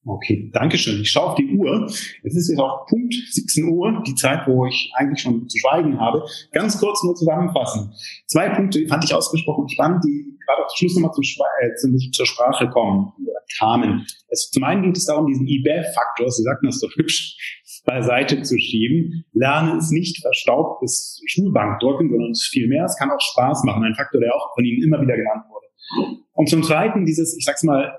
Okay, 0.08 0.50
Dankeschön. 0.54 1.02
Ich 1.02 1.10
schaue 1.10 1.32
auf 1.32 1.34
die 1.34 1.54
Uhr. 1.54 1.84
Es 2.22 2.34
ist 2.34 2.48
jetzt 2.48 2.58
auch 2.58 2.86
Punkt 2.86 3.12
17 3.12 3.68
Uhr, 3.68 4.02
die 4.06 4.14
Zeit, 4.14 4.46
wo 4.46 4.64
ich 4.64 4.90
eigentlich 4.94 5.20
schon 5.20 5.46
zu 5.46 5.58
schweigen 5.58 6.00
habe. 6.00 6.24
Ganz 6.52 6.80
kurz 6.80 7.04
nur 7.04 7.14
zusammenfassen. 7.14 7.92
Zwei 8.26 8.48
Punkte 8.48 8.86
fand 8.88 9.04
ich 9.04 9.14
ausgesprochen 9.14 9.68
spannend, 9.68 10.02
die 10.04 10.38
gerade 10.46 10.64
auf 10.64 10.72
Schluss 10.74 10.94
nochmal 10.94 11.12
zum, 11.12 11.94
äh, 11.94 12.10
zur 12.10 12.24
Sprache 12.24 12.70
kommen 12.70 13.12
oder 13.22 13.38
kamen. 13.58 14.06
Es, 14.28 14.50
zum 14.50 14.64
einen 14.64 14.82
geht 14.82 14.96
es 14.96 15.04
darum, 15.04 15.26
diesen 15.26 15.46
eBay-Faktor, 15.46 16.30
Sie 16.30 16.42
sagten 16.42 16.66
das 16.66 16.80
so 16.80 16.88
hübsch, 16.88 17.36
beiseite 17.84 18.40
zu 18.40 18.58
schieben. 18.58 19.26
Lernen 19.34 19.78
ist 19.78 19.92
nicht 19.92 20.22
verstaubtes 20.22 21.20
Schulbankdrücken, 21.26 22.08
sondern 22.08 22.30
es 22.30 22.44
ist 22.44 22.48
viel 22.48 22.66
mehr. 22.66 22.86
Es 22.86 22.96
kann 22.96 23.10
auch 23.10 23.20
Spaß 23.20 23.64
machen. 23.64 23.84
Ein 23.84 23.94
Faktor, 23.94 24.22
der 24.22 24.34
auch 24.34 24.54
von 24.54 24.64
Ihnen 24.64 24.82
immer 24.82 25.02
wieder 25.02 25.16
genannt 25.16 25.44
wurde. 25.50 26.16
Und 26.32 26.48
zum 26.48 26.62
Zweiten 26.62 27.04
dieses, 27.04 27.36
ich 27.36 27.44
sag's 27.44 27.62
mal, 27.62 27.98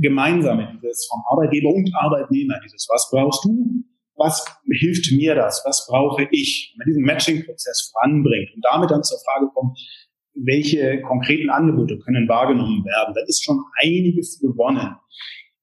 gemeinsame, 0.00 0.78
dieses 0.82 1.06
vom 1.10 1.22
Arbeitgeber 1.30 1.70
und 1.70 1.90
Arbeitnehmer, 1.94 2.58
dieses, 2.64 2.86
was 2.90 3.08
brauchst 3.10 3.44
du, 3.44 3.84
was 4.16 4.44
hilft 4.70 5.12
mir 5.12 5.34
das, 5.34 5.62
was 5.66 5.86
brauche 5.88 6.26
ich, 6.30 6.72
wenn 6.72 6.78
man 6.78 6.86
diesen 6.86 7.02
Matching-Prozess 7.02 7.92
voranbringt 7.92 8.54
und 8.54 8.64
damit 8.64 8.90
dann 8.90 9.02
zur 9.02 9.18
Frage 9.18 9.50
kommt, 9.54 9.78
welche 10.34 11.00
konkreten 11.02 11.50
Angebote 11.50 11.98
können 11.98 12.28
wahrgenommen 12.28 12.84
werden, 12.84 13.14
dann 13.14 13.24
ist 13.26 13.42
schon 13.42 13.62
einiges 13.82 14.38
gewonnen. 14.40 14.96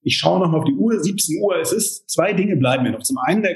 Ich 0.02 0.18
schaue 0.18 0.40
nochmal 0.40 0.62
auf 0.62 0.66
die 0.66 0.74
Uhr, 0.74 1.00
17 1.00 1.42
Uhr, 1.42 1.60
es 1.60 1.72
ist, 1.72 2.10
zwei 2.10 2.34
Dinge 2.34 2.58
bleiben 2.58 2.84
mir 2.84 2.92
noch. 2.92 3.04
Zum 3.04 3.18
einen 3.20 3.44
der 3.44 3.56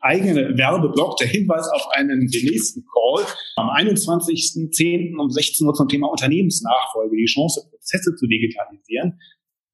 eigene 0.00 0.56
Werbeblock, 0.56 1.18
der 1.18 1.28
Hinweis 1.28 1.68
auf 1.68 1.88
einen 1.92 2.26
den 2.26 2.44
nächsten 2.46 2.84
Call 2.86 3.24
am 3.56 3.68
21.10. 3.68 5.16
um 5.16 5.30
16 5.30 5.66
Uhr 5.66 5.74
zum 5.74 5.88
Thema 5.88 6.08
Unternehmensnachfolge, 6.08 7.16
die 7.16 7.26
Chance, 7.26 7.66
Prozesse 7.70 8.16
zu 8.16 8.26
digitalisieren 8.26 9.18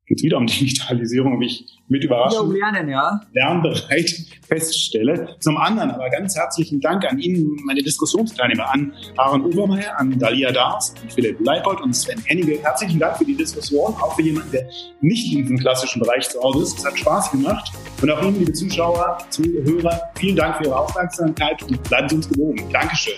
geht 0.07 0.22
wieder 0.22 0.38
um 0.38 0.46
Digitalisierung, 0.46 1.40
wie 1.40 1.46
ich 1.46 1.78
mit 1.88 2.04
Überraschung 2.04 2.52
lernen, 2.52 2.88
ja. 2.88 3.20
lernbereit 3.32 4.11
feststelle. 4.46 5.36
Zum 5.40 5.57
anderen 5.57 5.90
aber 5.90 6.09
ganz 6.11 6.36
herzlichen 6.36 6.80
Dank 6.80 7.04
an 7.04 7.18
Ihnen, 7.18 7.57
meine 7.64 7.82
Diskussionsteilnehmer, 7.82 8.72
an 8.72 8.92
Aaron 9.16 9.44
Obermeier, 9.44 9.98
an 9.98 10.18
Dalia 10.18 10.52
Daas, 10.52 10.94
an 11.02 11.11
Philipp 11.11 11.38
Leipold 11.40 11.80
und 11.80 11.94
Sven 11.94 12.20
Hennige. 12.24 12.62
Herzlichen 12.62 12.98
Dank 12.98 13.18
für 13.18 13.24
die 13.24 13.36
Diskussion, 13.36 13.94
auch 13.94 14.14
für 14.16 14.22
jemanden, 14.22 14.50
der 14.52 14.68
nicht 15.00 15.32
in 15.32 15.42
diesem 15.42 15.59
klassischen 15.59 16.00
Bereich 16.00 16.28
zu 16.28 16.40
Hause 16.40 16.62
ist. 16.62 16.78
Es 16.78 16.86
hat 16.86 16.98
Spaß 16.98 17.32
gemacht. 17.32 17.72
Und 18.00 18.11
auch 18.11 18.22
Ihnen, 18.22 18.38
liebe 18.38 18.52
Zuschauer, 18.52 19.18
Zuhörer, 19.30 20.00
vielen 20.18 20.36
Dank 20.36 20.57
für 20.57 20.64
Ihre 20.64 20.78
Aufmerksamkeit 20.78 21.62
und 21.62 21.82
bleiben 21.84 22.09
Sie 22.09 22.16
uns 22.16 22.28
gewogen. 22.28 22.62
Dankeschön. 22.72 23.14